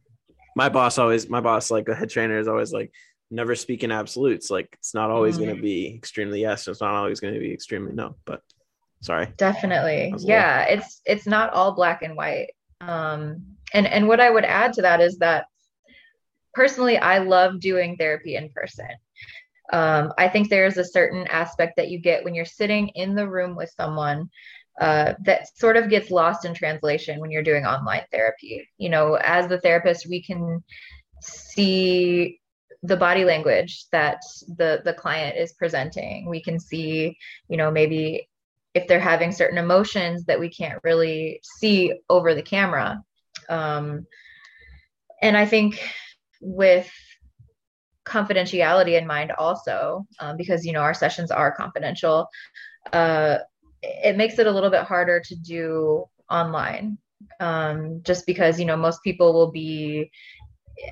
my 0.56 0.70
boss 0.70 0.98
always 0.98 1.30
my 1.30 1.40
boss 1.40 1.70
like 1.70 1.88
a 1.88 1.96
head 1.96 2.10
trainer 2.10 2.40
is 2.40 2.48
always 2.48 2.74
like 2.74 2.92
never 3.30 3.56
speak 3.56 3.84
in 3.84 3.92
absolutes. 3.92 4.50
Like 4.50 4.70
it's 4.80 4.94
not 4.94 5.12
always 5.12 5.36
mm-hmm. 5.36 5.46
going 5.46 5.56
to 5.58 5.62
be 5.62 5.94
extremely 5.94 6.42
yes. 6.42 6.68
It's 6.68 6.82
not 6.82 6.96
always 6.96 7.20
going 7.20 7.34
to 7.34 7.40
be 7.40 7.54
extremely 7.54 7.94
no. 7.94 8.16
But 8.26 8.42
sorry. 9.02 9.28
Definitely. 9.38 10.14
Yeah. 10.20 10.66
Little... 10.70 10.80
It's 10.80 11.02
it's 11.06 11.28
not 11.28 11.54
all 11.54 11.74
black 11.74 12.02
and 12.04 12.16
white. 12.16 12.52
Um, 12.82 13.58
and 13.74 13.88
and 13.88 14.08
what 14.08 14.20
I 14.20 14.30
would 14.30 14.46
add 14.46 14.74
to 14.74 14.84
that 14.84 15.02
is 15.02 15.18
that 15.20 15.48
personally, 16.54 16.98
I 16.98 17.20
love 17.20 17.60
doing 17.60 17.98
therapy 17.98 18.36
in 18.36 18.50
person. 18.50 18.90
Um, 19.74 20.14
I 20.18 20.30
think 20.30 20.50
there's 20.50 20.78
a 20.78 20.86
certain 20.86 21.28
aspect 21.28 21.76
that 21.76 21.90
you 21.90 22.00
get 22.00 22.24
when 22.24 22.34
you're 22.34 22.46
sitting 22.46 22.88
in 22.90 23.16
the 23.16 23.28
room 23.28 23.56
with 23.56 23.74
someone 23.76 24.30
uh, 24.80 25.14
that 25.26 25.58
sort 25.58 25.76
of 25.76 25.90
gets 25.90 26.10
lost 26.10 26.46
in 26.46 26.54
translation 26.54 27.20
when 27.20 27.32
you're 27.32 27.44
doing 27.44 27.66
online 27.66 28.04
therapy. 28.12 28.68
You 28.78 28.90
know, 28.90 29.16
as 29.16 29.48
the 29.48 29.60
therapist, 29.60 30.08
we 30.08 30.22
can 30.24 30.64
see 31.22 32.40
the 32.84 32.98
body 32.98 33.26
language 33.26 33.86
that 33.92 34.22
the 34.48 34.82
the 34.86 34.94
client 34.94 35.38
is 35.38 35.54
presenting. 35.54 36.30
We 36.30 36.42
can 36.42 36.60
see 36.60 37.18
you 37.48 37.58
know 37.58 37.72
maybe 37.72 38.30
if 38.74 38.88
they're 38.88 39.00
having 39.00 39.32
certain 39.32 39.58
emotions 39.58 40.26
that 40.26 40.40
we 40.40 40.50
can't 40.50 40.80
really 40.84 41.40
see 41.44 41.94
over 42.10 42.36
the 42.36 42.44
camera. 42.44 43.04
Um, 43.50 44.06
and 45.22 45.38
i 45.38 45.46
think 45.46 45.82
with 46.42 46.90
confidentiality 48.06 48.98
in 48.98 49.06
mind 49.06 49.32
also 49.32 50.06
um, 50.20 50.38
because 50.38 50.66
you 50.66 50.72
know 50.72 50.80
our 50.80 50.94
sessions 50.94 51.32
are 51.32 51.52
confidential 51.52 52.28
uh, 52.94 53.38
it 53.82 54.16
makes 54.16 54.40
it 54.40 54.48
a 54.48 54.52
little 54.52 54.70
bit 54.70 54.84
harder 54.84 55.20
to 55.20 55.36
do 55.36 56.06
online 56.30 56.98
um, 57.40 58.02
just 58.04 58.26
because 58.26 58.60
you 58.60 58.66
know 58.66 58.78
most 58.78 59.04
people 59.04 59.34
will 59.34 59.52
be 59.52 60.10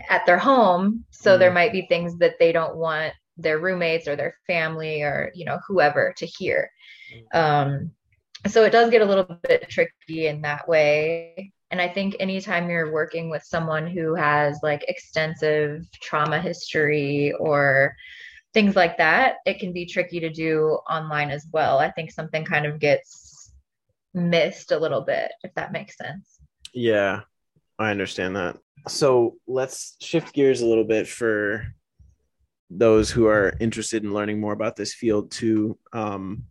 at 0.09 0.25
their 0.25 0.37
home 0.37 1.03
so 1.11 1.35
mm. 1.35 1.39
there 1.39 1.51
might 1.51 1.71
be 1.71 1.83
things 1.83 2.17
that 2.17 2.35
they 2.39 2.51
don't 2.51 2.75
want 2.75 3.13
their 3.37 3.59
roommates 3.59 4.07
or 4.07 4.15
their 4.15 4.35
family 4.47 5.01
or 5.01 5.31
you 5.35 5.45
know 5.45 5.59
whoever 5.67 6.13
to 6.17 6.25
hear. 6.25 6.69
Mm. 7.33 7.39
um, 7.39 7.91
so 8.47 8.63
it 8.63 8.71
does 8.71 8.91
get 8.91 9.01
a 9.01 9.05
little 9.05 9.39
bit 9.47 9.67
tricky 9.69 10.27
in 10.27 10.41
that 10.41 10.67
way. 10.67 11.51
And 11.71 11.81
i 11.81 11.89
think 11.89 12.15
anytime 12.19 12.69
you're 12.69 12.93
working 12.93 13.29
with 13.29 13.43
someone 13.43 13.87
who 13.87 14.15
has 14.15 14.59
like 14.63 14.85
extensive 14.87 15.85
trauma 16.01 16.39
history 16.39 17.33
or 17.39 17.95
things 18.53 18.75
like 18.75 18.97
that 18.97 19.37
it 19.45 19.59
can 19.59 19.73
be 19.73 19.85
tricky 19.85 20.19
to 20.21 20.29
do 20.29 20.77
online 20.89 21.31
as 21.31 21.45
well. 21.51 21.79
I 21.79 21.91
think 21.91 22.11
something 22.11 22.45
kind 22.45 22.65
of 22.65 22.79
gets 22.79 23.51
missed 24.13 24.71
a 24.71 24.79
little 24.79 25.01
bit 25.01 25.31
if 25.43 25.53
that 25.55 25.73
makes 25.73 25.97
sense. 25.97 26.39
Yeah 26.73 27.21
i 27.79 27.91
understand 27.91 28.35
that 28.35 28.57
so 28.87 29.37
let's 29.47 29.95
shift 30.01 30.33
gears 30.33 30.61
a 30.61 30.65
little 30.65 30.83
bit 30.83 31.07
for 31.07 31.65
those 32.69 33.11
who 33.11 33.27
are 33.27 33.53
interested 33.59 34.03
in 34.03 34.13
learning 34.13 34.39
more 34.39 34.53
about 34.53 34.75
this 34.75 34.93
field 34.93 35.31
too. 35.31 35.77
Um, 35.93 36.45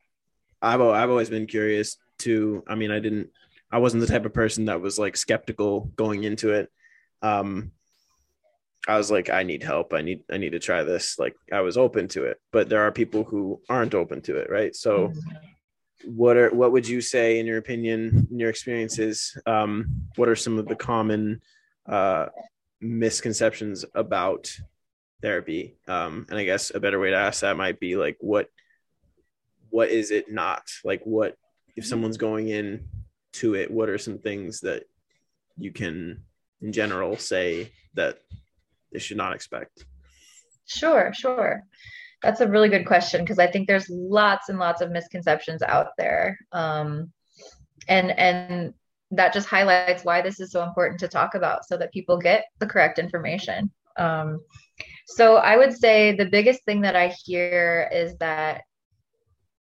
I've 0.63 0.81
I've 0.81 1.11
always 1.11 1.31
been 1.31 1.47
curious 1.47 1.99
To 2.21 2.65
I 2.69 2.75
mean, 2.75 2.91
I 2.91 3.01
didn't, 3.01 3.31
I 3.71 3.79
wasn't 3.79 4.01
the 4.03 4.07
type 4.07 4.25
of 4.25 4.33
person 4.33 4.67
that 4.67 4.81
was 4.81 4.99
like 4.99 5.17
skeptical 5.17 5.93
going 5.97 6.25
into 6.25 6.51
it. 6.53 6.71
Um, 7.23 7.73
I 8.87 8.99
was 8.99 9.11
like, 9.11 9.31
I 9.31 9.43
need 9.43 9.63
help. 9.63 9.93
I 9.95 10.03
need 10.03 10.23
I 10.31 10.39
need 10.39 10.53
to 10.53 10.59
try 10.59 10.83
this. 10.83 11.19
Like 11.19 11.35
I 11.53 11.61
was 11.61 11.77
open 11.77 12.09
to 12.09 12.25
it, 12.25 12.39
but 12.53 12.69
there 12.69 12.83
are 12.83 12.93
people 12.93 13.25
who 13.25 13.61
aren't 13.69 13.95
open 13.95 14.21
to 14.23 14.37
it, 14.37 14.51
right? 14.51 14.75
So 14.75 15.09
mm-hmm. 15.09 15.37
What 16.07 16.37
are 16.37 16.51
what 16.51 16.73
would 16.73 16.87
you 16.87 17.01
say 17.01 17.39
in 17.39 17.47
your 17.47 17.59
opinion, 17.59 18.27
in 18.31 18.39
your 18.39 18.51
experiences, 18.51 19.37
um, 19.47 20.03
what 20.17 20.29
are 20.29 20.37
some 20.37 20.59
of 20.59 20.67
the 20.67 20.77
common 20.77 21.43
uh, 21.87 22.27
misconceptions 22.81 23.85
about 23.95 24.57
therapy? 25.23 25.77
Um, 25.89 26.27
and 26.29 26.39
I 26.39 26.45
guess 26.45 26.73
a 26.75 26.81
better 26.81 27.01
way 27.01 27.11
to 27.11 27.17
ask 27.17 27.41
that 27.41 27.57
might 27.57 27.81
be 27.81 27.97
like 27.97 28.17
what 28.21 28.49
what 29.71 29.89
is 29.89 30.11
it 30.11 30.31
not? 30.31 30.71
Like 30.85 31.03
what 31.05 31.37
if 31.77 31.87
someone's 31.87 32.17
going 32.17 32.49
in 32.49 32.89
to 33.35 33.55
it, 33.55 33.71
what 33.71 33.89
are 33.89 33.99
some 33.99 34.19
things 34.19 34.61
that 34.61 34.85
you 35.59 35.73
can 35.73 36.23
in 36.61 36.73
general 36.73 37.17
say 37.17 37.73
that 37.95 38.19
they 38.93 38.99
should 38.99 39.17
not 39.17 39.35
expect? 39.35 39.85
Sure, 40.67 41.13
sure. 41.13 41.65
That's 42.25 42.41
a 42.41 42.49
really 42.49 42.71
good 42.71 42.87
question 42.87 43.21
because 43.21 43.39
I 43.39 43.47
think 43.47 43.69
there's 43.69 43.91
lots 43.91 44.49
and 44.49 44.59
lots 44.59 44.81
of 44.81 44.91
misconceptions 44.91 45.61
out 45.61 45.89
there. 45.99 46.39
Um, 46.53 47.13
and 47.87 48.19
and 48.19 48.75
that 49.11 49.35
just 49.35 49.47
highlights 49.47 50.05
why 50.05 50.23
this 50.23 50.41
is 50.41 50.51
so 50.51 50.63
important 50.63 51.01
to 51.01 51.09
talk 51.09 51.35
about 51.35 51.67
so 51.67 51.77
that 51.77 51.93
people 51.93 52.17
get 52.17 52.47
the 52.61 52.67
correct 52.67 52.99
information. 52.99 53.71
Um, 53.99 54.41
so 55.07 55.37
I 55.37 55.59
would 55.59 55.77
say 55.77 56.17
the 56.17 56.25
biggest 56.25 56.65
thing 56.65 56.81
that 56.81 56.97
I 56.97 57.15
hear 57.25 57.91
is 57.93 58.17
that 58.19 58.63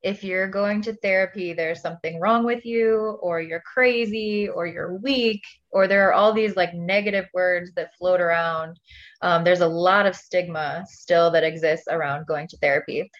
if 0.04 0.22
you're 0.22 0.46
going 0.46 0.82
to 0.82 0.92
therapy, 0.96 1.54
there's 1.54 1.80
something 1.80 2.20
wrong 2.20 2.44
with 2.44 2.66
you, 2.66 3.18
or 3.22 3.40
you're 3.40 3.62
crazy, 3.62 4.50
or 4.50 4.66
you're 4.66 4.96
weak, 4.98 5.42
or 5.70 5.88
there 5.88 6.06
are 6.06 6.12
all 6.12 6.30
these 6.34 6.56
like 6.56 6.74
negative 6.74 7.24
words 7.32 7.72
that 7.74 7.96
float 7.96 8.20
around. 8.20 8.78
Um, 9.22 9.44
there's 9.44 9.62
a 9.62 9.66
lot 9.66 10.04
of 10.04 10.14
stigma 10.14 10.84
still 10.86 11.30
that 11.30 11.42
exists 11.42 11.86
around 11.90 12.26
going 12.26 12.46
to 12.48 12.58
therapy. 12.58 13.10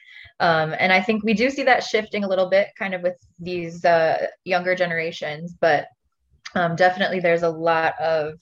Um, 0.40 0.75
and 0.79 0.92
I 0.92 1.01
think 1.01 1.25
we 1.25 1.33
do 1.33 1.49
see 1.49 1.62
that 1.62 1.83
shifting 1.83 2.23
a 2.23 2.29
little 2.29 2.51
bit 2.51 2.68
kind 2.79 2.92
of 2.92 3.01
with 3.01 3.16
these 3.38 3.83
uh, 3.87 4.27
younger 4.44 4.75
generations, 4.75 5.55
but 5.59 5.87
um, 6.55 6.77
definitely 6.77 7.18
there's 7.18 7.44
a 7.44 7.49
lot 7.49 7.99
of 7.99 8.35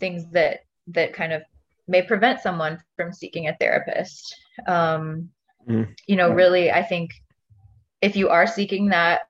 things 0.00 0.30
that 0.30 0.60
that 0.86 1.12
kind 1.12 1.34
of 1.34 1.42
may 1.86 2.00
prevent 2.00 2.40
someone 2.40 2.82
from 2.96 3.12
seeking 3.12 3.48
a 3.48 3.56
therapist. 3.60 4.34
Um, 4.66 5.28
mm. 5.68 5.86
You 6.06 6.16
know, 6.16 6.30
really, 6.30 6.72
I 6.72 6.82
think 6.82 7.10
if 8.04 8.16
you 8.16 8.28
are 8.28 8.46
seeking 8.46 8.90
that 8.90 9.22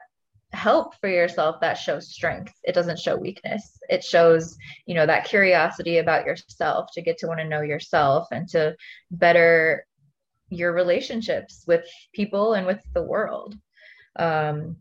help 0.51 0.95
for 1.01 1.09
yourself 1.09 1.61
that 1.61 1.75
shows 1.75 2.13
strength. 2.13 2.53
It 2.65 2.75
doesn't 2.75 2.99
show 2.99 3.17
weakness. 3.17 3.79
It 3.89 4.03
shows 4.03 4.57
you 4.85 4.95
know 4.97 5.07
that 5.07 5.27
curiosity 5.27 5.99
about 5.99 6.27
yourself 6.27 6.91
to 6.95 7.03
get 7.03 7.19
to 7.19 7.29
want 7.29 7.39
to 7.39 7.49
know 7.49 7.61
yourself 7.61 8.29
and 8.33 8.49
to 8.49 8.75
better 9.13 9.87
your 10.49 10.73
relationships 10.73 11.65
with 11.69 11.85
people 12.13 12.55
and 12.55 12.67
with 12.67 12.81
the 12.95 13.03
world. 13.03 13.55
Um, 14.17 14.77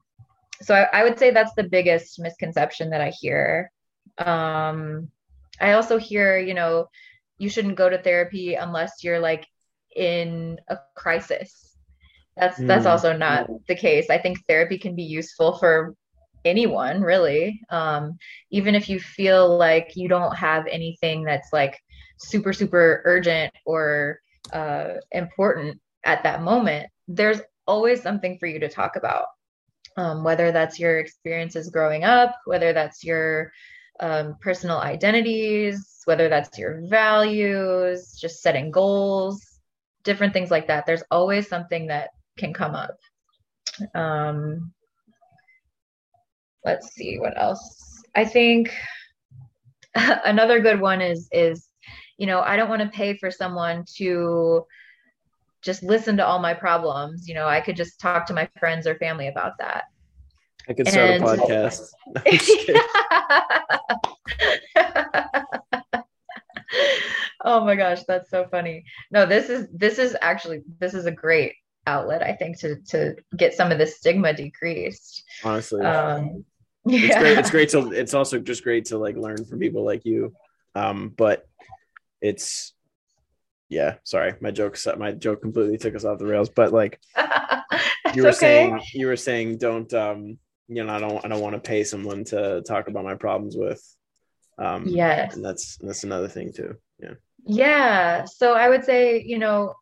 so 0.62 0.74
I, 0.74 1.02
I, 1.02 1.04
would 1.04 1.18
say 1.20 1.32
that's 1.32 1.54
the 1.56 1.64
biggest 1.64 2.20
misconception 2.20 2.92
that 2.92 3.02
i 3.02 3.10
hear. 3.10 3.72
Um, 4.18 5.10
i 5.60 5.74
also 5.74 5.98
hear 5.98 6.38
you 6.38 6.56
know 6.56 6.88
you 7.38 7.50
shouldn't 7.50 7.76
go 7.76 7.90
to 7.90 8.02
therapy 8.02 8.56
unless 8.56 9.04
you're 9.04 9.20
like 9.20 9.46
in 9.96 10.60
a 10.68 10.78
crisis 10.96 11.73
that's 12.36 12.58
that's 12.58 12.86
mm. 12.86 12.90
also 12.90 13.16
not 13.16 13.48
the 13.68 13.76
case. 13.76 14.10
I 14.10 14.18
think 14.18 14.40
therapy 14.48 14.78
can 14.78 14.96
be 14.96 15.04
useful 15.04 15.58
for 15.58 15.96
anyone 16.46 17.02
really. 17.02 17.62
Um, 17.70 18.18
even 18.52 18.76
if 18.76 18.90
you 18.90 19.00
feel 19.00 19.58
like 19.58 19.96
you 19.96 20.10
don't 20.10 20.36
have 20.36 20.66
anything 20.68 21.24
that's 21.24 21.54
like 21.54 21.80
super 22.18 22.54
super 22.54 23.02
urgent 23.06 23.54
or 23.66 24.20
uh, 24.52 24.96
important 25.12 25.80
at 26.06 26.24
that 26.24 26.42
moment 26.42 26.90
there's 27.08 27.42
always 27.66 28.02
something 28.02 28.38
for 28.40 28.48
you 28.48 28.60
to 28.60 28.70
talk 28.70 28.96
about. 28.96 29.26
Um, 29.96 30.24
whether 30.24 30.52
that's 30.52 30.80
your 30.80 30.98
experiences 30.98 31.70
growing 31.70 32.04
up 32.04 32.36
whether 32.46 32.74
that's 32.74 33.04
your 33.04 33.52
um, 34.00 34.38
personal 34.42 34.80
identities 34.80 36.02
whether 36.06 36.30
that's 36.30 36.58
your 36.58 36.82
values 36.88 38.18
just 38.20 38.42
setting 38.42 38.72
goals 38.72 39.54
different 40.04 40.34
things 40.34 40.52
like 40.52 40.68
that. 40.68 40.86
There's 40.86 41.04
always 41.10 41.48
something 41.48 41.88
that 41.88 42.10
can 42.38 42.54
come 42.54 42.76
up. 42.76 42.98
Um, 43.94 44.74
let's 46.64 46.94
see 46.94 47.20
what 47.20 47.40
else. 47.40 48.04
I 48.16 48.26
think 48.26 48.74
another 49.96 50.60
good 50.60 50.80
one 50.80 51.02
is 51.02 51.28
is 51.32 51.68
you 52.18 52.28
know 52.28 52.42
I 52.42 52.56
don't 52.56 52.70
want 52.70 52.82
to 52.82 52.90
pay 52.90 53.18
for 53.18 53.32
someone 53.32 53.86
to 53.98 54.66
just 55.62 55.84
listen 55.84 56.18
to 56.18 56.26
all 56.26 56.40
my 56.40 56.54
problems. 56.54 57.28
You 57.28 57.36
know, 57.36 57.48
I 57.48 57.62
could 57.62 57.76
just 57.76 58.00
talk 58.00 58.26
to 58.28 58.34
my 58.34 58.50
friends 58.60 58.86
or 58.86 58.96
family 58.96 59.28
about 59.28 59.54
that. 59.60 59.86
I 60.68 60.74
could 60.74 60.88
start 60.88 61.10
and, 61.10 61.24
a 61.24 61.28
podcast. 61.28 61.90
oh 67.44 67.66
my 67.66 67.76
gosh, 67.76 68.04
that's 68.08 68.30
so 68.30 68.48
funny. 68.50 68.86
No, 69.12 69.26
this 69.26 69.50
is 69.50 69.68
this 69.74 70.00
is 70.00 70.16
actually 70.22 70.62
this 70.80 70.94
is 70.94 71.06
a 71.06 71.12
great 71.12 71.56
outlet 71.86 72.24
i 72.24 72.34
think 72.34 72.58
to 72.60 72.78
to 72.84 73.16
get 73.36 73.54
some 73.54 73.72
of 73.72 73.78
the 73.78 73.88
stigma 73.88 74.34
decreased. 74.34 75.24
Honestly. 75.44 75.82
Um, 75.82 76.46
yeah. 76.86 77.00
it's 77.08 77.18
great 77.18 77.38
it's 77.38 77.52
great 77.52 77.70
to 77.70 77.92
it's 77.92 78.14
also 78.14 78.40
just 78.40 78.64
great 78.64 78.86
to 78.86 78.98
like 78.98 79.16
learn 79.16 79.44
from 79.46 79.60
people 79.60 79.86
like 79.86 80.06
you. 80.06 80.34
Um 80.76 81.14
but 81.16 81.48
it's 82.22 82.74
yeah 83.70 83.96
sorry 84.04 84.34
my 84.40 84.52
joke 84.52 84.78
my 84.98 85.12
joke 85.12 85.42
completely 85.42 85.78
took 85.78 85.96
us 85.96 86.06
off 86.06 86.20
the 86.20 86.26
rails 86.26 86.50
but 86.50 86.72
like 86.72 87.00
you 88.14 88.24
were 88.24 88.30
okay. 88.30 88.38
saying 88.38 88.82
you 88.94 89.08
were 89.08 89.16
saying 89.16 89.58
don't 89.58 89.94
um 89.94 90.38
you 90.68 90.84
know 90.84 90.94
i 90.94 91.00
don't 91.00 91.26
i 91.26 91.28
don't 91.28 91.42
want 91.42 91.54
to 91.54 91.60
pay 91.60 91.84
someone 91.84 92.24
to 92.24 92.62
talk 92.62 92.88
about 92.88 93.04
my 93.04 93.16
problems 93.16 93.56
with 93.58 93.82
um 94.58 94.88
yeah 94.88 95.30
and 95.32 95.44
that's 95.44 95.78
that's 95.78 96.04
another 96.04 96.28
thing 96.28 96.54
too 96.54 96.76
yeah. 97.02 97.14
Yeah 97.46 98.26
so 98.26 98.54
i 98.54 98.70
would 98.70 98.86
say 98.86 99.22
you 99.22 99.40
know 99.40 99.74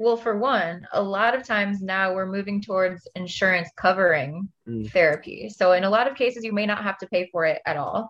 well, 0.00 0.16
for 0.16 0.38
one, 0.38 0.86
a 0.94 1.02
lot 1.02 1.34
of 1.34 1.46
times 1.46 1.82
now 1.82 2.14
we're 2.14 2.24
moving 2.24 2.62
towards 2.62 3.06
insurance 3.14 3.68
covering 3.76 4.48
mm. 4.66 4.90
therapy. 4.90 5.50
So 5.50 5.72
in 5.72 5.84
a 5.84 5.90
lot 5.90 6.08
of 6.08 6.16
cases, 6.16 6.42
you 6.42 6.54
may 6.54 6.64
not 6.64 6.82
have 6.82 6.96
to 6.98 7.06
pay 7.06 7.28
for 7.30 7.44
it 7.44 7.60
at 7.66 7.76
all. 7.76 8.08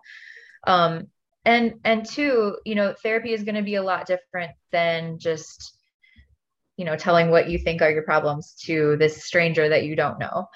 Um, 0.65 1.07
and 1.43 1.73
and 1.83 2.05
two, 2.05 2.55
you 2.65 2.75
know, 2.75 2.95
therapy 3.03 3.33
is 3.33 3.43
going 3.43 3.55
to 3.55 3.61
be 3.61 3.75
a 3.75 3.83
lot 3.83 4.07
different 4.07 4.51
than 4.71 5.19
just 5.19 5.75
you 6.77 6.85
know 6.85 6.95
telling 6.95 7.29
what 7.29 7.49
you 7.49 7.59
think 7.59 7.81
are 7.81 7.91
your 7.91 8.03
problems 8.03 8.55
to 8.63 8.95
this 8.95 9.25
stranger 9.25 9.67
that 9.67 9.83
you 9.83 9.97
don't 9.97 10.17
know 10.17 10.47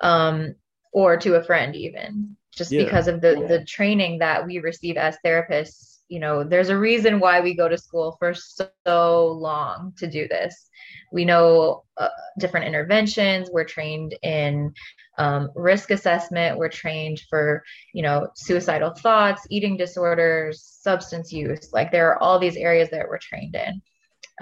um, 0.00 0.54
or 0.92 1.16
to 1.16 1.34
a 1.34 1.42
friend 1.42 1.74
even 1.74 2.36
just 2.54 2.70
yeah. 2.70 2.84
because 2.84 3.08
of 3.08 3.20
the 3.20 3.44
the 3.48 3.64
training 3.64 4.20
that 4.20 4.46
we 4.46 4.60
receive 4.60 4.96
as 4.96 5.18
therapists 5.26 5.93
you 6.08 6.20
know 6.20 6.44
there's 6.44 6.68
a 6.68 6.78
reason 6.78 7.20
why 7.20 7.40
we 7.40 7.54
go 7.54 7.68
to 7.68 7.78
school 7.78 8.16
for 8.18 8.34
so 8.34 9.26
long 9.26 9.92
to 9.98 10.06
do 10.06 10.28
this. 10.28 10.68
We 11.12 11.24
know 11.24 11.84
uh, 11.96 12.08
different 12.38 12.66
interventions. 12.66 13.50
We're 13.50 13.64
trained 13.64 14.16
in 14.22 14.72
um, 15.18 15.50
risk 15.54 15.90
assessment. 15.90 16.58
We're 16.58 16.68
trained 16.68 17.20
for 17.30 17.62
you 17.92 18.02
know 18.02 18.28
suicidal 18.34 18.94
thoughts 18.94 19.46
eating 19.50 19.76
disorders 19.76 20.62
substance 20.62 21.32
use. 21.32 21.70
Like 21.72 21.90
there 21.90 22.10
are 22.10 22.22
all 22.22 22.38
these 22.38 22.56
areas 22.56 22.90
that 22.90 23.08
we're 23.08 23.18
trained 23.18 23.54
in. 23.54 23.82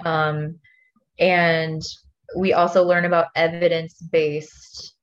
Um, 0.05 0.59
and 1.19 1.81
we 2.35 2.53
also 2.53 2.83
learn 2.83 3.05
about 3.05 3.27
evidence-based 3.35 4.95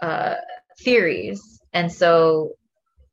uh, 0.00 0.36
theories. 0.80 1.60
And 1.72 1.90
so 1.90 2.52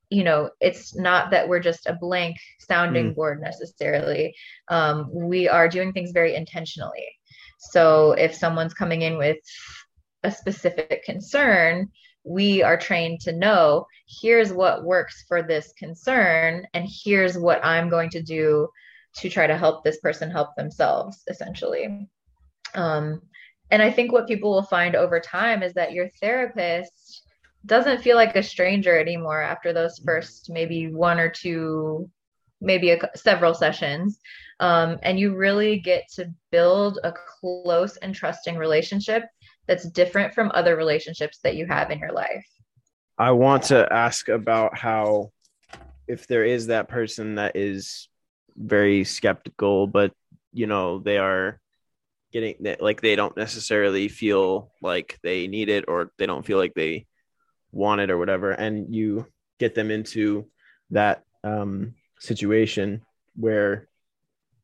you 0.10 0.24
know 0.24 0.50
it's 0.60 0.96
not 0.96 1.32
that 1.32 1.48
we're 1.48 1.60
just 1.60 1.86
a 1.88 1.94
blank 1.94 2.38
sounding 2.60 3.12
mm. 3.12 3.16
board 3.16 3.42
necessarily. 3.42 4.36
Um, 4.68 5.10
we 5.14 5.48
are 5.48 5.70
doing 5.70 5.94
things 5.94 6.12
very 6.12 6.36
intentionally. 6.36 7.08
So 7.58 8.14
if 8.14 8.34
someone's 8.34 8.74
coming 8.74 9.02
in 9.02 9.18
with 9.18 9.38
a 10.24 10.32
specific 10.32 11.04
concern 11.04 11.90
we 12.24 12.62
are 12.62 12.78
trained 12.78 13.22
to 13.22 13.32
know 13.32 13.86
here's 14.22 14.52
what 14.52 14.84
works 14.84 15.24
for 15.28 15.42
this 15.42 15.74
concern 15.78 16.68
and 16.74 16.88
here's 16.88 17.38
what 17.38 17.64
i'm 17.64 17.90
going 17.90 18.10
to 18.10 18.22
do 18.22 18.68
to 19.16 19.30
try 19.30 19.48
to 19.48 19.58
help 19.58 19.84
this 19.84 20.00
person 20.00 20.30
help 20.30 20.56
themselves 20.56 21.24
essentially. 21.28 22.08
Um, 22.76 23.22
and 23.72 23.82
i 23.82 23.90
think 23.92 24.12
what 24.12 24.28
people 24.28 24.52
will 24.52 24.64
find 24.64 24.96
over 24.96 25.20
time 25.20 25.64
is 25.64 25.74
that 25.74 25.94
your 25.94 26.10
therapist 26.22 27.09
doesn't 27.66 28.02
feel 28.02 28.16
like 28.16 28.36
a 28.36 28.44
stranger 28.44 28.98
anymore 28.98 29.42
after 29.42 29.74
those 29.74 30.00
mm-hmm. 30.00 30.10
first 30.10 30.50
maybe 30.50 30.92
one 30.92 31.20
or 31.20 31.30
two 31.30 32.10
maybe 32.62 32.92
a, 32.92 33.00
several 33.16 33.54
sessions 33.54 34.20
um, 34.60 34.98
and 35.04 35.18
you 35.18 35.36
really 35.36 35.80
get 35.80 36.04
to 36.14 36.30
build 36.52 37.00
a 37.04 37.14
close 37.40 37.96
and 37.98 38.14
trusting 38.14 38.58
relationship 38.58 39.24
that's 39.68 39.90
different 39.90 40.34
from 40.34 40.52
other 40.54 40.76
relationships 40.76 41.40
that 41.44 41.56
you 41.56 41.66
have 41.66 41.92
in 41.92 42.00
your 42.00 42.12
life 42.12 42.46
i 43.18 43.32
want 43.32 43.64
to 43.64 43.92
ask 43.94 44.28
about 44.28 44.78
how 44.78 45.32
if 46.10 46.26
there 46.26 46.44
is 46.44 46.68
that 46.68 46.90
person 46.90 47.36
that 47.36 47.56
is 47.56 48.10
very 48.58 49.04
skeptical, 49.06 49.88
but 49.88 50.12
you 50.52 50.68
know 50.68 51.00
they 51.00 51.18
are 51.18 51.62
getting 52.34 52.56
like 52.80 53.02
they 53.02 53.16
don't 53.16 53.38
necessarily 53.38 54.08
feel 54.08 54.72
like 54.82 55.20
they 55.24 55.48
need 55.48 55.70
it 55.70 55.86
or 55.88 56.12
they 56.18 56.26
don't 56.26 56.46
feel 56.46 56.58
like 56.58 56.74
they 56.74 57.06
want 57.72 58.02
it 58.02 58.10
or 58.10 58.18
whatever, 58.18 58.52
and 58.52 58.94
you 58.94 59.26
get 59.60 59.76
them 59.76 59.92
into 59.92 60.48
that 60.92 61.24
um, 61.44 61.96
situation 62.20 63.02
where 63.36 63.88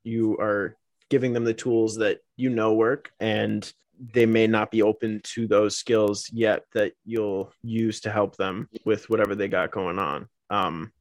you 0.04 0.38
are 0.38 0.78
giving 1.10 1.34
them 1.34 1.44
the 1.44 1.54
tools 1.54 1.98
that 1.98 2.20
you 2.36 2.50
know 2.50 2.74
work 2.74 3.12
and 3.20 3.72
they 4.13 4.26
may 4.26 4.48
not 4.48 4.72
be 4.72 4.82
open 4.82 5.22
to 5.24 5.48
those 5.48 5.78
skills 5.78 6.30
yet 6.34 6.63
that 6.74 6.94
you'll 7.06 7.52
use 7.63 8.02
to 8.02 8.12
help 8.12 8.36
them 8.36 8.68
with 8.84 9.10
whatever 9.10 9.36
they 9.36 9.48
got 9.48 9.72
going 9.72 10.00
on. 10.00 10.28
Um, 10.50 10.91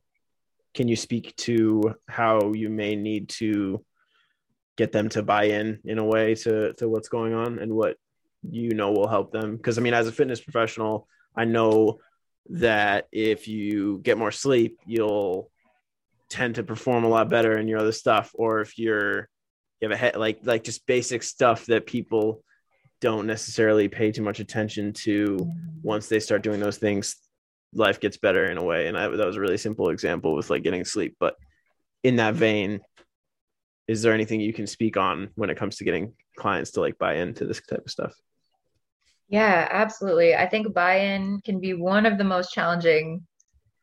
can 0.75 0.89
you 0.89 0.97
speak 0.97 1.35
to 1.37 1.95
how 2.09 2.53
you 2.53 2.69
may 2.69 2.97
need 2.97 3.29
to 3.31 3.85
get 4.77 4.93
them 4.93 5.09
to 5.09 5.23
buy 5.23 5.45
in 5.45 5.81
in 5.85 5.99
a 5.99 6.05
way 6.05 6.35
to 6.35 6.73
to 6.75 6.89
what's 6.89 7.09
going 7.09 7.33
on 7.33 7.61
and 7.61 7.73
what 7.73 7.97
you 8.43 8.75
know 8.75 8.93
will 8.93 9.09
help 9.09 9.33
them? 9.33 9.57
Because 9.57 9.79
I 9.79 9.83
mean, 9.83 9.95
as 9.95 10.09
a 10.09 10.13
fitness 10.13 10.41
professional, 10.41 11.09
I 11.37 11.45
know 11.45 12.01
that 12.51 13.09
if 13.13 13.49
you 13.49 14.01
get 14.03 14.19
more 14.19 14.31
sleep, 14.31 14.79
you'll 14.87 15.51
tend 16.29 16.57
to 16.57 16.63
perform 16.63 17.05
a 17.05 17.09
lot 17.09 17.29
better 17.29 17.59
in 17.59 17.69
your 17.69 17.79
other 17.79 17.93
stuff. 17.93 18.31
Or 18.35 18.61
if 18.61 18.79
you're 18.79 19.29
you 19.85 19.89
have 19.89 19.95
a 19.95 20.01
head 20.01 20.17
like 20.17 20.41
like 20.45 20.65
just 20.65 20.87
basic 20.87 21.23
stuff 21.23 21.67
that 21.67 21.87
people 21.87 22.43
don't 23.01 23.27
necessarily 23.27 23.89
pay 23.89 24.11
too 24.11 24.23
much 24.23 24.41
attention 24.41 24.93
to 24.93 25.51
once 25.83 26.09
they 26.09 26.21
start 26.21 26.43
doing 26.43 26.61
those 26.61 26.79
things 26.79 27.17
life 27.75 28.01
gets 28.01 28.17
better 28.17 28.47
in 28.47 28.57
a 28.57 28.63
way 28.63 28.87
and 28.87 28.97
I, 28.97 29.09
that 29.09 29.27
was 29.27 29.37
a 29.37 29.41
really 29.41 29.59
simple 29.59 29.91
example 29.91 30.35
with 30.35 30.49
like 30.49 30.63
getting 30.63 30.85
sleep 30.85 31.17
but 31.19 31.35
in 32.03 32.17
that 32.17 32.35
vein 32.35 32.81
is 33.89 34.01
there 34.01 34.15
anything 34.15 34.41
you 34.41 34.55
can 34.55 34.67
speak 34.67 34.97
on 34.97 35.31
when 35.35 35.51
it 35.51 35.59
comes 35.59 35.77
to 35.77 35.85
getting 35.85 36.15
clients 36.37 36.73
to 36.73 36.81
like 36.81 36.99
buy 36.99 37.17
into 37.17 37.45
this 37.45 37.61
type 37.61 37.83
of 37.85 37.91
stuff 37.91 38.15
yeah 39.35 39.69
absolutely. 39.71 40.35
I 40.35 40.47
think 40.49 40.73
buy-in 40.73 41.41
can 41.45 41.61
be 41.61 41.75
one 41.75 42.07
of 42.07 42.19
the 42.19 42.25
most 42.25 42.53
challenging 42.53 43.27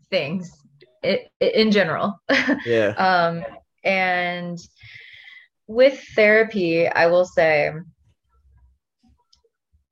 things 0.10 0.52
in, 1.04 1.20
in 1.40 1.72
general. 1.72 2.20
Yeah. 2.66 2.94
Um 2.98 3.44
and 3.84 4.60
with 5.68 5.98
therapy 6.16 6.88
i 6.88 7.08
will 7.08 7.26
say 7.26 7.72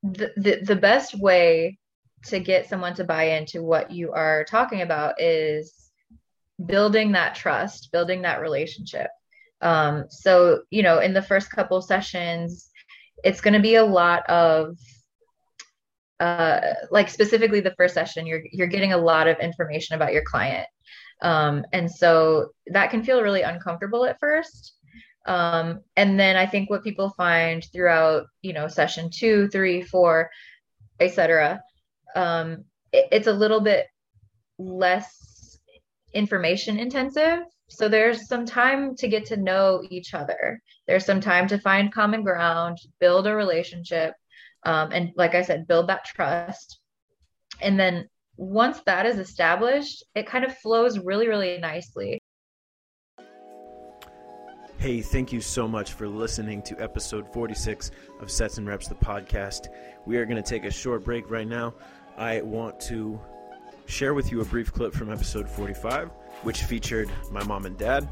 the, 0.04 0.32
the, 0.36 0.60
the 0.63 0.76
best 0.76 1.19
way 1.19 1.78
to 2.26 2.39
get 2.39 2.69
someone 2.69 2.93
to 2.95 3.04
buy 3.04 3.24
into 3.38 3.63
what 3.63 3.91
you 3.91 4.12
are 4.12 4.43
talking 4.43 4.82
about 4.82 5.22
is 5.22 5.74
building 6.65 7.13
that 7.13 7.36
trust, 7.36 7.91
building 7.91 8.22
that 8.24 8.41
relationship. 8.41 9.10
Um, 9.62 10.06
so, 10.10 10.63
you 10.69 10.84
know, 10.84 11.00
in 11.00 11.13
the 11.13 11.22
first 11.22 11.50
couple 11.50 11.82
sessions, 11.82 12.69
it's 13.24 13.41
going 13.41 13.54
to 13.54 13.60
be 13.60 13.76
a 13.76 13.86
lot 13.86 14.30
of 14.30 14.78
uh, 16.19 16.60
like 16.91 17.10
specifically 17.10 17.62
the 17.62 17.75
first 17.77 17.93
session, 17.93 18.25
you're 18.25 18.41
you're 18.51 18.67
getting 18.67 18.93
a 18.93 18.97
lot 18.97 19.27
of 19.27 19.39
information 19.39 19.95
about 19.95 20.13
your 20.13 20.23
client, 20.23 20.67
um, 21.21 21.65
and 21.71 21.89
so 21.89 22.49
that 22.67 22.91
can 22.91 23.03
feel 23.03 23.21
really 23.21 23.41
uncomfortable 23.41 24.05
at 24.05 24.19
first. 24.19 24.73
Um, 25.25 25.82
and 25.95 26.19
then 26.19 26.36
I 26.36 26.45
think 26.45 26.69
what 26.69 26.84
people 26.84 27.12
find 27.12 27.63
throughout, 27.71 28.27
you 28.41 28.53
know, 28.53 28.67
session 28.67 29.10
two, 29.12 29.47
three, 29.49 29.82
four, 29.82 30.29
etc., 30.99 31.62
um, 32.15 32.65
it, 32.91 33.08
it's 33.12 33.27
a 33.27 33.34
little 33.34 33.62
bit 33.62 33.88
less 34.58 35.60
information 36.13 36.79
intensive. 36.79 37.39
So 37.69 37.88
there's 37.88 38.27
some 38.27 38.45
time 38.45 38.95
to 38.95 39.08
get 39.08 39.25
to 39.27 39.38
know 39.38 39.84
each 39.89 40.13
other. 40.13 40.60
There's 40.88 41.05
some 41.05 41.21
time 41.21 41.47
to 41.49 41.60
find 41.60 41.93
common 41.93 42.23
ground, 42.23 42.79
build 42.99 43.27
a 43.27 43.36
relationship, 43.36 44.15
um, 44.63 44.91
and 44.91 45.12
like 45.15 45.36
I 45.36 45.41
said, 45.41 45.67
build 45.67 45.88
that 45.89 46.06
trust. 46.06 46.80
And 47.62 47.80
then 47.80 48.08
once 48.38 48.82
that 48.86 49.06
is 49.06 49.17
established, 49.17 50.04
it 50.15 50.26
kind 50.26 50.45
of 50.45 50.58
flows 50.58 51.00
really, 51.00 51.28
really 51.28 51.58
nicely. 51.58 52.19
Hey, 54.78 55.02
thank 55.02 55.34
you 55.34 55.41
so 55.41 55.67
much 55.67 55.91
for 55.91 56.08
listening 56.08 56.62
to 56.62 56.82
episode 56.82 57.28
46 57.34 57.91
of 58.22 58.32
Sets 58.32 58.58
and 58.58 58.65
Reps, 58.65 58.88
the 58.88 58.95
podcast. 58.95 59.67
We 60.06 60.15
are 60.15 60.26
going 60.26 60.41
to 60.41 60.50
take 60.50 60.63
a 60.63 60.72
short 60.72 61.04
break 61.04 61.30
right 61.30 61.48
now. 61.48 61.74
I 62.17 62.41
want 62.41 62.80
to 62.82 63.19
share 63.88 64.13
with 64.13 64.32
you 64.32 64.39
a 64.39 64.45
brief 64.45 64.72
clip 64.72 64.93
from 64.93 65.12
episode 65.12 65.50
45, 65.50 66.10
which 66.43 66.63
featured 66.63 67.12
my 67.30 67.43
mom 67.43 67.65
and 67.65 67.78
dad. 67.78 68.08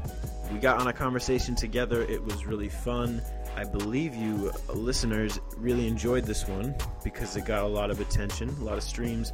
We 0.52 0.58
got 0.58 0.78
on 0.78 0.88
a 0.88 0.92
conversation 0.92 1.54
together. 1.54 2.02
It 2.02 2.22
was 2.22 2.44
really 2.44 2.68
fun. 2.68 3.22
I 3.58 3.64
believe 3.64 4.14
you 4.14 4.52
uh, 4.68 4.72
listeners 4.72 5.40
really 5.56 5.88
enjoyed 5.88 6.22
this 6.22 6.46
one 6.46 6.76
because 7.02 7.36
it 7.36 7.44
got 7.44 7.64
a 7.64 7.66
lot 7.66 7.90
of 7.90 8.00
attention, 8.00 8.50
a 8.60 8.64
lot 8.64 8.78
of 8.78 8.84
streams, 8.84 9.32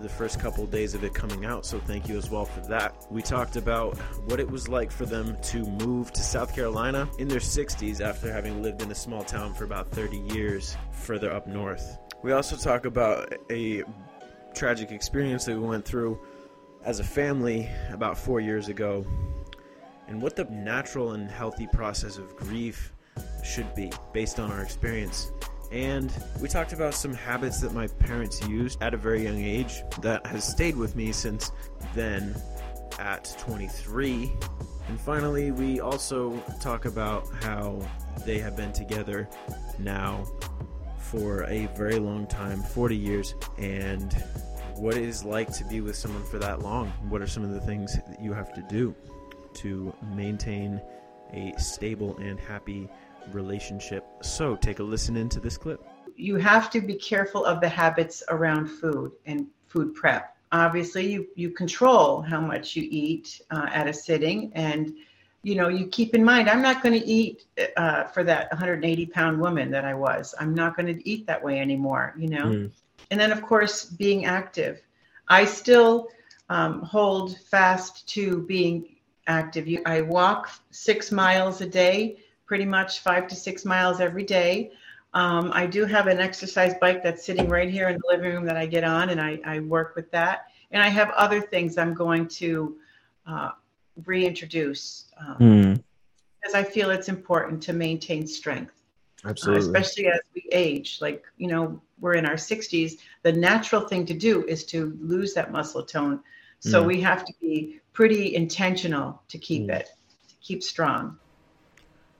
the 0.00 0.08
first 0.08 0.38
couple 0.38 0.62
of 0.62 0.70
days 0.70 0.94
of 0.94 1.02
it 1.02 1.12
coming 1.12 1.44
out. 1.44 1.66
So 1.66 1.80
thank 1.80 2.08
you 2.08 2.16
as 2.16 2.30
well 2.30 2.44
for 2.44 2.60
that. 2.68 2.94
We 3.10 3.20
talked 3.20 3.56
about 3.56 3.98
what 4.26 4.38
it 4.38 4.48
was 4.48 4.68
like 4.68 4.92
for 4.92 5.06
them 5.06 5.36
to 5.42 5.64
move 5.64 6.12
to 6.12 6.20
South 6.20 6.54
Carolina 6.54 7.08
in 7.18 7.26
their 7.26 7.40
60s 7.40 8.00
after 8.00 8.32
having 8.32 8.62
lived 8.62 8.80
in 8.80 8.92
a 8.92 8.94
small 8.94 9.24
town 9.24 9.54
for 9.54 9.64
about 9.64 9.88
30 9.88 10.18
years 10.32 10.76
further 10.92 11.32
up 11.32 11.48
north. 11.48 11.98
We 12.22 12.30
also 12.30 12.54
talk 12.54 12.84
about 12.84 13.34
a 13.50 13.82
tragic 14.54 14.92
experience 14.92 15.46
that 15.46 15.58
we 15.58 15.66
went 15.66 15.84
through 15.84 16.20
as 16.84 17.00
a 17.00 17.04
family 17.04 17.68
about 17.90 18.16
four 18.16 18.38
years 18.38 18.68
ago 18.68 19.04
and 20.06 20.22
what 20.22 20.36
the 20.36 20.44
natural 20.44 21.10
and 21.14 21.28
healthy 21.28 21.66
process 21.66 22.18
of 22.18 22.36
grief 22.36 22.92
should 23.44 23.74
be 23.74 23.90
based 24.12 24.38
on 24.38 24.50
our 24.50 24.62
experience 24.62 25.30
and 25.70 26.12
we 26.40 26.48
talked 26.48 26.72
about 26.72 26.94
some 26.94 27.12
habits 27.12 27.60
that 27.60 27.74
my 27.74 27.86
parents 27.86 28.46
used 28.48 28.82
at 28.82 28.94
a 28.94 28.96
very 28.96 29.24
young 29.24 29.42
age 29.42 29.82
that 30.00 30.26
has 30.26 30.44
stayed 30.44 30.76
with 30.76 30.96
me 30.96 31.12
since 31.12 31.52
then 31.94 32.34
at 32.98 33.34
23. 33.38 34.32
And 34.88 35.00
finally, 35.00 35.50
we 35.50 35.80
also 35.80 36.42
talk 36.60 36.86
about 36.86 37.28
how 37.42 37.86
they 38.24 38.38
have 38.38 38.56
been 38.56 38.72
together 38.72 39.28
now 39.78 40.24
for 40.98 41.44
a 41.44 41.66
very 41.76 41.98
long 41.98 42.26
time 42.26 42.62
40 42.62 42.96
years 42.96 43.34
and 43.58 44.12
what 44.76 44.96
it 44.96 45.02
is 45.02 45.24
like 45.24 45.52
to 45.52 45.64
be 45.64 45.82
with 45.82 45.96
someone 45.96 46.24
for 46.24 46.38
that 46.38 46.60
long. 46.60 46.88
What 47.10 47.20
are 47.20 47.26
some 47.26 47.44
of 47.44 47.50
the 47.50 47.60
things 47.60 47.94
that 47.94 48.20
you 48.20 48.32
have 48.32 48.54
to 48.54 48.62
do 48.62 48.94
to 49.54 49.92
maintain 50.14 50.80
a 51.32 51.52
stable 51.58 52.16
and 52.18 52.40
happy 52.40 52.88
relationship. 53.34 54.04
So 54.22 54.56
take 54.56 54.78
a 54.78 54.82
listen 54.82 55.16
into 55.16 55.40
this 55.40 55.56
clip. 55.56 55.80
You 56.16 56.36
have 56.36 56.70
to 56.70 56.80
be 56.80 56.94
careful 56.94 57.44
of 57.44 57.60
the 57.60 57.68
habits 57.68 58.22
around 58.28 58.66
food 58.66 59.12
and 59.26 59.46
food 59.68 59.94
prep. 59.94 60.36
Obviously, 60.50 61.12
you, 61.12 61.26
you 61.34 61.50
control 61.50 62.22
how 62.22 62.40
much 62.40 62.74
you 62.74 62.88
eat 62.90 63.40
uh, 63.50 63.66
at 63.72 63.86
a 63.86 63.92
sitting, 63.92 64.50
and 64.54 64.94
you 65.42 65.54
know 65.54 65.68
you 65.68 65.86
keep 65.86 66.14
in 66.14 66.24
mind 66.24 66.48
I'm 66.48 66.62
not 66.62 66.82
going 66.82 66.98
to 66.98 67.06
eat 67.06 67.44
uh, 67.76 68.04
for 68.04 68.24
that 68.24 68.50
180 68.50 69.06
pound 69.06 69.38
woman 69.38 69.70
that 69.70 69.84
I 69.84 69.94
was. 69.94 70.34
I'm 70.40 70.54
not 70.54 70.74
going 70.74 70.86
to 70.86 71.08
eat 71.08 71.26
that 71.26 71.42
way 71.42 71.60
anymore. 71.60 72.14
You 72.18 72.28
know, 72.30 72.44
mm. 72.44 72.70
and 73.10 73.20
then 73.20 73.30
of 73.30 73.42
course 73.42 73.84
being 73.84 74.24
active. 74.24 74.80
I 75.28 75.44
still 75.44 76.08
um, 76.48 76.82
hold 76.82 77.38
fast 77.38 78.08
to 78.10 78.40
being 78.42 78.96
active. 79.26 79.68
I 79.86 80.00
walk 80.00 80.50
six 80.70 81.12
miles 81.12 81.60
a 81.60 81.66
day 81.66 82.16
pretty 82.48 82.64
much 82.64 83.00
five 83.00 83.28
to 83.28 83.36
six 83.36 83.64
miles 83.64 84.00
every 84.00 84.24
day. 84.24 84.72
Um, 85.14 85.50
I 85.54 85.66
do 85.66 85.84
have 85.84 86.06
an 86.06 86.18
exercise 86.18 86.74
bike 86.80 87.02
that's 87.02 87.24
sitting 87.24 87.48
right 87.48 87.70
here 87.70 87.88
in 87.88 87.96
the 87.96 88.08
living 88.08 88.32
room 88.32 88.44
that 88.46 88.56
I 88.56 88.66
get 88.66 88.84
on, 88.84 89.10
and 89.10 89.20
I, 89.20 89.38
I 89.44 89.60
work 89.60 89.94
with 89.94 90.10
that. 90.10 90.46
And 90.70 90.82
I 90.82 90.88
have 90.88 91.10
other 91.10 91.40
things 91.40 91.78
I'm 91.78 91.94
going 91.94 92.26
to 92.28 92.76
uh, 93.26 93.50
reintroduce 94.04 95.06
um, 95.18 95.36
mm. 95.38 95.82
because 96.40 96.54
I 96.54 96.62
feel 96.62 96.90
it's 96.90 97.08
important 97.08 97.62
to 97.64 97.72
maintain 97.72 98.26
strength. 98.26 98.74
Absolutely. 99.24 99.62
Uh, 99.62 99.66
especially 99.66 100.06
as 100.08 100.20
we 100.34 100.48
age. 100.52 100.98
Like, 101.00 101.24
you 101.36 101.48
know, 101.48 101.80
we're 102.00 102.14
in 102.14 102.26
our 102.26 102.34
60s. 102.34 102.98
The 103.22 103.32
natural 103.32 103.82
thing 103.82 104.06
to 104.06 104.14
do 104.14 104.44
is 104.46 104.64
to 104.66 104.96
lose 105.00 105.34
that 105.34 105.52
muscle 105.52 105.82
tone. 105.82 106.20
So 106.60 106.82
mm. 106.82 106.86
we 106.86 107.00
have 107.00 107.24
to 107.24 107.32
be 107.40 107.80
pretty 107.92 108.34
intentional 108.34 109.22
to 109.28 109.38
keep 109.38 109.64
mm. 109.64 109.74
it, 109.74 109.88
to 110.28 110.34
keep 110.40 110.62
strong. 110.62 111.18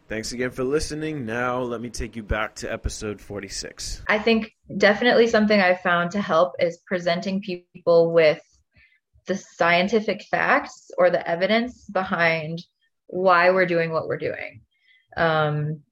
Thanks 0.08 0.32
again 0.32 0.50
for 0.50 0.64
listening. 0.64 1.26
Now, 1.26 1.60
let 1.60 1.82
me 1.82 1.90
take 1.90 2.16
you 2.16 2.22
back 2.22 2.54
to 2.56 2.72
episode 2.72 3.20
46. 3.20 4.02
I 4.08 4.18
think 4.18 4.52
definitely 4.74 5.26
something 5.26 5.60
I've 5.60 5.82
found 5.82 6.12
to 6.12 6.20
help 6.22 6.54
is 6.58 6.78
presenting 6.86 7.42
people 7.42 8.10
with 8.10 8.40
the 9.26 9.36
scientific 9.36 10.22
facts 10.30 10.90
or 10.96 11.10
the 11.10 11.28
evidence 11.28 11.84
behind 11.90 12.64
why 13.08 13.50
we're 13.50 13.66
doing 13.66 13.92
what 13.92 14.08
we're 14.08 14.16
doing. 14.16 14.62
Um, 15.14 15.82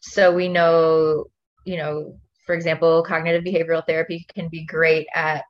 so 0.00 0.32
we 0.32 0.48
know, 0.48 1.26
you 1.66 1.76
know, 1.76 2.18
for 2.46 2.54
example, 2.54 3.02
cognitive 3.02 3.44
behavioral 3.44 3.86
therapy 3.86 4.24
can 4.34 4.48
be 4.48 4.64
great 4.64 5.08
at 5.14 5.44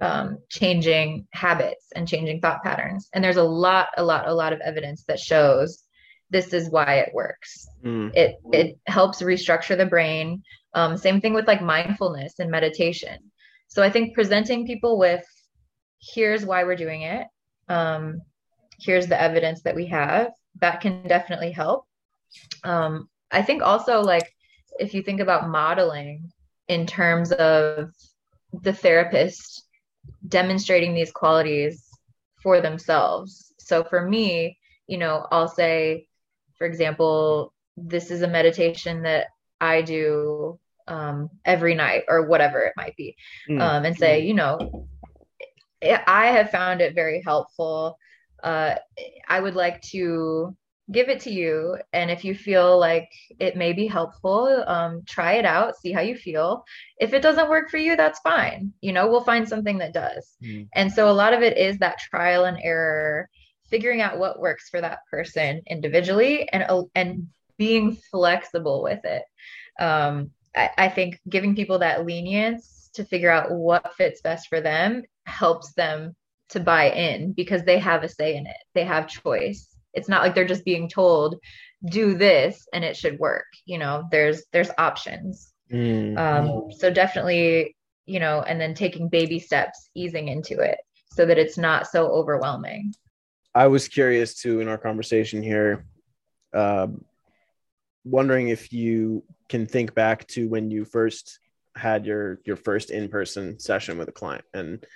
um, 0.00 0.38
changing 0.48 1.26
habits 1.34 1.88
and 1.94 2.08
changing 2.08 2.40
thought 2.40 2.62
patterns. 2.62 3.10
And 3.12 3.22
there's 3.22 3.36
a 3.36 3.42
lot, 3.42 3.88
a 3.98 4.02
lot, 4.02 4.26
a 4.26 4.32
lot 4.32 4.54
of 4.54 4.60
evidence 4.60 5.04
that 5.04 5.18
shows 5.18 5.84
this 6.30 6.52
is 6.52 6.70
why 6.70 6.96
it 6.96 7.14
works. 7.14 7.66
Mm. 7.84 8.14
It 8.14 8.36
it 8.52 8.78
helps 8.86 9.22
restructure 9.22 9.76
the 9.76 9.86
brain. 9.86 10.42
Um, 10.74 10.96
same 10.96 11.20
thing 11.20 11.34
with 11.34 11.46
like 11.46 11.62
mindfulness 11.62 12.38
and 12.38 12.50
meditation. 12.50 13.18
So 13.68 13.82
I 13.82 13.90
think 13.90 14.14
presenting 14.14 14.66
people 14.66 14.98
with 14.98 15.24
here's 16.00 16.44
why 16.44 16.64
we're 16.64 16.76
doing 16.76 17.02
it. 17.02 17.26
Um, 17.68 18.20
here's 18.80 19.06
the 19.06 19.20
evidence 19.20 19.62
that 19.62 19.74
we 19.74 19.86
have 19.86 20.32
that 20.60 20.80
can 20.80 21.06
definitely 21.06 21.52
help. 21.52 21.84
Um, 22.64 23.08
I 23.30 23.42
think 23.42 23.62
also 23.62 24.00
like 24.00 24.28
if 24.78 24.94
you 24.94 25.02
think 25.02 25.20
about 25.20 25.48
modeling 25.48 26.30
in 26.68 26.86
terms 26.86 27.32
of 27.32 27.90
the 28.62 28.72
therapist 28.72 29.64
demonstrating 30.26 30.94
these 30.94 31.10
qualities 31.10 31.84
for 32.42 32.60
themselves. 32.60 33.52
So 33.58 33.84
for 33.84 34.08
me, 34.08 34.58
you 34.86 34.98
know, 34.98 35.26
I'll 35.30 35.48
say, 35.48 36.07
for 36.58 36.66
example, 36.66 37.52
this 37.76 38.10
is 38.10 38.22
a 38.22 38.28
meditation 38.28 39.02
that 39.02 39.28
I 39.60 39.82
do 39.82 40.58
um, 40.86 41.30
every 41.44 41.74
night 41.74 42.04
or 42.08 42.26
whatever 42.26 42.60
it 42.62 42.72
might 42.76 42.96
be, 42.96 43.16
Mm. 43.48 43.60
um, 43.60 43.84
and 43.84 43.96
say, 43.96 44.20
you 44.20 44.34
know, 44.34 44.88
I 45.82 46.26
have 46.26 46.50
found 46.50 46.80
it 46.80 46.94
very 46.94 47.22
helpful. 47.24 47.98
Uh, 48.42 48.76
I 49.28 49.40
would 49.40 49.54
like 49.54 49.80
to 49.92 50.56
give 50.90 51.08
it 51.08 51.20
to 51.20 51.30
you. 51.30 51.76
And 51.92 52.10
if 52.10 52.24
you 52.24 52.34
feel 52.34 52.78
like 52.78 53.10
it 53.38 53.56
may 53.56 53.74
be 53.74 53.86
helpful, 53.86 54.64
um, 54.66 55.02
try 55.06 55.34
it 55.34 55.44
out, 55.44 55.76
see 55.76 55.92
how 55.92 56.00
you 56.00 56.16
feel. 56.16 56.64
If 56.98 57.12
it 57.12 57.20
doesn't 57.20 57.50
work 57.50 57.68
for 57.70 57.76
you, 57.76 57.94
that's 57.94 58.20
fine. 58.20 58.72
You 58.80 58.92
know, 58.92 59.08
we'll 59.08 59.20
find 59.22 59.46
something 59.46 59.78
that 59.78 59.92
does. 59.92 60.36
Mm. 60.42 60.68
And 60.74 60.92
so 60.92 61.10
a 61.10 61.12
lot 61.12 61.34
of 61.34 61.42
it 61.42 61.58
is 61.58 61.78
that 61.78 61.98
trial 61.98 62.46
and 62.46 62.58
error, 62.62 63.28
figuring 63.68 64.00
out 64.00 64.18
what 64.18 64.40
works 64.40 64.68
for 64.68 64.80
that 64.80 65.00
person 65.10 65.62
individually 65.66 66.48
and, 66.48 66.86
and 66.94 67.28
being 67.56 67.96
flexible 68.10 68.82
with 68.82 69.04
it. 69.04 69.22
Um, 69.78 70.30
I, 70.56 70.70
I 70.76 70.88
think 70.88 71.20
giving 71.28 71.54
people 71.54 71.80
that 71.80 72.06
lenience 72.06 72.90
to 72.94 73.04
figure 73.04 73.30
out 73.30 73.50
what 73.50 73.94
fits 73.94 74.20
best 74.20 74.48
for 74.48 74.60
them 74.60 75.02
helps 75.26 75.72
them 75.74 76.16
to 76.50 76.60
buy 76.60 76.90
in 76.90 77.32
because 77.32 77.62
they 77.64 77.78
have 77.78 78.02
a 78.02 78.08
say 78.08 78.36
in 78.36 78.46
it. 78.46 78.56
They 78.74 78.84
have 78.84 79.08
choice. 79.08 79.68
It's 79.92 80.08
not 80.08 80.22
like 80.22 80.34
they're 80.34 80.46
just 80.46 80.64
being 80.64 80.88
told, 80.88 81.36
do 81.84 82.14
this 82.16 82.66
and 82.72 82.84
it 82.84 82.96
should 82.96 83.18
work. 83.18 83.46
You 83.66 83.78
know, 83.78 84.08
there's 84.10 84.44
there's 84.52 84.70
options. 84.78 85.52
Mm. 85.72 86.16
Um, 86.18 86.72
so 86.72 86.90
definitely, 86.90 87.76
you 88.06 88.20
know, 88.20 88.42
and 88.42 88.60
then 88.60 88.74
taking 88.74 89.08
baby 89.08 89.38
steps, 89.38 89.90
easing 89.94 90.28
into 90.28 90.60
it 90.60 90.78
so 91.12 91.26
that 91.26 91.38
it's 91.38 91.58
not 91.58 91.86
so 91.86 92.06
overwhelming. 92.06 92.94
I 93.58 93.66
was 93.66 93.88
curious 93.88 94.40
too 94.40 94.60
in 94.60 94.68
our 94.68 94.78
conversation 94.78 95.42
here, 95.42 95.84
um, 96.54 97.04
wondering 98.04 98.50
if 98.50 98.72
you 98.72 99.24
can 99.48 99.66
think 99.66 99.96
back 99.96 100.28
to 100.28 100.48
when 100.48 100.70
you 100.70 100.84
first 100.84 101.40
had 101.74 102.06
your 102.06 102.38
your 102.44 102.54
first 102.54 102.92
in 102.92 103.08
person 103.08 103.58
session 103.58 103.98
with 103.98 104.08
a 104.08 104.12
client 104.12 104.44
and 104.54 104.86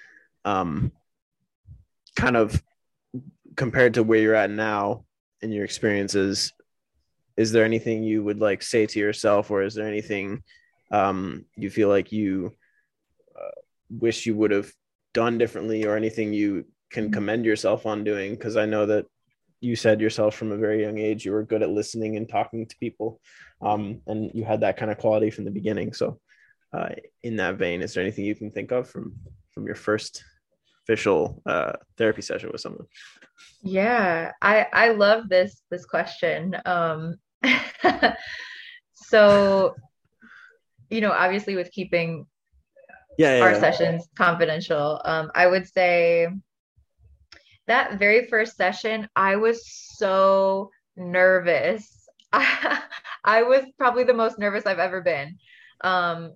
um, 0.45 0.93
kind 2.15 2.37
of 2.37 2.63
compared 3.57 3.95
to 3.95 4.05
where 4.05 4.21
you're 4.21 4.37
at 4.37 4.49
now 4.49 5.07
in 5.41 5.51
your 5.51 5.65
experiences. 5.65 6.53
Is 7.37 7.51
there 7.51 7.65
anything 7.65 8.05
you 8.05 8.23
would 8.23 8.39
like 8.39 8.63
say 8.63 8.87
to 8.87 8.99
yourself, 9.01 9.51
or 9.51 9.63
is 9.63 9.75
there 9.75 9.89
anything 9.89 10.45
um, 10.93 11.47
you 11.57 11.69
feel 11.69 11.89
like 11.89 12.13
you 12.13 12.53
uh, 13.35 13.59
wish 13.91 14.25
you 14.25 14.37
would 14.37 14.53
have 14.53 14.73
done 15.15 15.37
differently, 15.37 15.85
or 15.85 15.97
anything 15.97 16.33
you 16.33 16.65
can 16.93 17.11
commend 17.11 17.45
yourself 17.45 17.87
on 17.87 18.05
doing 18.05 18.35
because 18.35 18.57
I 18.57 18.67
know 18.67 18.87
that 18.87 19.07
you 19.61 19.77
said 19.77 20.01
yourself 20.01 20.35
from 20.35 20.53
a 20.53 20.57
very 20.57 20.83
young 20.83 20.99
age 20.99 21.25
you 21.25 21.33
were 21.33 21.45
good 21.45 21.63
at 21.63 21.71
listening 21.71 22.17
and 22.17 22.29
talking 22.29 22.67
to 22.67 22.77
people, 22.79 23.21
um, 23.61 24.01
and 24.07 24.31
you 24.35 24.45
had 24.45 24.61
that 24.61 24.77
kind 24.77 24.91
of 24.91 24.99
quality 24.99 25.31
from 25.31 25.45
the 25.45 25.51
beginning. 25.51 25.93
So, 25.93 26.21
uh, 26.73 26.91
in 27.23 27.37
that 27.37 27.57
vein, 27.57 27.83
is 27.83 27.95
there 27.95 28.03
anything 28.03 28.25
you 28.25 28.35
can 28.35 28.51
think 28.51 28.73
of 28.73 28.89
from 28.89 29.15
from 29.53 29.67
your 29.67 29.75
first 29.77 30.25
official 30.85 31.43
uh, 31.47 31.73
therapy 31.97 32.23
session 32.23 32.51
with 32.53 32.61
someone? 32.61 32.87
Yeah, 33.63 34.33
I 34.43 34.67
I 34.73 34.89
love 34.91 35.29
this 35.29 35.63
this 35.71 35.85
question. 35.87 36.57
Um, 36.67 37.17
so, 38.95 39.75
you 40.91 41.01
know, 41.01 41.13
obviously 41.13 41.55
with 41.57 41.71
keeping 41.71 42.27
Yeah, 43.19 43.37
yeah, 43.37 43.45
our 43.45 43.53
yeah. 43.53 43.61
sessions 43.61 44.09
confidential, 44.17 45.01
um, 45.05 45.31
I 45.35 45.47
would 45.47 45.67
say 45.69 46.29
that 47.67 47.99
very 47.99 48.27
first 48.27 48.57
session, 48.57 49.09
I 49.17 49.37
was 49.37 49.67
so 49.67 50.71
nervous. 50.97 52.09
I, 52.33 53.43
was 53.43 53.65
probably 53.79 54.05
the 54.05 54.15
most 54.15 54.39
nervous 54.39 54.67
I've 54.67 54.79
ever 54.79 55.01
been. 55.01 55.37
Um, 55.83 56.35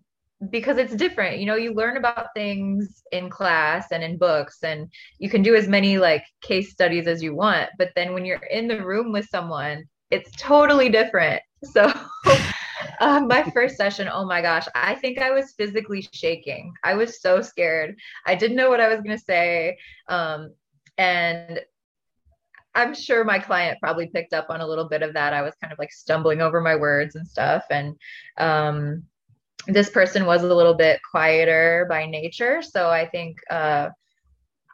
because 0.51 0.77
it's 0.77 0.95
different. 0.95 1.39
You 1.39 1.47
know, 1.47 1.57
you 1.57 1.73
learn 1.73 1.97
about 1.97 2.35
things 2.35 3.03
in 3.11 3.31
class 3.31 3.87
and 3.91 4.05
in 4.05 4.19
books, 4.19 4.63
and 4.63 4.89
you 5.19 5.31
can 5.31 5.43
do 5.43 5.55
as 5.55 5.67
many 5.67 5.97
like 5.99 6.25
case 6.43 6.71
studies 6.71 7.07
as 7.07 7.23
you 7.23 7.35
want. 7.35 7.71
But 7.79 7.93
then 7.97 8.13
when 8.13 8.27
you're 8.27 8.43
in 8.51 8.69
the 8.69 8.85
room 8.85 9.13
with 9.13 9.27
someone, 9.27 9.85
it's 10.11 10.31
totally 10.37 10.89
different. 10.89 11.43
So, 11.73 11.91
uh, 13.01 13.21
my 13.21 13.43
first 13.53 13.77
session, 13.77 14.09
oh 14.13 14.27
my 14.27 14.41
gosh, 14.41 14.67
I 14.75 14.95
think 14.95 15.19
I 15.19 15.33
was 15.33 15.55
physically 15.57 16.07
shaking. 16.13 16.73
I 16.85 16.95
was 16.95 17.21
so 17.21 17.41
scared. 17.41 17.97
I 18.27 18.37
didn't 18.37 18.59
know 18.59 18.69
what 18.69 18.81
I 18.81 18.89
was 18.89 19.01
going 19.01 19.17
to 19.17 19.25
say. 19.25 19.79
Um, 20.07 20.53
and 20.99 21.61
I'm 22.75 22.95
sure 22.95 23.25
my 23.25 23.39
client 23.39 23.79
probably 23.81 24.07
picked 24.09 24.35
up 24.35 24.47
on 24.51 24.61
a 24.61 24.67
little 24.67 24.89
bit 24.89 25.03
of 25.03 25.15
that. 25.15 25.33
I 25.33 25.41
was 25.41 25.55
kind 25.61 25.73
of 25.73 25.79
like 25.79 25.93
stumbling 25.93 26.43
over 26.43 26.61
my 26.61 26.77
words 26.77 27.17
and 27.17 27.27
stuff. 27.27 27.65
And 27.71 27.97
um, 28.37 29.05
this 29.67 29.89
person 29.89 30.27
was 30.27 30.43
a 30.43 30.55
little 30.55 30.75
bit 30.75 31.01
quieter 31.11 31.87
by 31.89 32.05
nature. 32.05 32.61
So 32.61 32.91
I 32.91 33.09
think 33.09 33.39
uh, 33.51 33.89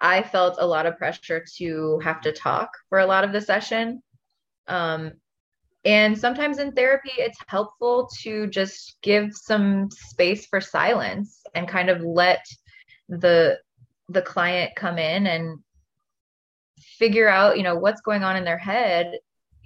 I 0.01 0.23
felt 0.23 0.57
a 0.59 0.66
lot 0.66 0.87
of 0.87 0.99
pressure 0.99 1.45
to 1.59 2.01
have 2.01 2.20
to 2.23 2.33
talk 2.33 2.70
for 2.89 2.99
a 2.99 3.07
lot 3.07 3.23
of 3.23 3.33
the 3.33 3.41
session. 3.41 4.03
Um, 4.66 5.12
and 5.85 6.18
sometimes 6.18 6.59
in 6.59 6.73
therapy, 6.73 7.12
it's 7.18 7.39
helpful 7.47 8.09
to 8.23 8.49
just 8.49 8.97
give 9.03 9.31
some 9.33 9.91
space 9.91 10.47
for 10.47 10.61
silence 10.61 11.43
and 11.55 11.68
kind 11.68 11.89
of 11.89 12.03
let 12.03 12.45
the 13.09 13.59
the 14.09 14.23
client 14.23 14.73
come 14.77 14.99
in 14.99 15.27
and 15.27 15.59
figure 16.99 17.28
out, 17.28 17.57
you 17.57 17.62
know, 17.62 17.76
what's 17.76 18.01
going 18.01 18.22
on 18.22 18.36
in 18.36 18.45
their 18.45 18.59
head, 18.59 19.18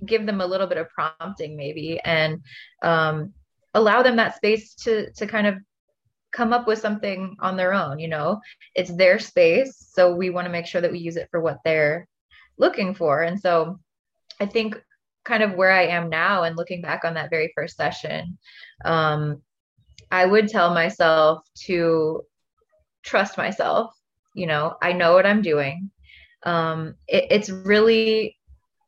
give 0.05 0.27
them 0.27 0.41
a 0.41 0.47
little 0.47 0.67
bit 0.67 0.79
of 0.79 0.89
prompting 0.91 1.57
maybe, 1.57 2.01
and 2.05 2.43
um, 2.83 3.33
allow 3.75 4.03
them 4.03 4.17
that 4.17 4.37
space 4.37 4.75
to 4.75 5.11
to 5.13 5.27
kind 5.27 5.47
of 5.47 5.57
come 6.33 6.53
up 6.53 6.67
with 6.67 6.79
something 6.79 7.37
on 7.41 7.57
their 7.57 7.73
own. 7.73 7.99
You 7.99 8.09
know, 8.09 8.41
it's 8.75 8.95
their 8.95 9.19
space, 9.19 9.91
so 9.93 10.15
we 10.15 10.31
want 10.31 10.47
to 10.47 10.53
make 10.53 10.67
sure 10.67 10.81
that 10.81 10.93
we 10.93 10.99
use 10.99 11.17
it 11.17 11.29
for 11.31 11.41
what 11.41 11.59
they're 11.65 12.07
looking 12.59 12.95
for. 12.95 13.23
And 13.23 13.41
so, 13.41 13.79
I 14.41 14.47
think 14.47 14.81
kind 15.25 15.43
of 15.43 15.55
where 15.55 15.73
I 15.73 15.87
am 15.87 16.09
now 16.09 16.45
and 16.45 16.57
looking 16.57 16.83
back 16.83 17.05
on 17.05 17.15
that 17.15 17.31
very 17.31 17.53
first 17.55 17.77
session, 17.77 18.39
um, 18.85 19.43
I 20.11 20.25
would 20.25 20.49
tell 20.49 20.73
myself 20.73 21.43
to 21.65 22.23
trust 23.03 23.37
myself. 23.37 23.93
You 24.35 24.47
know, 24.47 24.77
I 24.83 24.93
know 24.93 25.15
what 25.15 25.27
I'm 25.27 25.43
doing. 25.43 25.91
Um, 26.47 26.95
it, 27.07 27.27
it's 27.31 27.51
really 27.51 28.39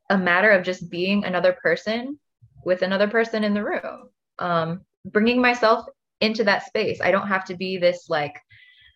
a 0.09 0.17
matter 0.17 0.49
of 0.49 0.63
just 0.63 0.89
being 0.89 1.23
another 1.23 1.53
person 1.61 2.17
with 2.65 2.81
another 2.81 3.07
person 3.07 3.43
in 3.43 3.53
the 3.53 3.63
room, 3.63 4.09
um, 4.39 4.81
bringing 5.05 5.41
myself 5.41 5.85
into 6.21 6.43
that 6.45 6.65
space. 6.65 6.99
I 7.01 7.11
don't 7.11 7.27
have 7.27 7.45
to 7.45 7.55
be 7.55 7.77
this 7.77 8.09
like, 8.09 8.35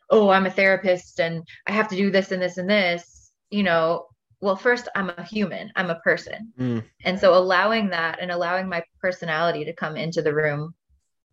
oh, 0.09 0.29
I'm 0.29 0.45
a 0.45 0.51
therapist 0.51 1.19
and 1.19 1.43
I 1.67 1.71
have 1.71 1.87
to 1.89 1.95
do 1.95 2.09
this 2.09 2.31
and 2.31 2.41
this 2.41 2.57
and 2.57 2.69
this. 2.69 3.31
You 3.49 3.63
know, 3.63 4.07
well, 4.41 4.55
first, 4.55 4.89
I'm 4.95 5.09
a 5.09 5.23
human, 5.23 5.71
I'm 5.75 5.89
a 5.89 5.99
person. 5.99 6.51
Mm. 6.59 6.83
And 7.05 7.19
so 7.19 7.35
allowing 7.35 7.89
that 7.91 8.19
and 8.21 8.31
allowing 8.31 8.67
my 8.67 8.83
personality 8.99 9.65
to 9.65 9.73
come 9.73 9.95
into 9.95 10.21
the 10.21 10.33
room 10.33 10.73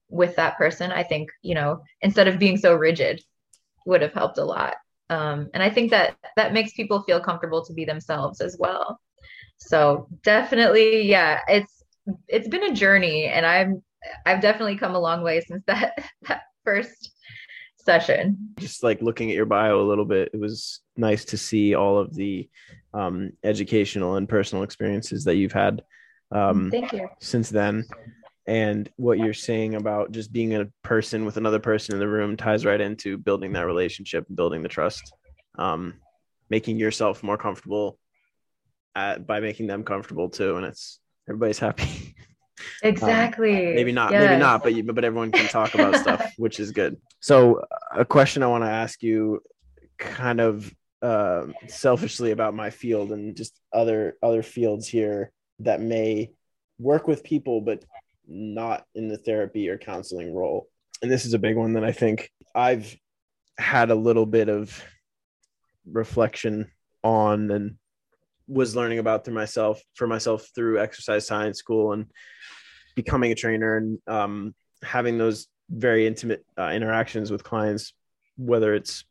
with 0.08 0.36
that 0.36 0.56
person, 0.58 0.92
I 0.92 1.02
think, 1.02 1.30
you 1.42 1.54
know, 1.54 1.82
instead 2.02 2.28
of 2.28 2.38
being 2.38 2.56
so 2.56 2.74
rigid, 2.74 3.22
would 3.86 4.02
have 4.02 4.12
helped 4.12 4.38
a 4.38 4.44
lot. 4.44 4.74
Um, 5.10 5.50
and 5.52 5.62
I 5.62 5.68
think 5.70 5.90
that 5.90 6.16
that 6.36 6.52
makes 6.52 6.72
people 6.72 7.02
feel 7.02 7.20
comfortable 7.20 7.64
to 7.64 7.72
be 7.72 7.84
themselves 7.84 8.40
as 8.40 8.56
well. 8.58 9.00
So 9.58 10.08
definitely, 10.22 11.02
yeah, 11.02 11.40
it's 11.48 11.82
it's 12.28 12.48
been 12.48 12.64
a 12.64 12.74
journey, 12.74 13.26
and 13.26 13.44
I'm 13.44 13.82
I've 14.24 14.40
definitely 14.40 14.76
come 14.76 14.94
a 14.94 15.00
long 15.00 15.22
way 15.22 15.40
since 15.40 15.62
that 15.66 15.92
that 16.28 16.42
first 16.64 17.12
session. 17.76 18.54
Just 18.58 18.82
like 18.82 19.02
looking 19.02 19.30
at 19.30 19.36
your 19.36 19.46
bio 19.46 19.80
a 19.80 19.88
little 19.88 20.04
bit, 20.04 20.30
it 20.32 20.40
was 20.40 20.80
nice 20.96 21.24
to 21.26 21.36
see 21.36 21.74
all 21.74 21.98
of 21.98 22.14
the 22.14 22.48
um, 22.94 23.32
educational 23.44 24.16
and 24.16 24.28
personal 24.28 24.64
experiences 24.64 25.24
that 25.24 25.36
you've 25.36 25.52
had 25.52 25.82
um, 26.32 26.70
Thank 26.70 26.92
you. 26.92 27.08
since 27.20 27.50
then. 27.50 27.84
And 28.50 28.90
what 28.96 29.20
you're 29.20 29.32
saying 29.32 29.76
about 29.76 30.10
just 30.10 30.32
being 30.32 30.56
a 30.56 30.66
person 30.82 31.24
with 31.24 31.36
another 31.36 31.60
person 31.60 31.94
in 31.94 32.00
the 32.00 32.08
room 32.08 32.36
ties 32.36 32.66
right 32.66 32.80
into 32.80 33.16
building 33.16 33.52
that 33.52 33.64
relationship, 33.64 34.26
building 34.34 34.64
the 34.64 34.68
trust, 34.68 35.12
um, 35.56 35.94
making 36.48 36.76
yourself 36.76 37.22
more 37.22 37.38
comfortable 37.38 37.96
at, 38.96 39.24
by 39.24 39.38
making 39.38 39.68
them 39.68 39.84
comfortable 39.84 40.28
too. 40.28 40.56
And 40.56 40.66
it's 40.66 40.98
everybody's 41.28 41.60
happy. 41.60 42.16
Exactly. 42.82 43.68
Um, 43.68 43.74
maybe 43.74 43.90
not, 43.90 44.12
yes. 44.12 44.22
maybe 44.22 44.38
not, 44.38 44.62
but 44.62 44.74
you, 44.74 44.82
but 44.82 45.02
everyone 45.02 45.32
can 45.32 45.48
talk 45.48 45.72
about 45.74 45.96
stuff, 45.96 46.30
which 46.36 46.60
is 46.60 46.72
good. 46.72 46.98
So, 47.18 47.64
a 47.96 48.04
question 48.04 48.42
I 48.42 48.48
want 48.48 48.64
to 48.64 48.70
ask 48.70 49.02
you, 49.02 49.40
kind 49.96 50.42
of 50.42 50.70
uh, 51.00 51.46
selfishly 51.68 52.32
about 52.32 52.52
my 52.52 52.68
field 52.68 53.12
and 53.12 53.34
just 53.34 53.58
other 53.72 54.18
other 54.22 54.42
fields 54.42 54.86
here 54.86 55.32
that 55.60 55.80
may 55.80 56.32
work 56.78 57.08
with 57.08 57.24
people, 57.24 57.62
but 57.62 57.82
not 58.30 58.84
in 58.94 59.08
the 59.08 59.18
therapy 59.18 59.68
or 59.68 59.76
counseling 59.76 60.32
role. 60.32 60.68
And 61.02 61.10
this 61.10 61.26
is 61.26 61.34
a 61.34 61.38
big 61.38 61.56
one 61.56 61.74
that 61.74 61.84
I 61.84 61.92
think 61.92 62.30
I've 62.54 62.96
had 63.58 63.90
a 63.90 63.94
little 63.94 64.26
bit 64.26 64.48
of 64.48 64.82
reflection 65.90 66.70
on 67.02 67.50
and 67.50 67.76
was 68.46 68.76
learning 68.76 68.98
about 68.98 69.24
through 69.24 69.34
myself 69.34 69.80
for 69.94 70.06
myself 70.06 70.46
through 70.54 70.80
exercise 70.80 71.26
science 71.26 71.58
school 71.58 71.92
and 71.92 72.06
becoming 72.94 73.32
a 73.32 73.34
trainer 73.34 73.76
and 73.76 73.98
um, 74.06 74.54
having 74.82 75.18
those 75.18 75.46
very 75.70 76.06
intimate 76.06 76.44
uh, 76.58 76.70
interactions 76.70 77.30
with 77.30 77.44
clients, 77.44 77.92
whether 78.36 78.74
it's 78.74 79.04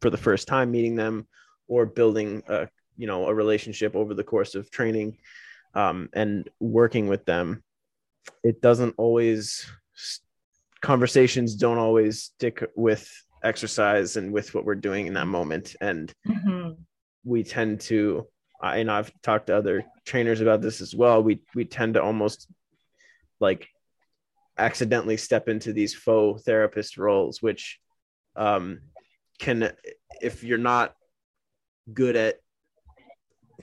for 0.00 0.10
the 0.10 0.16
first 0.16 0.48
time 0.48 0.70
meeting 0.70 0.96
them 0.96 1.26
or 1.68 1.86
building 1.86 2.42
a 2.48 2.68
you 2.96 3.06
know 3.06 3.26
a 3.26 3.34
relationship 3.34 3.94
over 3.94 4.12
the 4.14 4.24
course 4.24 4.54
of 4.54 4.70
training 4.70 5.16
um, 5.74 6.08
and 6.12 6.50
working 6.58 7.08
with 7.08 7.24
them. 7.24 7.62
It 8.42 8.60
doesn't 8.60 8.94
always 8.96 9.66
conversations 10.82 11.56
don't 11.56 11.78
always 11.78 12.22
stick 12.22 12.64
with 12.74 13.10
exercise 13.44 14.16
and 14.16 14.32
with 14.32 14.54
what 14.54 14.64
we're 14.64 14.74
doing 14.74 15.06
in 15.06 15.12
that 15.14 15.26
moment 15.26 15.76
and 15.82 16.12
mm-hmm. 16.26 16.70
we 17.22 17.42
tend 17.44 17.80
to 17.80 18.26
I 18.62 18.82
know 18.82 18.94
I've 18.94 19.12
talked 19.22 19.46
to 19.46 19.56
other 19.56 19.84
trainers 20.04 20.40
about 20.40 20.60
this 20.60 20.80
as 20.80 20.94
well. 20.94 21.22
We 21.22 21.42
we 21.54 21.64
tend 21.64 21.94
to 21.94 22.02
almost 22.02 22.46
like 23.40 23.68
accidentally 24.58 25.16
step 25.16 25.48
into 25.48 25.72
these 25.72 25.94
faux 25.94 26.42
therapist 26.42 26.98
roles, 26.98 27.40
which 27.40 27.80
um, 28.36 28.80
can, 29.38 29.72
if 30.20 30.44
you're 30.44 30.58
not 30.58 30.94
good 31.92 32.16
at 32.16 32.36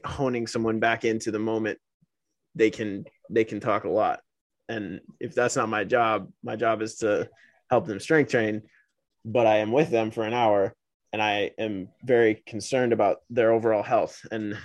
honing 0.04 0.48
someone 0.48 0.80
back 0.80 1.06
into 1.06 1.32
the 1.32 1.40
moment, 1.40 1.78
they 2.56 2.72
can 2.72 3.06
they 3.30 3.44
can 3.44 3.60
talk 3.60 3.84
a 3.84 3.90
lot. 3.90 4.20
And 4.70 5.02
if 5.20 5.34
that's 5.34 5.56
not 5.56 5.70
my 5.70 5.84
job, 5.84 6.32
my 6.44 6.56
job 6.56 6.82
is 6.82 6.96
to 6.98 7.30
help 7.70 7.86
them 7.86 8.00
strength 8.00 8.32
train. 8.32 8.64
But 9.24 9.48
I 9.48 9.58
am 9.58 9.72
with 9.72 9.90
them 9.90 10.12
for 10.12 10.24
an 10.24 10.34
hour 10.34 10.74
and 11.14 11.22
I 11.22 11.52
am 11.58 11.90
very 12.04 12.36
concerned 12.46 12.94
about 12.94 13.22
their 13.30 13.52
overall 13.52 13.84
health 13.84 14.26
and 14.32 14.58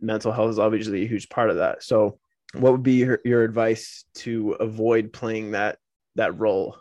mental 0.00 0.32
health 0.32 0.50
is 0.50 0.58
obviously 0.58 1.04
a 1.04 1.08
huge 1.08 1.28
part 1.28 1.50
of 1.50 1.56
that. 1.56 1.82
So 1.82 2.18
what 2.54 2.72
would 2.72 2.82
be 2.82 2.94
your, 2.94 3.20
your 3.24 3.44
advice 3.44 4.04
to 4.14 4.52
avoid 4.52 5.12
playing 5.12 5.52
that 5.52 5.78
that 6.16 6.38
role, 6.38 6.76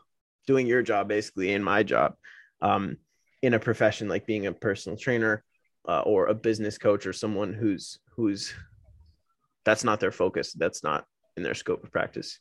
doing 0.47 0.65
your 0.65 0.81
job 0.81 1.07
basically 1.07 1.53
in 1.53 1.63
my 1.63 1.83
job, 1.83 2.15
um, 2.61 2.97
in 3.41 3.53
a 3.53 3.59
profession 3.59 4.07
like 4.07 4.25
being 4.25 4.47
a 4.47 4.51
personal 4.51 4.97
trainer 4.97 5.43
uh, 5.87 6.01
or 6.01 6.27
a 6.27 6.33
business 6.33 6.77
coach 6.77 7.05
or 7.05 7.13
someone 7.13 7.53
who's 7.53 7.99
who's 8.15 8.53
that's 9.65 9.83
not 9.83 9.99
their 9.99 10.11
focus, 10.11 10.53
that's 10.53 10.83
not 10.83 11.05
in 11.37 11.43
their 11.43 11.53
scope 11.53 11.83
of 11.83 11.91
practice. 11.91 12.39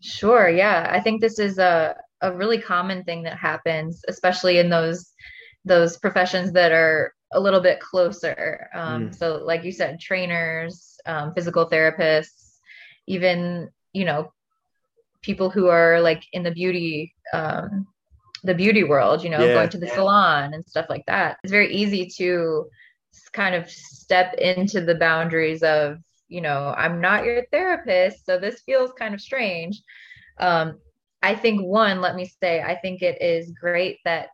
Sure, 0.00 0.48
yeah, 0.48 0.88
I 0.90 1.00
think 1.00 1.20
this 1.20 1.38
is 1.38 1.58
a 1.58 1.96
a 2.20 2.32
really 2.32 2.58
common 2.58 3.04
thing 3.04 3.22
that 3.24 3.36
happens, 3.36 4.02
especially 4.08 4.58
in 4.58 4.70
those 4.70 5.12
those 5.64 5.96
professions 5.98 6.52
that 6.52 6.72
are 6.72 7.14
a 7.32 7.40
little 7.40 7.60
bit 7.60 7.80
closer. 7.80 8.68
Um, 8.74 9.08
mm. 9.08 9.14
So, 9.14 9.42
like 9.44 9.64
you 9.64 9.72
said, 9.72 10.00
trainers, 10.00 10.98
um, 11.06 11.32
physical 11.34 11.68
therapists, 11.68 12.58
even 13.06 13.70
you 13.92 14.04
know, 14.04 14.32
people 15.22 15.50
who 15.50 15.68
are 15.68 16.00
like 16.00 16.22
in 16.32 16.42
the 16.42 16.50
beauty 16.50 17.14
um, 17.32 17.86
the 18.42 18.54
beauty 18.54 18.84
world. 18.84 19.24
You 19.24 19.30
know, 19.30 19.44
yeah. 19.44 19.54
going 19.54 19.70
to 19.70 19.78
the 19.78 19.88
salon 19.88 20.54
and 20.54 20.66
stuff 20.66 20.86
like 20.88 21.06
that. 21.06 21.38
It's 21.42 21.50
very 21.50 21.74
easy 21.74 22.06
to 22.18 22.66
kind 23.32 23.54
of 23.54 23.70
step 23.70 24.34
into 24.34 24.80
the 24.80 24.94
boundaries 24.94 25.62
of 25.62 25.98
you 26.28 26.40
know 26.40 26.74
i'm 26.76 27.00
not 27.00 27.24
your 27.24 27.44
therapist 27.52 28.24
so 28.26 28.38
this 28.38 28.62
feels 28.66 28.92
kind 28.98 29.14
of 29.14 29.20
strange 29.20 29.82
um, 30.38 30.78
I 31.24 31.34
think 31.34 31.62
one, 31.62 32.02
let 32.02 32.16
me 32.16 32.30
say, 32.42 32.60
I 32.60 32.76
think 32.76 33.00
it 33.00 33.22
is 33.22 33.50
great 33.58 33.98
that 34.04 34.28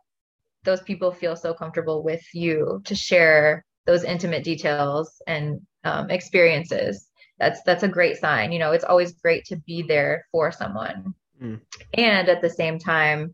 those 0.65 0.81
people 0.81 1.11
feel 1.11 1.37
so 1.37 1.53
comfortable 1.53 2.03
with 2.03 2.21
you 2.33 2.81
to 2.83 2.95
share 2.95 3.63
those 3.85 4.03
intimate 4.03 4.43
details 4.43 5.21
and 5.25 5.61
um, 5.85 6.09
experiences. 6.09 7.07
That's 7.39 7.61
that's 7.63 7.83
a 7.83 7.87
great 7.87 8.17
sign. 8.17 8.51
You 8.51 8.59
know, 8.59 8.73
it's 8.73 8.83
always 8.83 9.13
great 9.13 9.45
to 9.45 9.55
be 9.55 9.83
there 9.83 10.25
for 10.33 10.51
someone. 10.51 11.15
Mm. 11.41 11.61
And 11.93 12.27
at 12.27 12.41
the 12.41 12.49
same 12.49 12.77
time, 12.77 13.33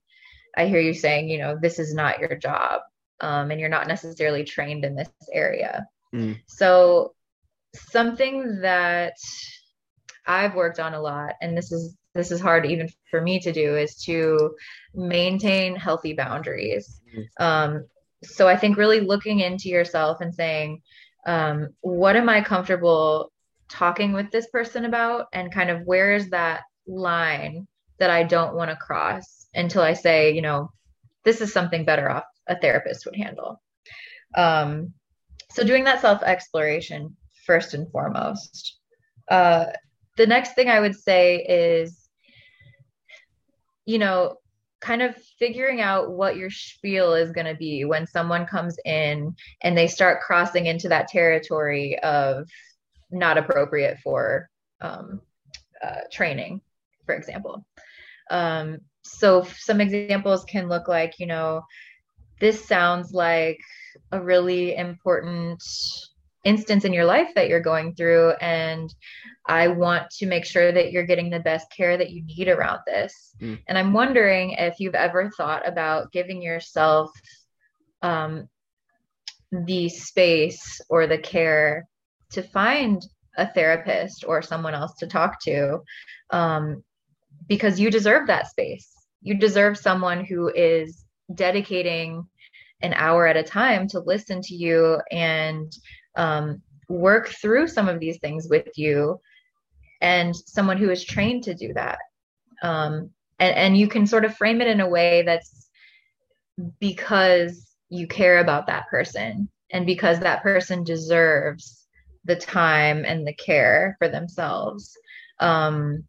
I 0.56 0.68
hear 0.68 0.80
you 0.80 0.94
saying, 0.94 1.28
you 1.28 1.40
know, 1.40 1.58
this 1.60 1.80
is 1.80 1.96
not 1.96 2.20
your 2.20 2.36
job, 2.36 2.82
um, 3.22 3.50
and 3.50 3.60
you're 3.60 3.70
not 3.70 3.88
necessarily 3.88 4.44
trained 4.44 4.86
in 4.86 4.96
this 4.96 5.10
area. 5.34 5.88
Mm. 6.14 6.40
So 6.46 7.16
something 7.90 8.62
that 8.62 9.14
I've 10.26 10.56
worked 10.56 10.80
on 10.80 10.94
a 10.94 11.02
lot, 11.02 11.36
and 11.42 11.58
this 11.58 11.72
is 11.72 11.96
this 12.14 12.32
is 12.32 12.42
hard 12.42 12.66
even 12.66 12.90
for 13.12 13.22
me 13.22 13.40
to 13.40 13.52
do 13.52 13.76
is 13.76 13.96
to 14.04 14.56
maintain 14.94 15.76
healthy 15.76 16.14
boundaries. 16.14 17.00
Mm-hmm. 17.16 17.44
um, 17.44 17.86
so 18.24 18.48
i 18.48 18.58
think 18.58 18.78
really 18.78 19.00
looking 19.00 19.42
into 19.42 19.70
yourself 19.70 20.22
and 20.22 20.34
saying 20.34 20.82
um, 21.28 21.68
what 21.82 22.16
am 22.16 22.30
i 22.30 22.42
comfortable 22.42 23.32
talking 23.70 24.14
with 24.14 24.32
this 24.32 24.48
person 24.48 24.86
about? 24.86 25.28
And 25.34 25.54
kind 25.54 25.70
of 25.70 25.82
where 25.82 26.14
is 26.16 26.30
that 26.30 26.62
line 26.88 27.68
that 28.00 28.10
i 28.10 28.24
don't 28.24 28.56
want 28.56 28.72
to 28.72 28.78
cross 28.78 29.46
until 29.54 29.82
i 29.82 29.94
say 29.94 30.34
you 30.34 30.42
know 30.42 30.72
this 31.26 31.42
is 31.42 31.52
something 31.52 31.84
better 31.84 32.10
off 32.10 32.24
a 32.48 32.58
therapist 32.58 33.06
would 33.06 33.16
handle. 33.16 33.62
Um, 34.36 34.94
so 35.52 35.64
doing 35.64 35.84
that 35.84 36.02
self 36.02 36.24
exploration 36.24 37.18
first 37.48 37.74
and 37.74 37.92
foremost 37.92 38.78
uh, 39.32 39.66
the 40.18 40.28
next 40.28 40.54
thing 40.54 40.70
i 40.70 40.80
would 40.80 40.96
say 40.96 41.38
is 41.38 42.08
you 43.88 43.98
know, 43.98 44.36
kind 44.82 45.02
of 45.02 45.16
figuring 45.40 45.82
out 45.82 46.12
what 46.12 46.36
your 46.36 46.52
spiel 46.52 47.14
is 47.14 47.32
going 47.32 47.48
to 47.48 47.56
be 47.56 47.86
when 47.86 48.06
someone 48.06 48.46
comes 48.46 48.78
in 48.86 49.34
and 49.64 49.76
they 49.76 49.88
start 49.88 50.22
crossing 50.22 50.68
into 50.68 50.90
that 50.90 51.08
territory 51.08 51.98
of 52.00 52.48
not 53.10 53.38
appropriate 53.38 53.98
for 54.04 54.50
um, 54.82 55.22
uh, 55.82 56.02
training, 56.12 56.62
for 57.06 57.16
example. 57.16 57.66
Um, 58.30 58.80
so 59.04 59.48
some 59.58 59.80
examples 59.80 60.44
can 60.44 60.68
look 60.68 60.90
like, 60.90 61.18
you 61.18 61.26
know, 61.26 61.62
this 62.42 62.64
sounds 62.66 63.14
like 63.14 63.60
a 64.12 64.22
really 64.22 64.76
important 64.76 65.64
instance 66.44 66.86
in 66.86 66.94
your 66.94 67.06
life 67.06 67.30
that 67.36 67.50
you're 67.50 67.60
going 67.60 67.94
through 67.96 68.32
and 68.42 68.94
i 69.46 69.68
want 69.68 70.10
to 70.10 70.26
make 70.26 70.46
sure 70.46 70.72
that 70.72 70.92
you're 70.92 71.06
getting 71.06 71.30
the 71.30 71.40
best 71.40 71.68
care 71.76 71.98
that 71.98 72.12
you 72.12 72.24
need 72.24 72.48
around 72.48 72.80
this 72.86 73.36
mm. 73.42 73.60
and 73.68 73.78
i'm 73.78 73.94
wondering 73.94 74.52
if 74.52 74.80
you've 74.80 74.96
ever 74.96 75.30
thought 75.32 75.68
about 75.68 76.12
giving 76.12 76.42
yourself 76.42 77.12
um, 78.02 78.48
the 79.52 79.90
space 79.90 80.80
or 80.90 81.08
the 81.08 81.18
care 81.18 81.88
to 82.32 82.44
find 82.44 83.06
a 83.38 83.52
therapist 83.52 84.24
or 84.28 84.42
someone 84.42 84.74
else 84.74 84.94
to 84.96 85.08
talk 85.08 85.42
to 85.42 85.80
um, 86.32 86.84
because 87.48 87.80
you 87.80 87.90
deserve 87.90 88.28
that 88.28 88.48
space 88.48 88.92
you 89.22 89.36
deserve 89.36 89.78
someone 89.78 90.24
who 90.24 90.50
is 90.50 91.06
dedicating 91.34 92.26
an 92.82 92.94
hour 92.94 93.26
at 93.26 93.38
a 93.38 93.44
time 93.44 93.88
to 93.88 94.00
listen 94.00 94.42
to 94.42 94.56
you 94.56 95.00
and 95.12 95.72
um, 96.18 96.62
work 96.90 97.30
through 97.30 97.68
some 97.68 97.88
of 97.88 98.00
these 98.00 98.20
things 98.20 98.48
with 98.50 98.68
you 98.78 99.20
and 100.02 100.36
someone 100.36 100.78
who 100.78 100.90
is 100.90 101.04
trained 101.04 101.44
to 101.44 101.54
do 101.54 101.74
that. 101.74 102.00
Um, 102.62 103.12
and, 103.40 103.56
and 103.56 103.78
you 103.78 103.88
can 103.88 104.08
sort 104.08 104.26
of 104.26 104.36
frame 104.36 104.62
it 104.62 104.68
in 104.68 104.82
a 104.82 104.90
way 104.90 105.24
that's 105.24 105.70
because 106.80 107.72
you 107.90 108.08
care 108.08 108.40
about 108.40 108.68
that 108.68 108.88
person 108.90 109.50
and 109.72 109.86
because 109.86 110.20
that 110.20 110.44
person 110.44 110.84
deserves 110.84 111.88
the 112.26 112.36
time 112.36 113.06
and 113.06 113.26
the 113.26 113.34
care 113.34 113.96
for 114.00 114.10
themselves. 114.10 114.92
Um, 115.40 116.04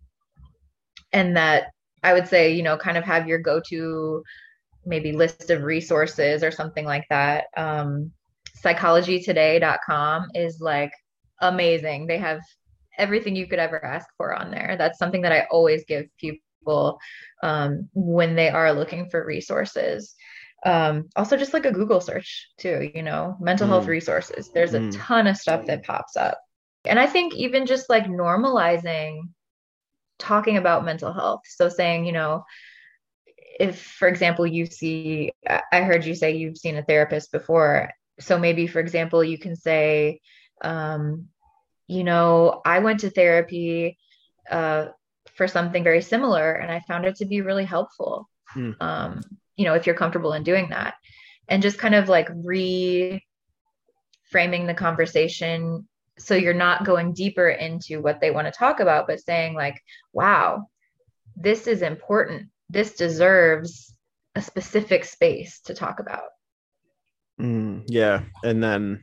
and 1.13 1.37
that 1.37 1.71
i 2.03 2.13
would 2.13 2.29
say 2.29 2.53
you 2.53 2.63
know 2.63 2.77
kind 2.77 2.99
of 2.99 3.03
have 3.03 3.27
your 3.27 3.39
go-to 3.39 4.23
maybe 4.89 5.13
list 5.13 5.51
of 5.51 5.63
resources 5.63 6.43
or 6.43 6.51
something 6.51 6.85
like 6.85 7.07
that. 7.11 7.47
Um, 7.57 8.13
psychologytoday.com 8.65 10.31
is 10.35 10.61
like 10.61 10.93
amazing. 11.41 12.07
They 12.07 12.19
have 12.19 12.41
everything 12.97 13.37
you 13.37 13.47
could 13.47 13.59
ever 13.59 13.85
ask 13.85 14.07
for 14.17 14.35
on 14.35 14.51
there. 14.51 14.77
That's 14.79 14.99
something 14.99 15.23
that 15.23 15.33
I 15.33 15.47
always 15.51 15.85
give 15.85 16.07
people 16.19 16.99
um, 17.43 17.89
when 17.95 18.35
they 18.35 18.49
are 18.49 18.73
looking 18.73 19.09
for 19.09 19.25
resources. 19.25 20.15
Um, 20.67 21.09
also, 21.15 21.37
just 21.37 21.55
like 21.55 21.67
a 21.67 21.73
Google 21.73 22.01
search, 22.01 22.49
too, 22.59 22.91
you 22.95 23.03
know, 23.03 23.37
mental 23.41 23.67
mm. 23.67 23.71
health 23.71 23.87
resources. 23.87 24.51
There's 24.53 24.73
mm. 24.73 24.89
a 24.89 24.93
ton 24.93 25.29
of 25.29 25.37
stuff 25.37 25.67
that 25.67 25.85
pops 25.85 26.17
up. 26.17 26.39
And 26.85 26.99
I 26.99 27.07
think 27.07 27.35
even 27.35 27.67
just 27.67 27.89
like 27.89 28.07
normalizing 28.07 29.21
talking 30.19 30.57
about 30.57 30.85
mental 30.85 31.13
health. 31.13 31.43
So 31.47 31.69
saying, 31.69 32.07
you 32.07 32.13
know, 32.13 32.45
if 33.59 33.81
for 33.81 34.07
example 34.09 34.47
you 34.47 34.67
see 34.67 35.33
I 35.73 35.83
heard 35.83 36.05
you 36.05 36.15
say 36.15 36.37
you've 36.37 36.59
seen 36.59 36.77
a 36.77 36.83
therapist 36.83 37.33
before. 37.33 37.91
So 38.21 38.39
maybe 38.39 38.67
for 38.67 38.81
example 38.81 39.23
you 39.23 39.39
can 39.39 39.57
say 39.57 40.21
um, 40.63 41.29
you 41.87 42.05
know, 42.05 42.61
I 42.65 42.81
went 42.81 43.01
to 43.01 43.11
therapy 43.11 43.99
uh, 44.51 44.87
for 45.35 45.49
something 45.49 45.83
very 45.83 46.03
similar 46.03 46.53
and 46.53 46.71
I 46.71 46.81
found 46.81 47.07
it 47.07 47.17
to 47.17 47.25
be 47.25 47.41
really 47.41 47.65
helpful. 47.65 48.29
Hmm. 48.49 48.73
Um, 48.81 49.21
you 49.57 49.65
know, 49.65 49.75
if 49.75 49.87
you're 49.87 49.95
comfortable 49.95 50.35
in 50.35 50.43
doing 50.43 50.69
that 50.71 50.95
and 51.49 51.63
just 51.63 51.79
kind 51.79 51.95
of 51.95 52.09
like 52.09 52.29
reframing 52.29 53.23
the 54.67 54.75
conversation 54.75 55.89
so 56.19 56.35
you're 56.35 56.53
not 56.53 56.85
going 56.85 57.13
deeper 57.13 57.49
into 57.49 58.01
what 58.01 58.21
they 58.21 58.31
want 58.31 58.47
to 58.47 58.53
talk 58.53 58.81
about 58.81 59.07
but 59.07 59.21
saying 59.21 59.55
like 59.55 59.81
wow 60.13 60.67
this 61.37 61.67
is 61.67 61.83
important 61.83 62.49
this 62.69 62.95
deserves 62.95 63.95
a 64.35 64.43
specific 64.43 65.05
space 65.05 65.61
to 65.61 65.75
talk 65.75 66.01
about 66.01 66.31
mm, 67.39 67.83
yeah 67.87 68.23
and 68.45 68.63
then 68.63 69.03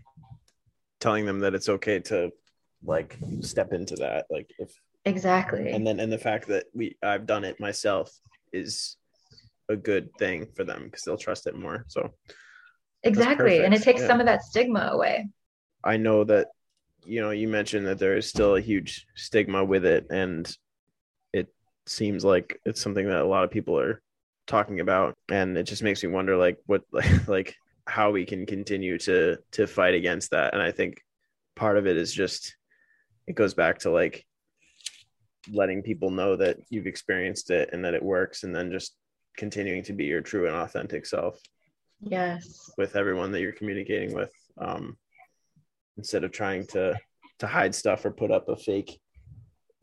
telling 1.00 1.26
them 1.26 1.40
that 1.40 1.54
it's 1.54 1.70
okay 1.70 2.00
to 2.00 2.32
like 2.84 3.18
step 3.42 3.74
into 3.74 3.96
that 3.96 4.26
like 4.30 4.52
if 4.60 4.72
exactly. 5.06 5.72
And 5.72 5.86
then 5.86 6.00
and 6.00 6.12
the 6.12 6.18
fact 6.18 6.48
that 6.48 6.66
we 6.74 6.98
i've 7.04 7.26
done 7.26 7.44
it 7.44 7.60
myself 7.60 8.12
is 8.52 8.98
a 9.70 9.76
good 9.76 10.10
thing 10.18 10.48
for 10.56 10.64
them 10.64 10.86
because 10.86 11.04
they'll 11.04 11.18
trust 11.18 11.48
it 11.48 11.56
more 11.56 11.86
so. 11.88 12.12
Exactly 13.04 13.64
and 13.64 13.74
it 13.74 13.84
takes 13.84 14.02
yeah. 14.02 14.08
some 14.08 14.20
of 14.20 14.26
that 14.26 14.44
stigma 14.44 14.90
away. 14.92 15.30
I 15.84 15.98
know 15.98 16.24
that 16.24 16.48
you 17.06 17.22
know 17.22 17.30
you 17.30 17.48
mentioned 17.48 17.86
that 17.88 18.00
there 18.00 18.18
is 18.18 18.28
still 18.28 18.56
a 18.56 18.62
huge 18.62 19.06
stigma 19.16 19.64
with 19.64 19.86
it 19.86 20.08
and 20.10 20.52
it 21.34 21.48
seems 21.86 22.26
like 22.26 22.60
it's 22.66 22.82
something 22.82 23.08
that 23.08 23.22
a 23.22 23.28
lot 23.28 23.44
of 23.44 23.52
people 23.52 23.80
are 23.80 24.02
talking 24.48 24.80
about 24.80 25.14
and 25.32 25.58
it 25.58 25.64
just 25.64 25.84
makes 25.84 26.04
me 26.04 26.10
wonder 26.10 26.36
like 26.36 26.58
what 26.66 26.82
like 26.92 27.28
like 27.28 27.56
how 27.88 28.12
we 28.12 28.26
can 28.26 28.46
continue 28.46 28.98
to 28.98 29.38
to 29.52 29.68
fight 29.68 29.94
against 29.94 30.32
that 30.32 30.54
and 30.54 30.62
i 30.62 30.72
think 30.72 31.02
part 31.56 31.78
of 31.78 31.86
it 31.88 31.98
is 31.98 32.14
just 32.14 32.56
it 33.28 33.36
goes 33.36 33.54
back 33.54 33.80
to 33.80 33.92
like 33.92 34.26
letting 35.52 35.84
people 35.84 36.10
know 36.10 36.36
that 36.36 36.58
you've 36.70 36.88
experienced 36.88 37.52
it 37.52 37.70
and 37.72 37.86
that 37.86 37.94
it 37.94 38.02
works 38.02 38.44
and 38.44 38.56
then 38.56 38.72
just 38.72 38.96
continuing 39.38 39.84
to 39.84 39.94
be 39.94 40.06
your 40.06 40.22
true 40.22 40.48
and 40.48 40.56
authentic 40.56 41.06
self 41.06 41.40
yes 42.02 42.72
with 42.78 42.96
everyone 42.96 43.32
that 43.32 43.42
you're 43.42 43.52
communicating 43.52 44.14
with 44.14 44.32
um 44.60 44.98
instead 45.98 46.24
of 46.24 46.32
trying 46.32 46.66
to 46.66 46.96
to 47.40 47.48
hide 47.48 47.76
stuff 47.76 48.06
or 48.06 48.12
put 48.12 48.32
up 48.32 48.50
a 48.50 48.56
fake 48.56 49.00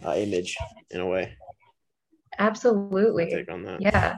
uh, 0.04 0.14
image 0.14 0.56
in 0.90 1.00
a 1.00 1.06
way. 1.06 1.36
Absolutely. 2.38 3.30
Take 3.30 3.50
on 3.50 3.62
that. 3.64 3.80
Yeah. 3.80 4.16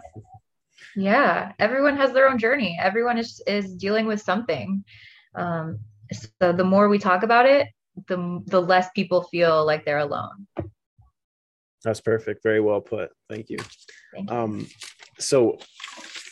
Yeah. 0.97 1.53
Everyone 1.59 1.97
has 1.97 2.12
their 2.12 2.28
own 2.28 2.38
journey. 2.38 2.78
Everyone 2.80 3.18
is 3.18 3.42
is 3.47 3.74
dealing 3.74 4.07
with 4.07 4.20
something. 4.20 4.84
Um, 5.34 5.80
so 6.12 6.53
the 6.53 6.64
more 6.64 6.88
we 6.88 6.99
talk 6.99 7.22
about 7.22 7.47
it, 7.47 7.68
the 8.09 8.42
the 8.47 8.61
less 8.61 8.88
people 8.95 9.22
feel 9.24 9.64
like 9.64 9.84
they're 9.84 9.99
alone. 9.99 10.47
That's 11.82 12.01
perfect. 12.01 12.42
Very 12.42 12.61
well 12.61 12.80
put. 12.80 13.11
Thank 13.28 13.51
you. 13.51 13.59
Thank 14.12 14.30
you. 14.30 14.36
Um, 14.36 14.66
so 15.18 15.59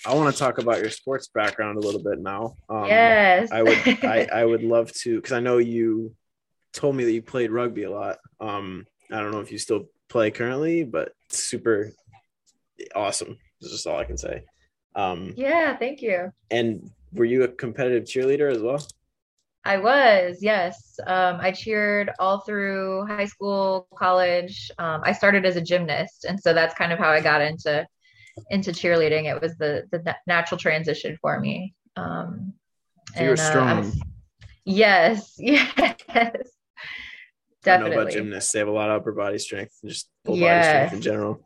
I 0.07 0.15
want 0.15 0.35
to 0.35 0.39
talk 0.39 0.59
about 0.59 0.81
your 0.81 0.91
sports 0.91 1.29
background 1.29 1.77
a 1.77 1.81
little 1.81 2.03
bit 2.03 2.19
now. 2.19 2.57
Um, 2.69 2.87
yes. 2.87 3.51
I 3.53 3.63
would 3.63 3.79
I, 4.05 4.29
I 4.33 4.45
would 4.45 4.63
love 4.63 4.93
to 5.03 5.17
because 5.17 5.33
I 5.33 5.41
know 5.41 5.59
you 5.59 6.15
told 6.73 6.97
me 6.97 7.05
that 7.05 7.13
you 7.13 7.23
played 7.23 7.51
rugby 7.51 7.85
a 7.85 7.91
lot. 7.91 8.19
Um, 8.41 8.87
I 9.11 9.21
don't 9.21 9.31
know 9.31 9.41
if 9.41 9.53
you 9.53 9.59
still 9.59 9.87
play 10.09 10.31
currently, 10.31 10.85
but 10.85 11.13
super 11.31 11.93
awesome. 12.95 13.39
That's 13.61 13.73
just 13.73 13.87
all 13.87 13.99
I 13.99 14.05
can 14.05 14.17
say. 14.17 14.45
Um, 14.95 15.33
yeah, 15.37 15.77
thank 15.77 16.03
you. 16.03 16.33
And 16.51 16.91
were 17.13 17.25
you 17.25 17.45
a 17.45 17.49
competitive 17.49 18.05
cheerleader 18.05 18.51
as 18.51 18.63
well? 18.63 18.85
I 19.65 19.77
was, 19.77 20.39
yes. 20.41 20.99
Um, 21.07 21.39
I 21.41 21.53
cheered 21.53 22.11
all 22.19 22.41
through 22.41 23.07
high 23.07 23.27
school, 23.27 23.87
college. 23.97 24.71
Um, 24.79 25.03
I 25.05 25.13
started 25.13 25.47
as 25.47 25.57
a 25.57 25.61
gymnast, 25.61 26.25
and 26.25 26.41
so 26.41 26.53
that's 26.53 26.75
kind 26.75 26.93
of 26.93 26.99
how 26.99 27.11
I 27.11 27.21
got 27.21 27.41
into 27.41 27.87
into 28.51 28.73
cheerleading. 28.73 29.33
It 29.33 29.41
was 29.41 29.57
the 29.59 29.85
the 29.93 30.17
natural 30.27 30.59
transition 30.59 31.17
for 31.21 31.39
me. 31.39 31.75
Um, 31.97 32.55
so 33.15 33.23
you're 33.23 33.35
uh, 33.35 33.37
strong. 33.37 33.93
yes, 34.65 35.35
yes. 35.39 35.97
Definitely. 37.63 37.93
I 37.93 37.95
know 37.95 38.03
about 38.03 38.13
gymnasts. 38.13 38.51
They 38.51 38.59
have 38.59 38.69
a 38.69 38.73
lot 38.73 38.91
of 38.91 39.01
upper 39.01 39.13
body 39.13 39.39
strength 39.39 39.79
and 39.83 39.91
just 39.93 40.09
full 40.25 40.37
yes. 40.37 40.67
body 40.67 40.75
strength 40.75 40.95
in 40.95 41.01
general. 41.01 41.41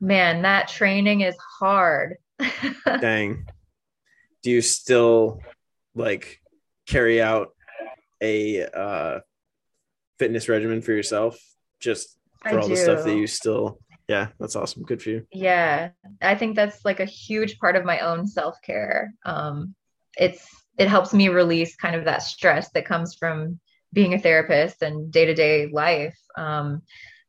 Man, 0.00 0.42
that 0.42 0.68
training 0.68 1.22
is 1.22 1.36
hard. 1.58 2.16
Dang. 3.00 3.46
Do 4.42 4.50
you 4.50 4.60
still 4.60 5.40
like 5.94 6.40
carry 6.86 7.22
out 7.22 7.54
a 8.22 8.64
uh, 8.64 9.20
fitness 10.18 10.48
regimen 10.48 10.82
for 10.82 10.92
yourself 10.92 11.38
just 11.80 12.18
for 12.42 12.58
I 12.58 12.62
all 12.62 12.68
do. 12.68 12.74
the 12.74 12.80
stuff 12.80 13.04
that 13.04 13.14
you 13.14 13.26
still 13.26 13.78
yeah 14.08 14.28
that's 14.38 14.56
awesome 14.56 14.82
good 14.82 15.02
for 15.02 15.10
you 15.10 15.26
yeah 15.32 15.90
i 16.20 16.34
think 16.34 16.56
that's 16.56 16.84
like 16.84 17.00
a 17.00 17.06
huge 17.06 17.58
part 17.58 17.76
of 17.76 17.84
my 17.84 18.00
own 18.00 18.26
self-care 18.26 19.14
um 19.24 19.74
it's 20.16 20.46
it 20.78 20.88
helps 20.88 21.14
me 21.14 21.28
release 21.28 21.76
kind 21.76 21.96
of 21.96 22.04
that 22.04 22.22
stress 22.22 22.70
that 22.70 22.84
comes 22.84 23.14
from 23.14 23.58
being 23.92 24.14
a 24.14 24.18
therapist 24.18 24.82
and 24.82 25.10
day-to-day 25.10 25.68
life 25.72 26.18
um 26.36 26.82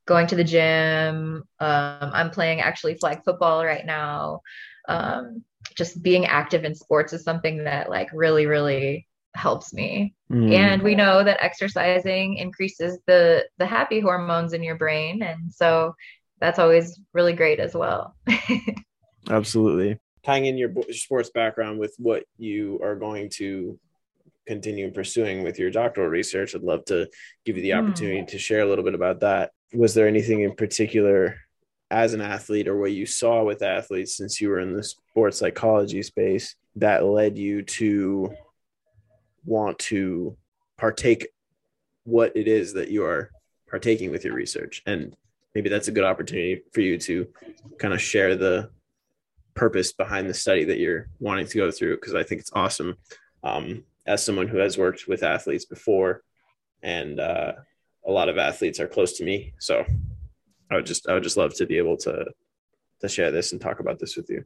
going 0.05 0.27
to 0.27 0.35
the 0.35 0.43
gym 0.43 1.43
um 1.59 2.11
i'm 2.13 2.29
playing 2.29 2.59
actually 2.59 2.95
flag 2.95 3.23
football 3.23 3.63
right 3.65 3.85
now 3.85 4.41
um 4.87 5.43
just 5.75 6.01
being 6.01 6.25
active 6.25 6.63
in 6.63 6.75
sports 6.75 7.11
is 7.11 7.23
something 7.23 7.63
that 7.63 7.89
like 7.89 8.09
really 8.13 8.45
really 8.45 9.07
helps 9.33 9.73
me 9.73 10.13
mm. 10.31 10.53
and 10.53 10.81
we 10.81 10.95
know 10.95 11.23
that 11.23 11.43
exercising 11.43 12.37
increases 12.37 12.97
the 13.05 13.43
the 13.57 13.65
happy 13.65 13.99
hormones 13.99 14.53
in 14.53 14.63
your 14.63 14.75
brain 14.75 15.21
and 15.21 15.53
so 15.53 15.93
that's 16.39 16.59
always 16.59 16.99
really 17.13 17.33
great 17.33 17.59
as 17.59 17.73
well. 17.73 18.15
Absolutely. 19.29 19.99
Tying 20.23 20.45
in 20.45 20.57
your 20.57 20.71
sports 20.91 21.29
background 21.29 21.79
with 21.79 21.95
what 21.97 22.23
you 22.37 22.79
are 22.83 22.95
going 22.95 23.29
to 23.35 23.79
continue 24.47 24.91
pursuing 24.91 25.43
with 25.43 25.57
your 25.57 25.71
doctoral 25.71 26.07
research, 26.07 26.55
I'd 26.55 26.61
love 26.61 26.85
to 26.85 27.07
give 27.45 27.57
you 27.57 27.63
the 27.63 27.71
hmm. 27.71 27.79
opportunity 27.79 28.21
mm. 28.21 28.27
to 28.27 28.37
share 28.37 28.61
a 28.61 28.65
little 28.65 28.83
bit 28.83 28.93
about 28.93 29.21
that. 29.21 29.51
Was 29.73 29.93
there 29.93 30.07
anything 30.07 30.41
in 30.41 30.55
particular 30.55 31.37
as 31.95 32.13
an 32.13 32.19
athlete 32.19 32.67
or 32.67 32.75
what 32.75 32.91
you 32.91 33.05
saw 33.05 33.41
with 33.41 33.61
athletes 33.61 34.17
since 34.17 34.41
you 34.41 34.49
were 34.49 34.59
in 34.59 34.73
the 34.73 34.83
sports 34.83 35.37
psychology 35.37 36.03
space 36.03 36.57
that 36.75 37.05
led 37.05 37.37
you 37.37 37.61
to 37.61 38.33
want 39.45 39.79
to 39.79 40.35
partake 40.77 41.29
what 42.03 42.35
it 42.35 42.49
is 42.49 42.73
that 42.73 42.91
you 42.91 43.05
are 43.05 43.31
partaking 43.69 44.11
with 44.11 44.25
your 44.25 44.33
research 44.33 44.83
and 44.85 45.15
maybe 45.55 45.69
that's 45.69 45.87
a 45.87 45.91
good 45.91 46.03
opportunity 46.03 46.61
for 46.73 46.81
you 46.81 46.97
to 46.97 47.25
kind 47.79 47.93
of 47.93 48.01
share 48.01 48.35
the 48.35 48.69
purpose 49.53 49.93
behind 49.93 50.29
the 50.29 50.33
study 50.33 50.65
that 50.65 50.79
you're 50.79 51.07
wanting 51.21 51.47
to 51.47 51.57
go 51.57 51.71
through 51.71 51.95
because 51.95 52.13
I 52.13 52.23
think 52.23 52.41
it's 52.41 52.51
awesome. 52.51 52.97
Um, 53.41 53.85
as 54.05 54.21
someone 54.21 54.49
who 54.49 54.57
has 54.57 54.77
worked 54.77 55.07
with 55.07 55.23
athletes 55.23 55.63
before, 55.63 56.23
and 56.83 57.21
uh, 57.21 57.53
a 58.05 58.11
lot 58.11 58.27
of 58.27 58.37
athletes 58.37 58.81
are 58.81 58.87
close 58.87 59.13
to 59.13 59.23
me, 59.23 59.53
so 59.59 59.85
I 60.71 60.75
would 60.75 60.85
just 60.85 61.07
I 61.07 61.13
would 61.13 61.23
just 61.23 61.37
love 61.37 61.53
to 61.55 61.65
be 61.65 61.77
able 61.77 61.97
to 61.97 62.25
to 63.01 63.09
share 63.09 63.31
this 63.31 63.51
and 63.51 63.61
talk 63.61 63.79
about 63.79 63.99
this 63.99 64.15
with 64.15 64.29
you. 64.29 64.43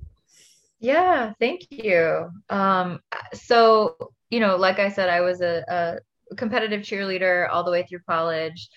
Yeah, 0.79 1.33
thank 1.39 1.67
you. 1.69 2.29
Um, 2.49 2.99
so 3.33 4.11
you 4.29 4.39
know, 4.39 4.55
like 4.55 4.79
I 4.79 4.89
said, 4.89 5.09
I 5.09 5.21
was 5.21 5.41
a, 5.41 5.99
a 6.31 6.35
competitive 6.35 6.81
cheerleader 6.81 7.47
all 7.49 7.63
the 7.63 7.71
way 7.71 7.83
through 7.83 8.01
college. 8.07 8.69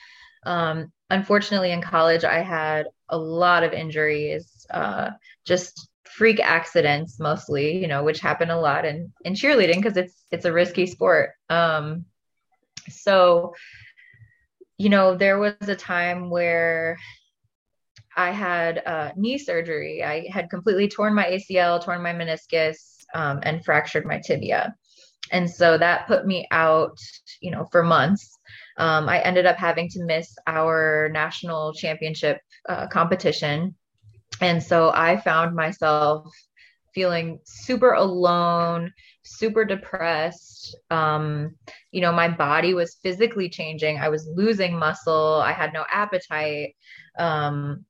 Um, 0.44 0.92
unfortunately 1.12 1.72
in 1.72 1.82
college 1.82 2.24
i 2.24 2.40
had 2.40 2.86
a 3.10 3.16
lot 3.16 3.62
of 3.62 3.72
injuries 3.72 4.66
uh, 4.70 5.10
just 5.44 5.88
freak 6.04 6.40
accidents 6.40 7.20
mostly 7.20 7.78
you 7.78 7.86
know 7.86 8.02
which 8.02 8.20
happen 8.20 8.50
a 8.50 8.60
lot 8.60 8.84
in 8.84 9.12
in 9.24 9.34
cheerleading 9.34 9.76
because 9.76 9.96
it's 9.96 10.24
it's 10.30 10.46
a 10.46 10.52
risky 10.52 10.86
sport 10.86 11.30
um 11.50 12.04
so 12.88 13.54
you 14.78 14.88
know 14.88 15.14
there 15.14 15.38
was 15.38 15.68
a 15.68 15.76
time 15.76 16.30
where 16.30 16.98
i 18.16 18.30
had 18.30 18.82
uh, 18.86 19.10
knee 19.16 19.38
surgery 19.38 20.02
i 20.02 20.26
had 20.30 20.50
completely 20.50 20.88
torn 20.88 21.14
my 21.14 21.24
acl 21.24 21.82
torn 21.82 22.02
my 22.02 22.12
meniscus 22.12 23.04
um, 23.14 23.40
and 23.42 23.64
fractured 23.64 24.06
my 24.06 24.18
tibia 24.18 24.74
and 25.30 25.48
so 25.48 25.78
that 25.78 26.06
put 26.06 26.26
me 26.26 26.46
out 26.50 26.98
you 27.40 27.50
know 27.50 27.66
for 27.70 27.82
months 27.82 28.38
um, 28.76 29.08
I 29.08 29.20
ended 29.20 29.46
up 29.46 29.56
having 29.56 29.88
to 29.90 30.04
miss 30.04 30.34
our 30.46 31.10
national 31.12 31.74
championship 31.74 32.40
uh, 32.68 32.86
competition. 32.86 33.74
And 34.40 34.62
so 34.62 34.90
I 34.94 35.18
found 35.18 35.54
myself 35.54 36.32
feeling 36.94 37.38
super 37.44 37.92
alone, 37.92 38.92
super 39.22 39.64
depressed. 39.64 40.76
Um, 40.90 41.54
you 41.90 42.00
know, 42.00 42.12
my 42.12 42.28
body 42.28 42.74
was 42.74 42.98
physically 43.02 43.48
changing. 43.48 43.98
I 43.98 44.08
was 44.08 44.28
losing 44.34 44.78
muscle. 44.78 45.40
I 45.42 45.52
had 45.52 45.72
no 45.72 45.84
appetite. 45.90 46.74
Um, 47.18 47.84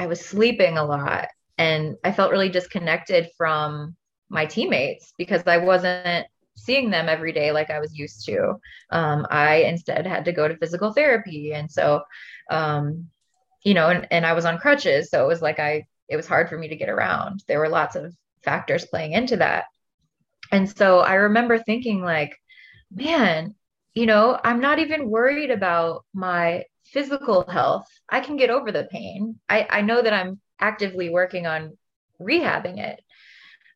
I 0.00 0.06
was 0.06 0.24
sleeping 0.24 0.78
a 0.78 0.84
lot. 0.84 1.28
And 1.58 1.96
I 2.02 2.12
felt 2.12 2.32
really 2.32 2.48
disconnected 2.48 3.28
from 3.36 3.94
my 4.30 4.46
teammates 4.46 5.12
because 5.18 5.42
I 5.46 5.58
wasn't 5.58 6.26
seeing 6.56 6.88
them 6.88 7.06
every 7.06 7.32
day 7.32 7.52
like 7.52 7.68
I 7.68 7.80
was 7.80 7.94
used 7.94 8.24
to. 8.24 8.54
Um, 8.90 9.26
I 9.30 9.56
instead 9.56 10.06
had 10.06 10.24
to 10.24 10.32
go 10.32 10.48
to 10.48 10.56
physical 10.56 10.94
therapy. 10.94 11.52
And 11.52 11.70
so, 11.70 12.00
um, 12.50 13.10
you 13.62 13.74
know, 13.74 13.88
and, 13.88 14.08
and 14.10 14.24
I 14.24 14.32
was 14.32 14.46
on 14.46 14.56
crutches. 14.56 15.10
So 15.10 15.22
it 15.22 15.28
was 15.28 15.42
like 15.42 15.60
I, 15.60 15.84
it 16.08 16.16
was 16.16 16.26
hard 16.26 16.48
for 16.48 16.56
me 16.56 16.68
to 16.68 16.76
get 16.76 16.88
around. 16.88 17.44
There 17.46 17.58
were 17.58 17.68
lots 17.68 17.94
of 17.94 18.14
factors 18.42 18.86
playing 18.86 19.12
into 19.12 19.36
that. 19.36 19.66
And 20.50 20.68
so 20.68 21.00
I 21.00 21.14
remember 21.14 21.58
thinking, 21.58 22.00
like, 22.00 22.34
man, 22.90 23.54
you 23.92 24.06
know, 24.06 24.40
I'm 24.42 24.60
not 24.60 24.78
even 24.78 25.10
worried 25.10 25.50
about 25.50 26.06
my 26.14 26.64
physical 26.92 27.44
health. 27.48 27.88
I 28.08 28.20
can 28.20 28.36
get 28.36 28.50
over 28.50 28.72
the 28.72 28.88
pain. 28.90 29.38
I, 29.48 29.66
I 29.70 29.80
know 29.82 30.02
that 30.02 30.12
I'm 30.12 30.40
actively 30.58 31.08
working 31.08 31.46
on 31.46 31.76
rehabbing 32.20 32.78
it. 32.78 33.00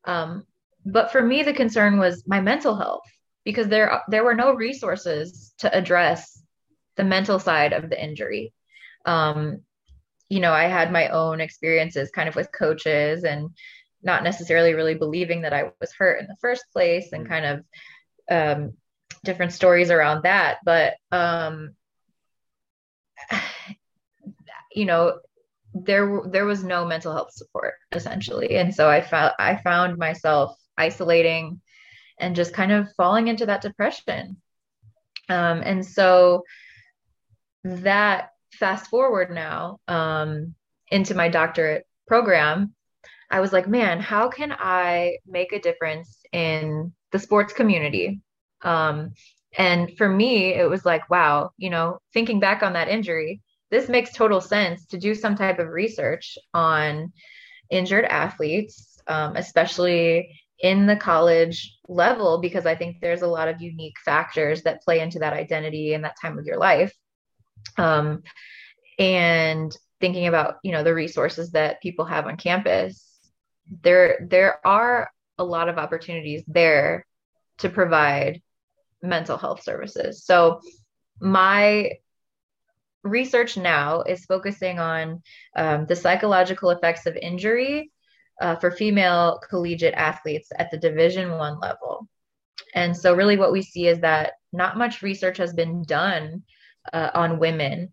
Um, 0.05 0.45
but 0.85 1.13
for 1.13 1.23
me, 1.23 1.43
the 1.43 1.55
concern 1.55 1.99
was 1.99 2.25
my 2.27 2.41
mental 2.41 2.77
health 2.77 3.05
because 3.45 3.69
there 3.69 4.03
there 4.09 4.25
were 4.25 4.35
no 4.35 4.55
resources 4.55 5.55
to 5.59 5.75
address 5.75 6.43
the 6.97 7.05
mental 7.05 7.39
side 7.39 7.73
of 7.73 7.89
the 7.89 8.03
injury. 8.03 8.53
Um, 9.07 9.63
you 10.29 10.41
know, 10.41 10.53
I 10.53 10.65
had 10.65 10.93
my 10.93 11.09
own 11.09 11.41
experiences 11.41 12.11
kind 12.11 12.29
of 12.29 12.37
with 12.37 12.53
coaches 12.53 13.25
and 13.25 13.51
not 14.03 14.23
necessarily 14.23 14.75
really 14.75 14.95
believing 14.95 15.43
that 15.43 15.53
I 15.53 15.71
was 15.81 15.93
hurt 15.93 16.21
in 16.21 16.27
the 16.27 16.37
first 16.41 16.65
place 16.73 17.13
and 17.13 17.27
mm. 17.27 17.29
kind 17.29 17.47
of 17.47 17.65
um, 18.31 18.73
different 19.25 19.53
stories 19.53 19.91
around 19.91 20.25
that. 20.25 20.59
But, 20.65 20.95
um, 21.11 21.75
you 24.75 24.85
know, 24.85 25.21
there, 25.75 26.23
there 26.27 26.45
was 26.45 26.63
no 26.63 26.85
mental 26.85 27.13
health 27.13 27.33
support 27.33 27.75
essentially. 27.93 28.57
And 28.57 28.75
so 28.75 28.89
I 28.89 29.01
found, 29.01 29.33
I 29.39 29.57
found 29.57 29.99
myself 29.99 30.57
isolating 30.77 31.61
and 32.19 32.37
just 32.37 32.53
kind 32.53 32.73
of 32.73 32.93
falling 32.97 33.29
into 33.29 33.47
that 33.47 33.63
depression. 33.63 34.37
Um, 35.29 35.63
and 35.65 35.85
so 35.85 36.45
that 37.65 38.31
fast 38.53 38.89
forward 38.89 39.31
now 39.31 39.81
um, 39.89 40.55
into 40.91 41.15
my 41.15 41.29
doctorate 41.29 41.87
program, 42.07 42.75
I 43.31 43.41
was 43.41 43.53
like, 43.53 43.67
man, 43.67 44.01
how 44.01 44.29
can 44.29 44.53
I 44.53 45.19
make 45.27 45.53
a 45.53 45.61
difference 45.61 46.19
in 46.33 46.93
the 47.11 47.19
sports 47.19 47.53
community? 47.53 48.21
Um, 48.63 49.13
and 49.57 49.97
for 49.97 50.09
me, 50.09 50.55
it 50.55 50.69
was 50.69 50.85
like, 50.85 51.09
wow, 51.11 51.51
you 51.57 51.71
know, 51.71 51.99
thinking 52.13 52.41
back 52.41 52.63
on 52.63 52.73
that 52.75 52.89
injury, 52.89 53.43
this 53.71 53.89
makes 53.89 54.13
total 54.13 54.41
sense 54.41 54.87
to 54.87 54.99
do 54.99 55.15
some 55.15 55.37
type 55.37 55.59
of 55.59 55.69
research 55.69 56.37
on 56.53 57.13
injured 57.71 58.05
athletes, 58.05 59.01
um, 59.07 59.37
especially 59.37 60.39
in 60.61 60.87
the 60.87 60.97
college 60.97 61.77
level, 61.89 62.39
because 62.39 62.67
I 62.67 62.75
think 62.75 63.01
there's 63.01 63.23
a 63.23 63.27
lot 63.27 63.49
of 63.49 63.61
unique 63.61 63.97
factors 64.05 64.63
that 64.63 64.83
play 64.83 65.01
into 65.01 65.19
that 65.21 65.33
identity 65.33 65.95
and 65.95 66.05
that 66.05 66.17
time 66.21 66.39
of 66.39 66.47
your 66.47 66.59
life. 66.59 66.93
Um, 67.77 68.23
and 68.99 69.77
thinking 70.01 70.27
about, 70.27 70.57
you 70.63 70.73
know, 70.73 70.85
the 70.85 70.95
resources 70.95 71.53
that 71.53 71.83
people 71.83 72.05
have 72.05 72.27
on 72.27 72.37
campus 72.37 73.15
there 73.83 74.27
there 74.29 74.67
are 74.67 75.11
a 75.39 75.45
lot 75.45 75.69
of 75.69 75.79
opportunities 75.79 76.43
there 76.47 77.07
to 77.59 77.69
provide 77.69 78.43
mental 79.05 79.37
health 79.37 79.63
services. 79.63 80.25
So 80.25 80.61
my 81.21 81.93
research 83.03 83.57
now 83.57 84.03
is 84.03 84.25
focusing 84.25 84.79
on 84.79 85.23
um, 85.57 85.87
the 85.87 85.97
psychological 85.97 86.71
effects 86.71 87.07
of 87.07 87.17
injury 87.17 87.91
uh, 88.41 88.57
for 88.57 88.71
female 88.71 89.41
collegiate 89.49 89.95
athletes 89.95 90.51
at 90.59 90.71
the 90.71 90.79
division 90.79 91.33
one 91.33 91.61
level 91.61 92.09
and 92.75 92.97
so 92.97 93.15
really 93.15 93.37
what 93.37 93.53
we 93.53 93.61
see 93.61 93.87
is 93.87 94.01
that 94.01 94.33
not 94.53 94.79
much 94.79 95.03
research 95.03 95.37
has 95.37 95.53
been 95.53 95.85
done 95.85 96.43
uh, 96.95 97.11
on 97.15 97.39
women 97.39 97.93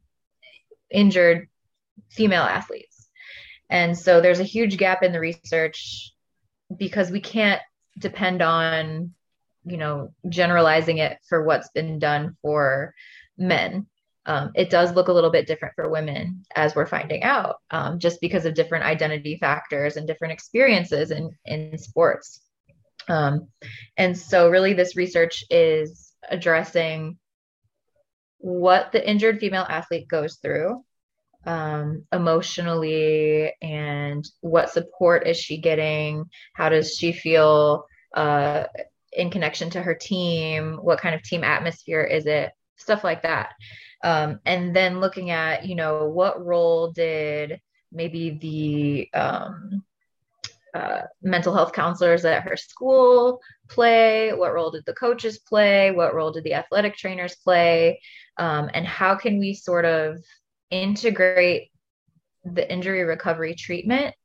injured 0.90 1.50
female 2.10 2.44
athletes 2.44 3.10
and 3.70 3.98
so 3.98 4.22
there's 4.22 4.40
a 4.40 4.46
huge 4.46 4.78
gap 4.78 5.04
in 5.04 5.12
the 5.12 5.20
research 5.20 6.14
because 6.78 7.10
we 7.10 7.22
can't 7.22 7.62
depend 7.98 8.42
on, 8.42 9.14
you 9.66 9.78
know, 9.78 10.14
generalizing 10.30 10.98
it 10.98 11.18
for 11.28 11.44
what's 11.44 11.70
been 11.70 12.00
done 12.00 12.38
for 12.42 12.94
men. 13.38 13.88
Um, 14.26 14.52
it 14.54 14.70
does 14.70 14.94
look 14.94 15.08
a 15.08 15.14
little 15.14 15.32
bit 15.32 15.48
different 15.48 15.74
for 15.76 15.90
women 15.90 16.46
as 16.56 16.76
we're 16.76 16.86
finding 16.86 17.24
out 17.24 17.56
um, 17.72 17.98
just 17.98 18.22
because 18.22 18.46
of 18.46 18.54
different 18.54 18.86
identity 18.86 19.38
factors 19.40 19.98
and 19.98 20.06
different 20.06 20.34
experiences 20.34 21.10
in, 21.10 21.32
in 21.46 21.78
sports 21.80 22.42
um, 23.08 23.48
and 23.98 24.18
so 24.18 24.50
really 24.50 24.74
this 24.74 24.96
research 24.96 25.44
is 25.50 26.14
addressing 26.30 27.18
what 28.38 28.92
the 28.92 29.10
injured 29.10 29.40
female 29.40 29.66
athlete 29.68 30.08
goes 30.08 30.38
through 30.38 30.84
um, 31.46 32.06
emotionally 32.12 33.54
and 33.62 34.26
what 34.42 34.70
support 34.70 35.28
is 35.28 35.38
she 35.38 35.58
getting 35.58 36.26
how 36.54 36.70
does 36.70 36.96
she 36.96 37.12
feel 37.12 37.86
uh, 38.16 38.66
in 39.14 39.30
connection 39.30 39.70
to 39.70 39.82
her 39.82 39.94
team 39.96 40.78
what 40.82 41.00
kind 41.00 41.14
of 41.14 41.22
team 41.22 41.44
atmosphere 41.44 42.02
is 42.02 42.26
it 42.26 42.52
stuff 42.82 43.04
like 43.04 43.22
that. 43.24 43.54
Um, 44.04 44.40
and 44.46 44.76
then 44.76 45.00
looking 45.00 45.30
at 45.30 45.66
you 45.66 45.76
know 45.76 46.10
what 46.10 46.44
role 46.44 46.92
did 46.92 47.62
maybe 47.92 48.32
the 49.12 49.20
um, 49.20 49.84
uh, 50.74 51.02
mental 51.22 51.54
health 51.54 51.74
counselors 51.74 52.26
at 52.26 52.44
her 52.44 52.58
school 52.58 53.40
play? 53.70 54.34
What 54.34 54.54
role 54.54 54.72
did 54.72 54.86
the 54.86 54.94
coaches 54.94 55.38
play? 55.40 55.92
What 55.92 56.16
role 56.16 56.32
did 56.32 56.44
the 56.44 56.56
athletic 56.56 56.96
trainers 56.98 57.36
play? 57.36 58.02
Um, 58.38 58.70
and 58.74 58.86
how 58.86 59.16
can 59.16 59.40
we 59.40 59.54
sort 59.54 59.86
of 59.86 60.18
integrate 60.72 61.70
the 62.44 62.72
injury 62.72 63.04
recovery 63.04 63.54
treatment 63.54 64.16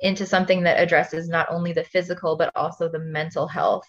into 0.00 0.26
something 0.26 0.62
that 0.62 0.80
addresses 0.80 1.28
not 1.28 1.48
only 1.50 1.72
the 1.72 1.82
physical 1.82 2.36
but 2.36 2.52
also 2.54 2.88
the 2.88 3.00
mental 3.00 3.48
health 3.48 3.86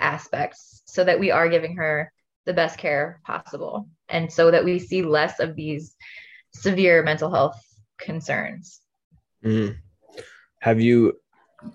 aspects 0.00 0.82
so 0.86 1.04
that 1.04 1.20
we 1.20 1.30
are 1.30 1.48
giving 1.48 1.76
her 1.76 2.12
the 2.46 2.52
best 2.52 2.78
care 2.78 3.20
possible 3.24 3.88
and 4.08 4.32
so 4.32 4.50
that 4.50 4.64
we 4.64 4.78
see 4.78 5.02
less 5.02 5.40
of 5.40 5.54
these 5.54 5.94
severe 6.52 7.02
mental 7.02 7.30
health 7.30 7.60
concerns 7.98 8.80
mm. 9.44 9.76
have 10.60 10.80
you 10.80 11.12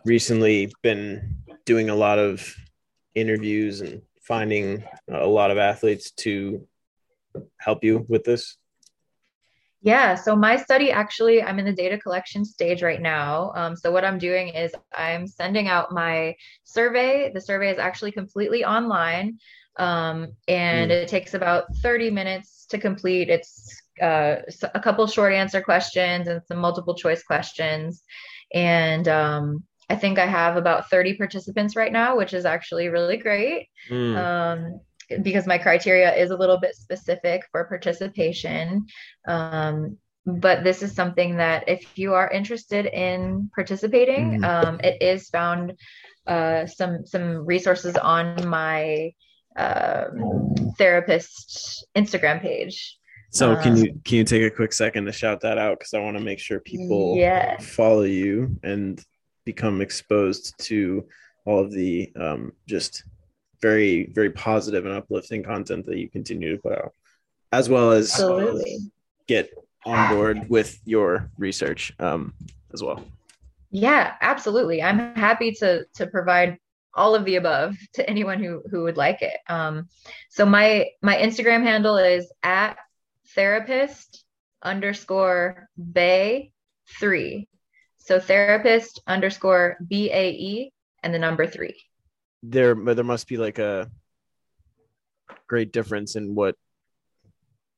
recently 0.04 0.72
been 0.82 1.36
doing 1.66 1.90
a 1.90 1.96
lot 1.96 2.20
of 2.20 2.56
interviews 3.14 3.82
and 3.82 4.02
finding 4.22 4.84
a 5.10 5.28
lot 5.28 5.52
of 5.52 5.58
athletes 5.58 6.12
to 6.12 6.68
help 7.58 7.84
you 7.84 8.06
with 8.10 8.24
this 8.24 8.58
yeah, 9.86 10.16
so 10.16 10.36
my 10.36 10.58
study 10.58 10.92
actually, 10.92 11.44
I'm 11.44 11.60
in 11.60 11.66
the 11.66 11.72
data 11.72 11.98
collection 12.00 12.44
stage 12.44 12.82
right 12.82 13.02
now. 13.02 13.54
Um, 13.56 13.76
so, 13.76 13.92
what 13.92 14.04
I'm 14.04 14.18
doing 14.18 14.48
is 14.48 14.74
I'm 14.98 15.28
sending 15.28 15.68
out 15.68 15.92
my 15.92 16.36
survey. 16.64 17.32
The 17.32 17.40
survey 17.40 17.72
is 17.72 17.78
actually 17.78 18.12
completely 18.12 18.66
online 18.66 19.38
um, 19.78 20.32
and 20.48 20.90
mm. 20.90 20.94
it 20.94 21.08
takes 21.08 21.36
about 21.36 21.66
30 21.78 22.10
minutes 22.10 22.66
to 22.70 22.80
complete. 22.80 23.30
It's 23.30 23.80
uh, 24.02 24.38
a 24.74 24.80
couple 24.80 25.06
short 25.06 25.34
answer 25.34 25.62
questions 25.62 26.28
and 26.28 26.42
some 26.48 26.58
multiple 26.58 26.96
choice 26.96 27.22
questions. 27.22 28.04
And 28.56 29.08
um, 29.08 29.64
I 29.88 29.96
think 29.96 30.18
I 30.18 30.26
have 30.26 30.58
about 30.58 30.90
30 30.90 31.16
participants 31.18 31.76
right 31.76 31.92
now, 31.92 32.18
which 32.18 32.34
is 32.34 32.46
actually 32.46 32.88
really 32.88 33.18
great. 33.18 33.68
Mm. 33.92 34.18
Um, 34.18 34.80
because 35.22 35.48
my 35.48 35.58
criteria 35.58 36.14
is 36.16 36.32
a 36.32 36.38
little 36.38 36.58
bit 36.58 36.76
specific 36.76 37.44
for 37.52 37.66
participation. 37.66 38.86
Um, 39.28 39.98
but 40.26 40.64
this 40.64 40.82
is 40.82 40.94
something 40.94 41.38
that 41.38 41.70
if 41.70 41.98
you 41.98 42.14
are 42.14 42.30
interested 42.30 42.88
in 42.88 43.50
participating, 43.54 44.42
mm-hmm. 44.42 44.44
um, 44.44 44.80
it 44.84 45.02
is 45.02 45.30
found 45.30 45.74
uh, 46.26 46.66
some 46.66 47.06
some 47.06 47.46
resources 47.46 47.96
on 47.96 48.48
my 48.48 49.14
uh, 49.56 50.06
therapist 50.78 51.86
Instagram 51.96 52.42
page. 52.42 52.98
So 53.30 53.56
can 53.58 53.74
um, 53.74 53.78
you 53.78 54.02
can 54.04 54.18
you 54.18 54.24
take 54.24 54.44
a 54.44 54.50
quick 54.50 54.74
second 54.74 55.06
to 55.06 55.12
shout 55.12 55.42
that 55.42 55.58
out 55.58 55.78
because 55.78 55.94
I 55.94 56.00
want 56.00 56.18
to 56.18 56.24
make 56.24 56.40
sure 56.40 56.60
people 56.60 57.16
yeah. 57.18 57.58
follow 57.60 58.04
you 58.04 58.58
and 58.64 59.04
become 59.46 59.82
exposed 59.82 60.56
to 60.66 61.06
all 61.46 61.60
of 61.60 61.72
the 61.72 62.12
um, 62.20 62.54
just 62.68 63.04
very 63.62 64.08
very 64.14 64.30
positive 64.32 64.86
and 64.86 64.96
uplifting 64.96 65.44
content 65.44 65.86
that 65.86 65.98
you 65.98 66.10
continue 66.10 66.56
to 66.56 66.62
put 66.62 66.74
out 66.74 66.94
as 67.52 67.70
well 67.70 67.92
as 67.92 68.12
Absolutely. 68.12 68.80
get 69.28 69.50
on 69.86 70.16
board 70.16 70.50
with 70.50 70.80
your 70.86 71.30
research 71.38 71.94
um, 72.00 72.34
as 72.74 72.82
well 72.82 73.04
yeah 73.72 74.14
absolutely 74.22 74.82
i'm 74.82 75.16
happy 75.16 75.52
to 75.52 75.86
to 75.94 76.08
provide 76.08 76.58
all 76.96 77.14
of 77.14 77.26
the 77.26 77.36
above 77.36 77.76
to 77.94 78.10
anyone 78.10 78.42
who 78.42 78.64
who 78.72 78.84
would 78.84 78.98
like 78.98 79.22
it. 79.22 79.38
Um, 79.48 79.90
so 80.30 80.46
my 80.46 80.88
my 81.02 81.16
Instagram 81.18 81.64
handle 81.64 81.98
is 81.98 82.32
at 82.42 82.78
therapist 83.36 84.24
underscore 84.64 85.70
bay 85.78 86.52
three. 87.00 87.48
So 87.98 88.20
therapist 88.20 89.02
underscore 89.08 89.78
B 89.86 90.10
A 90.12 90.30
E 90.30 90.74
and 91.04 91.14
the 91.14 91.20
number 91.20 91.46
three. 91.46 91.76
There, 92.48 92.76
there 92.76 93.04
must 93.04 93.28
be 93.28 93.38
like 93.38 93.60
a 93.60 93.90
great 95.48 95.72
difference 95.72 96.16
in 96.16 96.36
what 96.36 96.56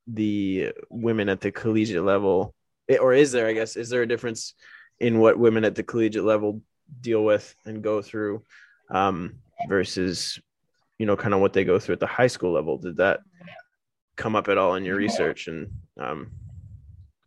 the 0.08 0.72
women 0.90 1.30
at 1.30 1.42
the 1.42 1.52
collegiate 1.52 2.04
level, 2.04 2.54
eh, 2.90 2.98
or 2.98 3.14
is 3.14 3.32
there? 3.32 3.48
I 3.48 3.54
guess 3.54 3.76
is 3.76 3.90
there 3.90 4.02
a 4.02 4.08
difference 4.08 4.54
in 5.00 5.20
what 5.20 5.38
women 5.38 5.66
at 5.66 5.76
the 5.76 5.84
collegiate 5.84 6.24
level 6.24 6.62
deal 7.02 7.24
with 7.24 7.54
and 7.66 7.84
go 7.84 8.02
through 8.02 8.44
um, 8.90 9.36
versus, 9.68 10.40
you 10.98 11.06
know, 11.06 11.18
kind 11.18 11.34
of 11.34 11.42
what 11.42 11.54
they 11.54 11.64
go 11.64 11.78
through 11.78 11.94
at 11.94 12.00
the 12.00 12.08
high 12.08 12.28
school 12.28 12.54
level? 12.54 12.78
Did 12.78 12.98
that 12.98 13.20
come 14.16 14.36
up 14.36 14.48
at 14.48 14.58
all 14.58 14.76
in 14.76 14.86
your 14.86 14.96
research? 14.96 15.48
And 15.48 15.72
um, 16.00 16.32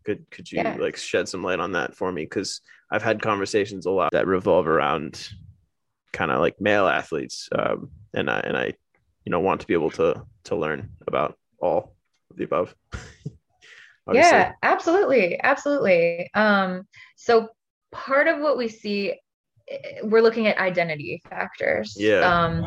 could 0.05 0.31
could 0.31 0.51
you 0.51 0.63
yeah. 0.63 0.77
like 0.77 0.97
shed 0.97 1.29
some 1.29 1.45
light 1.45 1.61
on 1.61 1.73
that 1.73 1.95
for 1.95 2.11
me? 2.11 2.25
Because 2.25 2.61
I've 2.91 3.03
had 3.03 3.23
conversations 3.23 3.87
a 3.87 3.91
lot 3.91 4.13
that 4.13 4.27
revolve 4.27 4.67
around 4.67 5.29
kind 6.13 6.31
of 6.31 6.41
like 6.41 6.61
male 6.61 6.87
athletes, 6.87 7.49
um, 7.57 7.91
and 8.15 8.31
I 8.31 8.41
and 8.41 8.57
I, 8.57 8.75
you 9.25 9.31
know, 9.31 9.41
want 9.41 9.61
to 9.61 9.67
be 9.67 9.75
able 9.75 9.91
to 9.93 10.23
to 10.45 10.57
learn 10.57 10.91
about 11.07 11.39
all 11.61 11.95
of 12.31 12.37
the 12.37 12.45
above. 12.45 12.75
yeah, 14.13 14.53
absolutely, 14.63 15.41
absolutely. 15.41 16.31
Um, 16.35 16.87
so 17.17 17.49
part 17.93 18.29
of 18.29 18.41
what 18.41 18.57
we 18.57 18.69
see, 18.69 19.15
eh, 19.69 20.01
we're 20.03 20.23
looking 20.23 20.47
at 20.47 20.59
identity 20.59 21.23
factors. 21.29 21.97
Yeah. 21.99 22.21
Um, 22.21 22.67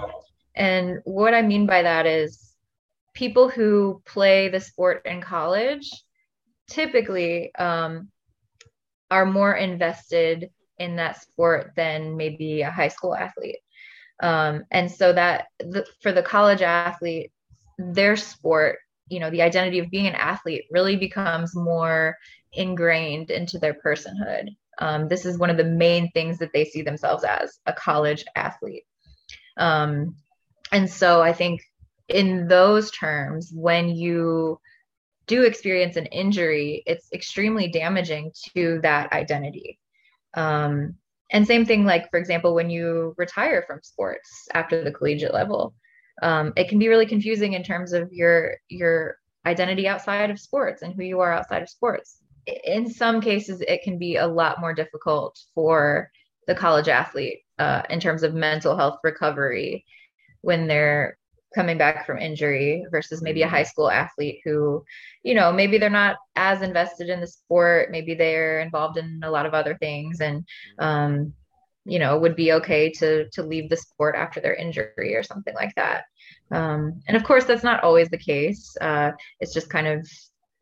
and 0.56 1.00
what 1.04 1.34
I 1.34 1.42
mean 1.42 1.66
by 1.66 1.82
that 1.82 2.06
is 2.06 2.54
people 3.14 3.50
who 3.50 4.02
play 4.06 4.50
the 4.50 4.60
sport 4.60 5.06
in 5.06 5.22
college 5.22 5.90
typically 6.68 7.54
um, 7.56 8.10
are 9.12 9.26
more 9.26 9.54
invested 9.54 10.50
in 10.80 10.96
that 10.98 11.22
sport 11.22 11.74
than 11.76 12.18
maybe 12.18 12.62
a 12.62 12.72
high 12.72 12.88
school 12.88 13.16
athlete. 13.16 13.60
Um, 14.22 14.64
and 14.72 14.90
so 14.90 15.14
that 15.14 15.48
the, 15.60 15.86
for 16.02 16.12
the 16.12 16.24
college 16.24 16.62
athlete, 16.62 17.32
their 17.78 18.16
sport, 18.16 18.80
you 19.10 19.20
know, 19.20 19.30
the 19.30 19.42
identity 19.42 19.80
of 19.80 19.90
being 19.90 20.08
an 20.08 20.16
athlete 20.16 20.66
really 20.72 20.96
becomes 20.96 21.56
more 21.56 22.18
ingrained 22.54 23.32
into 23.32 23.60
their 23.60 23.74
personhood. 23.74 24.50
Um, 24.80 25.08
this 25.08 25.26
is 25.26 25.38
one 25.38 25.50
of 25.50 25.58
the 25.58 25.64
main 25.64 26.10
things 26.12 26.38
that 26.40 26.52
they 26.54 26.66
see 26.66 26.82
themselves 26.82 27.24
as 27.24 27.60
a 27.66 27.74
college 27.74 28.24
athlete. 28.36 28.84
Um, 29.58 30.16
and 30.72 30.90
so 30.90 31.22
I 31.22 31.34
think 31.34 31.62
in 32.08 32.48
those 32.48 32.92
terms, 32.92 33.52
when 33.54 33.90
you 33.90 34.60
do 35.28 35.44
experience 35.44 35.96
an 35.96 36.06
injury, 36.08 36.84
it's 36.86 37.08
extremely 37.14 37.68
damaging 37.70 38.32
to 38.56 38.80
that 38.82 39.12
identity. 39.14 39.80
Um, 40.36 40.96
and 41.32 41.48
same 41.48 41.66
thing, 41.66 41.86
like, 41.86 42.10
for 42.12 42.20
example, 42.20 42.54
when 42.54 42.70
you 42.70 43.16
retire 43.18 43.64
from 43.66 43.82
sports 43.82 44.30
after 44.54 44.84
the 44.84 44.92
collegiate 44.92 45.34
level, 45.34 45.74
um, 46.22 46.54
it 46.56 46.70
can 46.70 46.78
be 46.78 46.90
really 46.90 47.08
confusing 47.08 47.54
in 47.54 47.64
terms 47.64 47.92
of 47.92 48.14
your 48.14 48.58
your 48.70 49.18
identity 49.46 49.88
outside 49.88 50.30
of 50.30 50.40
sports 50.40 50.84
and 50.84 50.94
who 50.94 51.04
you 51.04 51.20
are 51.20 51.34
outside 51.34 51.62
of 51.62 51.70
sports. 51.70 52.20
In 52.66 52.90
some 52.90 53.20
cases, 53.20 53.62
it 53.62 53.82
can 53.84 53.98
be 53.98 54.18
a 54.18 54.28
lot 54.28 54.60
more 54.60 54.74
difficult 54.74 55.40
for 55.56 56.12
the 56.48 56.56
college 56.56 56.88
athlete 56.88 57.40
uh, 57.58 57.82
in 57.90 58.00
terms 58.00 58.24
of 58.24 58.34
mental 58.34 58.76
health 58.76 59.00
recovery 59.04 59.86
when 60.42 60.68
they're 60.68 61.18
coming 61.54 61.78
back 61.78 62.06
from 62.06 62.20
injury 62.20 62.86
versus 62.92 63.22
maybe 63.22 63.42
a 63.42 63.48
high 63.48 63.64
school 63.64 63.90
athlete 63.90 64.42
who, 64.44 64.84
you 65.24 65.34
know, 65.34 65.52
maybe 65.52 65.78
they're 65.78 65.90
not 65.90 66.18
as 66.36 66.62
invested 66.62 67.10
in 67.10 67.20
the 67.22 67.28
sport. 67.28 67.92
Maybe 67.92 68.16
they're 68.16 68.60
involved 68.60 68.98
in 68.98 69.22
a 69.24 69.32
lot 69.32 69.46
of 69.46 69.54
other 69.54 69.78
things 69.78 70.22
and, 70.22 70.46
um, 70.80 71.34
you 71.86 72.00
know, 72.00 72.18
would 72.18 72.36
be 72.36 72.54
okay 72.54 72.90
to 72.92 73.30
to 73.30 73.44
leave 73.44 73.70
the 73.70 73.78
sport 73.78 74.16
after 74.16 74.40
their 74.40 74.56
injury 74.56 75.16
or 75.16 75.24
something 75.24 75.54
like 75.56 75.74
that. 75.76 76.04
Um, 76.52 77.02
and 77.08 77.18
of 77.18 77.24
course, 77.24 77.46
that's 77.46 77.64
not 77.64 77.84
always 77.84 78.10
the 78.10 78.18
case. 78.18 78.76
Uh, 78.80 79.12
it's 79.40 79.54
just 79.54 79.70
kind 79.70 79.88
of 79.88 80.08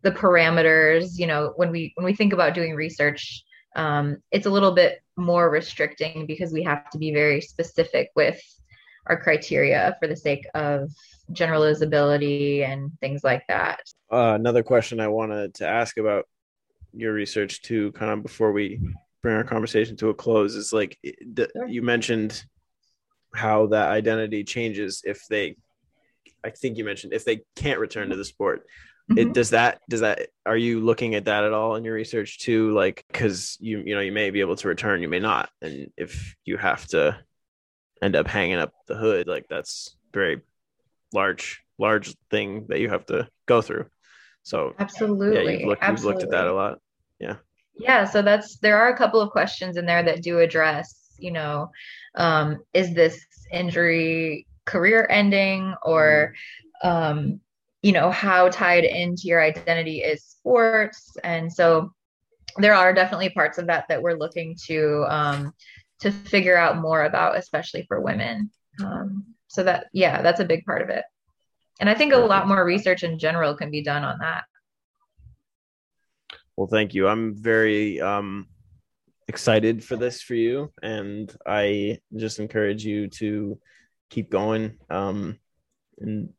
the 0.02 0.12
parameters. 0.12 1.20
You 1.20 1.28
know, 1.28 1.54
when 1.56 1.72
we 1.72 1.94
when 1.96 2.06
we 2.06 2.16
think 2.16 2.34
about 2.34 2.56
doing 2.56 2.76
research, 2.76 3.44
um, 3.76 4.18
it's 4.32 4.48
a 4.48 4.50
little 4.50 4.72
bit 4.72 5.02
more 5.18 5.50
restricting 5.50 6.26
because 6.26 6.52
we 6.52 6.64
have 6.64 6.90
to 6.90 6.98
be 6.98 7.14
very 7.14 7.42
specific 7.42 8.10
with 8.16 8.42
our 9.08 9.22
criteria 9.22 9.96
for 10.00 10.08
the 10.08 10.16
sake 10.16 10.46
of 10.54 10.90
generalizability 11.32 12.68
and 12.68 12.92
things 13.00 13.24
like 13.24 13.44
that. 13.48 13.82
Uh, 14.12 14.34
another 14.36 14.64
question 14.64 15.00
I 15.00 15.08
wanted 15.08 15.54
to 15.56 15.68
ask 15.68 15.98
about 15.98 16.26
your 16.94 17.14
research 17.14 17.62
too, 17.62 17.92
kind 17.94 18.12
of 18.12 18.24
before 18.24 18.52
we 18.52 18.80
bring 19.22 19.36
our 19.36 19.44
conversation 19.44 19.96
to 19.98 20.10
a 20.10 20.14
close, 20.14 20.56
is 20.56 20.74
like 20.74 20.98
the, 21.02 21.50
sure. 21.54 21.68
you 21.68 21.82
mentioned 21.82 22.44
how 23.34 23.68
that 23.68 23.90
identity 23.90 24.44
changes 24.44 25.02
if 25.06 25.26
they, 25.30 25.56
I 26.44 26.50
think 26.50 26.78
you 26.78 26.84
mentioned 26.84 27.14
if 27.14 27.24
they 27.24 27.42
can't 27.56 27.80
return 27.80 28.10
to 28.10 28.16
the 28.16 28.26
sport. 28.26 28.66
Mm-hmm. 29.10 29.30
It 29.30 29.34
does 29.34 29.50
that 29.50 29.82
does 29.90 30.02
that 30.02 30.30
are 30.46 30.58
you 30.58 30.80
looking 30.80 31.16
at 31.16 31.26
that 31.26 31.44
at 31.44 31.54
all 31.54 31.76
in 31.76 31.84
your 31.84 31.96
research 31.96 32.40
too 32.40 32.72
like 32.74 33.04
cuz 33.12 33.58
you 33.60 33.80
you 33.80 33.96
know 33.96 34.02
you 34.02 34.12
may 34.12 34.30
be 34.30 34.42
able 34.42 34.56
to 34.56 34.68
return 34.68 35.02
you 35.02 35.10
may 35.10 35.20
not 35.20 35.50
and 35.62 35.92
if 35.98 36.36
you 36.46 36.56
have 36.58 36.86
to 36.90 37.18
end 38.02 38.16
up 38.16 38.28
hanging 38.28 38.58
up 38.58 38.74
the 38.88 38.96
hood 38.96 39.28
like 39.28 39.48
that's 39.50 39.96
very 40.14 40.42
large 41.14 41.64
large 41.78 42.16
thing 42.30 42.66
that 42.70 42.80
you 42.80 42.90
have 42.90 43.06
to 43.08 43.28
go 43.46 43.62
through. 43.62 43.86
So 44.44 44.74
absolutely 44.80 45.54
yeah, 45.54 45.60
you've 45.60 45.68
looked, 45.68 45.84
absolutely. 45.84 46.24
You've 46.24 46.24
looked 46.30 46.36
at 46.36 46.40
that 46.40 46.48
a 46.48 46.54
lot. 46.54 46.80
Yeah. 47.20 47.36
Yeah 47.76 48.06
so 48.06 48.22
that's 48.22 48.58
there 48.58 48.78
are 48.78 48.90
a 48.90 48.98
couple 48.98 49.22
of 49.22 49.32
questions 49.32 49.78
in 49.78 49.86
there 49.86 50.04
that 50.04 50.24
do 50.24 50.40
address 50.40 51.16
you 51.18 51.32
know 51.32 51.70
um, 52.16 52.60
is 52.74 52.94
this 52.94 53.20
injury 53.52 54.48
career 54.66 55.08
ending 55.10 55.74
or 55.84 56.34
um, 56.84 57.40
you 57.82 57.92
know 57.92 58.12
how 58.12 58.50
tied 58.50 58.84
into 58.84 59.24
your 59.26 59.42
identity 59.42 60.00
is 60.00 60.24
sports? 60.24 61.16
And 61.24 61.52
so 61.52 61.94
there 62.58 62.74
are 62.74 62.94
definitely 62.94 63.30
parts 63.30 63.58
of 63.58 63.68
that 63.68 63.86
that 63.90 64.02
we're 64.02 64.18
looking 64.18 64.56
to 64.68 65.06
um, 65.10 65.54
to 66.02 66.12
figure 66.12 66.58
out 66.58 66.78
more 66.78 67.04
about, 67.04 67.38
especially 67.38 67.86
for 67.88 68.02
women. 68.02 68.52
Um, 68.84 69.26
so 69.48 69.64
that, 69.64 69.88
yeah, 69.94 70.22
that's 70.22 70.40
a 70.40 70.46
big 70.46 70.66
part 70.66 70.82
of 70.82 70.90
it. 70.90 71.04
And 71.80 71.90
I 71.90 71.96
think 71.96 72.14
a 72.14 72.18
lot 72.18 72.48
more 72.48 72.64
research 72.64 73.04
in 73.04 73.18
general 73.18 73.56
can 73.56 73.72
be 73.72 73.84
done 73.84 74.04
on 74.04 74.20
that. 74.20 74.44
Well, 76.56 76.68
thank 76.68 76.94
you. 76.94 77.08
I'm 77.08 77.36
very 77.36 78.00
um, 78.00 78.48
excited 79.28 79.84
for 79.84 79.96
this 79.96 80.22
for 80.22 80.36
you, 80.36 80.72
and 80.84 81.34
I 81.46 82.00
just 82.16 82.40
encourage 82.40 82.86
you 82.86 83.08
to 83.08 83.60
keep 84.10 84.30
going. 84.30 84.78
Um, 84.90 85.40
and 86.00 86.34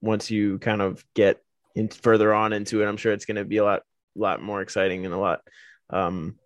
once 0.00 0.30
you 0.30 0.58
kind 0.58 0.82
of 0.82 1.04
get 1.14 1.42
in 1.74 1.88
further 1.88 2.32
on 2.32 2.52
into 2.52 2.82
it, 2.82 2.86
I'm 2.86 2.96
sure 2.96 3.12
it's 3.12 3.24
going 3.24 3.36
to 3.36 3.44
be 3.44 3.56
a 3.56 3.64
lot, 3.64 3.82
lot 4.14 4.42
more 4.42 4.60
exciting 4.60 5.04
and 5.04 5.14
a 5.14 5.18
lot 5.18 5.40
um, 5.90 6.36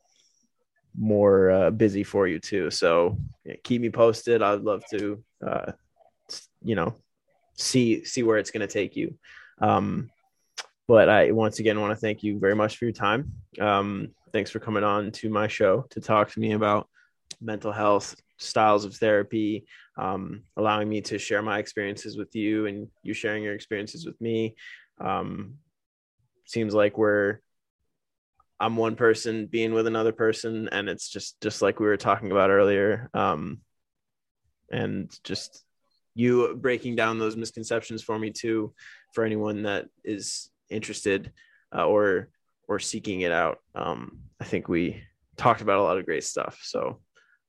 more 0.99 1.51
uh, 1.51 1.70
busy 1.70 2.03
for 2.03 2.26
you 2.26 2.38
too. 2.38 2.70
So 2.70 3.16
yeah, 3.45 3.55
keep 3.64 3.80
me 3.80 3.91
posted. 3.91 4.43
I'd 4.43 4.62
love 4.62 4.82
to, 4.91 5.22
uh, 5.47 5.72
you 6.62 6.74
know, 6.74 6.95
see 7.55 8.05
see 8.05 8.22
where 8.22 8.38
it's 8.38 8.51
going 8.51 8.66
to 8.66 8.72
take 8.72 8.97
you. 8.97 9.16
Um, 9.61 10.11
but 10.88 11.09
I 11.09 11.30
once 11.30 11.61
again 11.61 11.80
want 11.80 11.93
to 11.93 12.01
thank 12.01 12.22
you 12.22 12.38
very 12.38 12.55
much 12.55 12.76
for 12.76 12.84
your 12.84 12.93
time. 12.93 13.32
Um, 13.61 14.09
thanks 14.32 14.51
for 14.51 14.59
coming 14.59 14.84
on 14.84 15.12
to 15.12 15.30
my 15.30 15.47
show 15.47 15.86
to 15.91 16.01
talk 16.01 16.30
to 16.32 16.41
me 16.41 16.53
about 16.53 16.88
mental 17.41 17.72
health, 17.72 18.16
styles 18.38 18.84
of 18.84 18.97
therapy, 18.97 19.66
um, 19.97 20.43
allowing 20.57 20.88
me 20.88 21.01
to 21.03 21.18
share 21.18 21.43
my 21.43 21.59
experiences 21.59 22.16
with 22.16 22.34
you 22.34 22.66
and 22.66 22.88
you 23.03 23.14
sharing 23.14 23.43
your 23.43 23.55
experiences 23.55 24.05
with 24.05 24.20
me. 24.20 24.57
Um, 25.01 25.55
seems 26.47 26.74
like 26.74 26.99
we're 26.99 27.38
I'm 28.61 28.76
one 28.76 28.94
person 28.94 29.46
being 29.46 29.72
with 29.72 29.86
another 29.86 30.12
person, 30.12 30.68
and 30.70 30.88
it's 30.88 31.08
just 31.08 31.40
just 31.40 31.62
like 31.62 31.80
we 31.80 31.86
were 31.86 31.96
talking 31.96 32.30
about 32.30 32.50
earlier. 32.50 33.08
Um, 33.14 33.61
and 34.70 35.11
just 35.24 35.64
you 36.14 36.54
breaking 36.61 36.94
down 36.96 37.18
those 37.18 37.36
misconceptions 37.36 38.02
for 38.02 38.18
me 38.18 38.30
too, 38.30 38.74
for 39.14 39.24
anyone 39.24 39.62
that 39.62 39.86
is 40.04 40.50
interested 40.68 41.32
uh, 41.74 41.86
or 41.86 42.28
or 42.68 42.78
seeking 42.78 43.22
it 43.22 43.32
out. 43.32 43.58
Um, 43.74 44.20
I 44.40 44.44
think 44.44 44.68
we 44.68 45.02
talked 45.36 45.62
about 45.62 45.78
a 45.78 45.82
lot 45.82 45.98
of 45.98 46.04
great 46.04 46.24
stuff. 46.24 46.61
So 46.62 47.00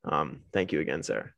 um, 0.05 0.39
thank 0.53 0.71
you 0.71 0.79
again, 0.79 1.03
Sarah. 1.03 1.29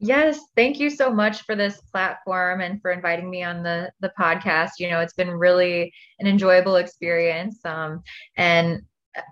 Yes, 0.00 0.38
thank 0.54 0.78
you 0.78 0.90
so 0.90 1.12
much 1.12 1.42
for 1.42 1.56
this 1.56 1.80
platform 1.80 2.60
and 2.60 2.80
for 2.80 2.92
inviting 2.92 3.28
me 3.28 3.42
on 3.42 3.64
the 3.64 3.90
the 4.00 4.12
podcast. 4.18 4.72
You 4.78 4.90
know, 4.90 5.00
it's 5.00 5.14
been 5.14 5.30
really 5.30 5.92
an 6.20 6.26
enjoyable 6.26 6.76
experience. 6.76 7.58
Um, 7.64 8.02
and 8.36 8.82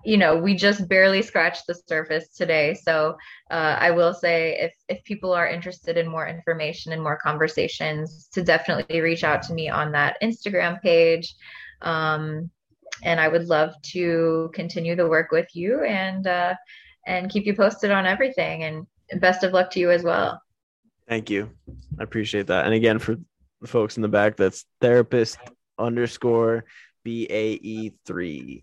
you 0.05 0.17
know 0.17 0.37
we 0.37 0.55
just 0.55 0.87
barely 0.87 1.21
scratched 1.21 1.67
the 1.67 1.75
surface 1.75 2.29
today. 2.29 2.73
So 2.73 3.17
uh, 3.51 3.77
i 3.79 3.91
will 3.91 4.13
say 4.13 4.57
if 4.59 4.73
if 4.89 5.03
people 5.03 5.33
are 5.33 5.47
interested 5.47 5.97
in 5.97 6.07
more 6.07 6.27
information 6.27 6.93
and 6.93 7.01
more 7.01 7.17
conversations 7.17 8.27
to 8.33 8.43
definitely 8.43 9.01
reach 9.01 9.23
out 9.23 9.41
to 9.43 9.53
me 9.53 9.69
on 9.69 9.91
that 9.91 10.17
instagram 10.21 10.81
page. 10.81 11.35
Um, 11.81 12.49
and 13.03 13.19
i 13.19 13.27
would 13.27 13.47
love 13.47 13.73
to 13.83 14.49
continue 14.53 14.95
the 14.95 15.07
work 15.07 15.31
with 15.31 15.47
you 15.53 15.83
and 15.83 16.25
uh, 16.25 16.55
and 17.07 17.31
keep 17.31 17.45
you 17.45 17.55
posted 17.55 17.89
on 17.89 18.05
everything. 18.05 18.63
And 18.63 18.85
best 19.19 19.43
of 19.43 19.53
luck 19.53 19.71
to 19.71 19.79
you 19.79 19.89
as 19.89 20.03
well. 20.03 20.41
Thank 21.07 21.29
you. 21.29 21.49
I 21.99 22.03
appreciate 22.03 22.47
that. 22.47 22.65
And 22.65 22.73
again 22.73 22.99
for 22.99 23.17
folks 23.65 23.95
in 23.95 24.03
the 24.03 24.07
back 24.07 24.35
that's 24.37 24.65
therapist 24.81 25.39
underscore 25.79 26.65
bae3 27.05 28.55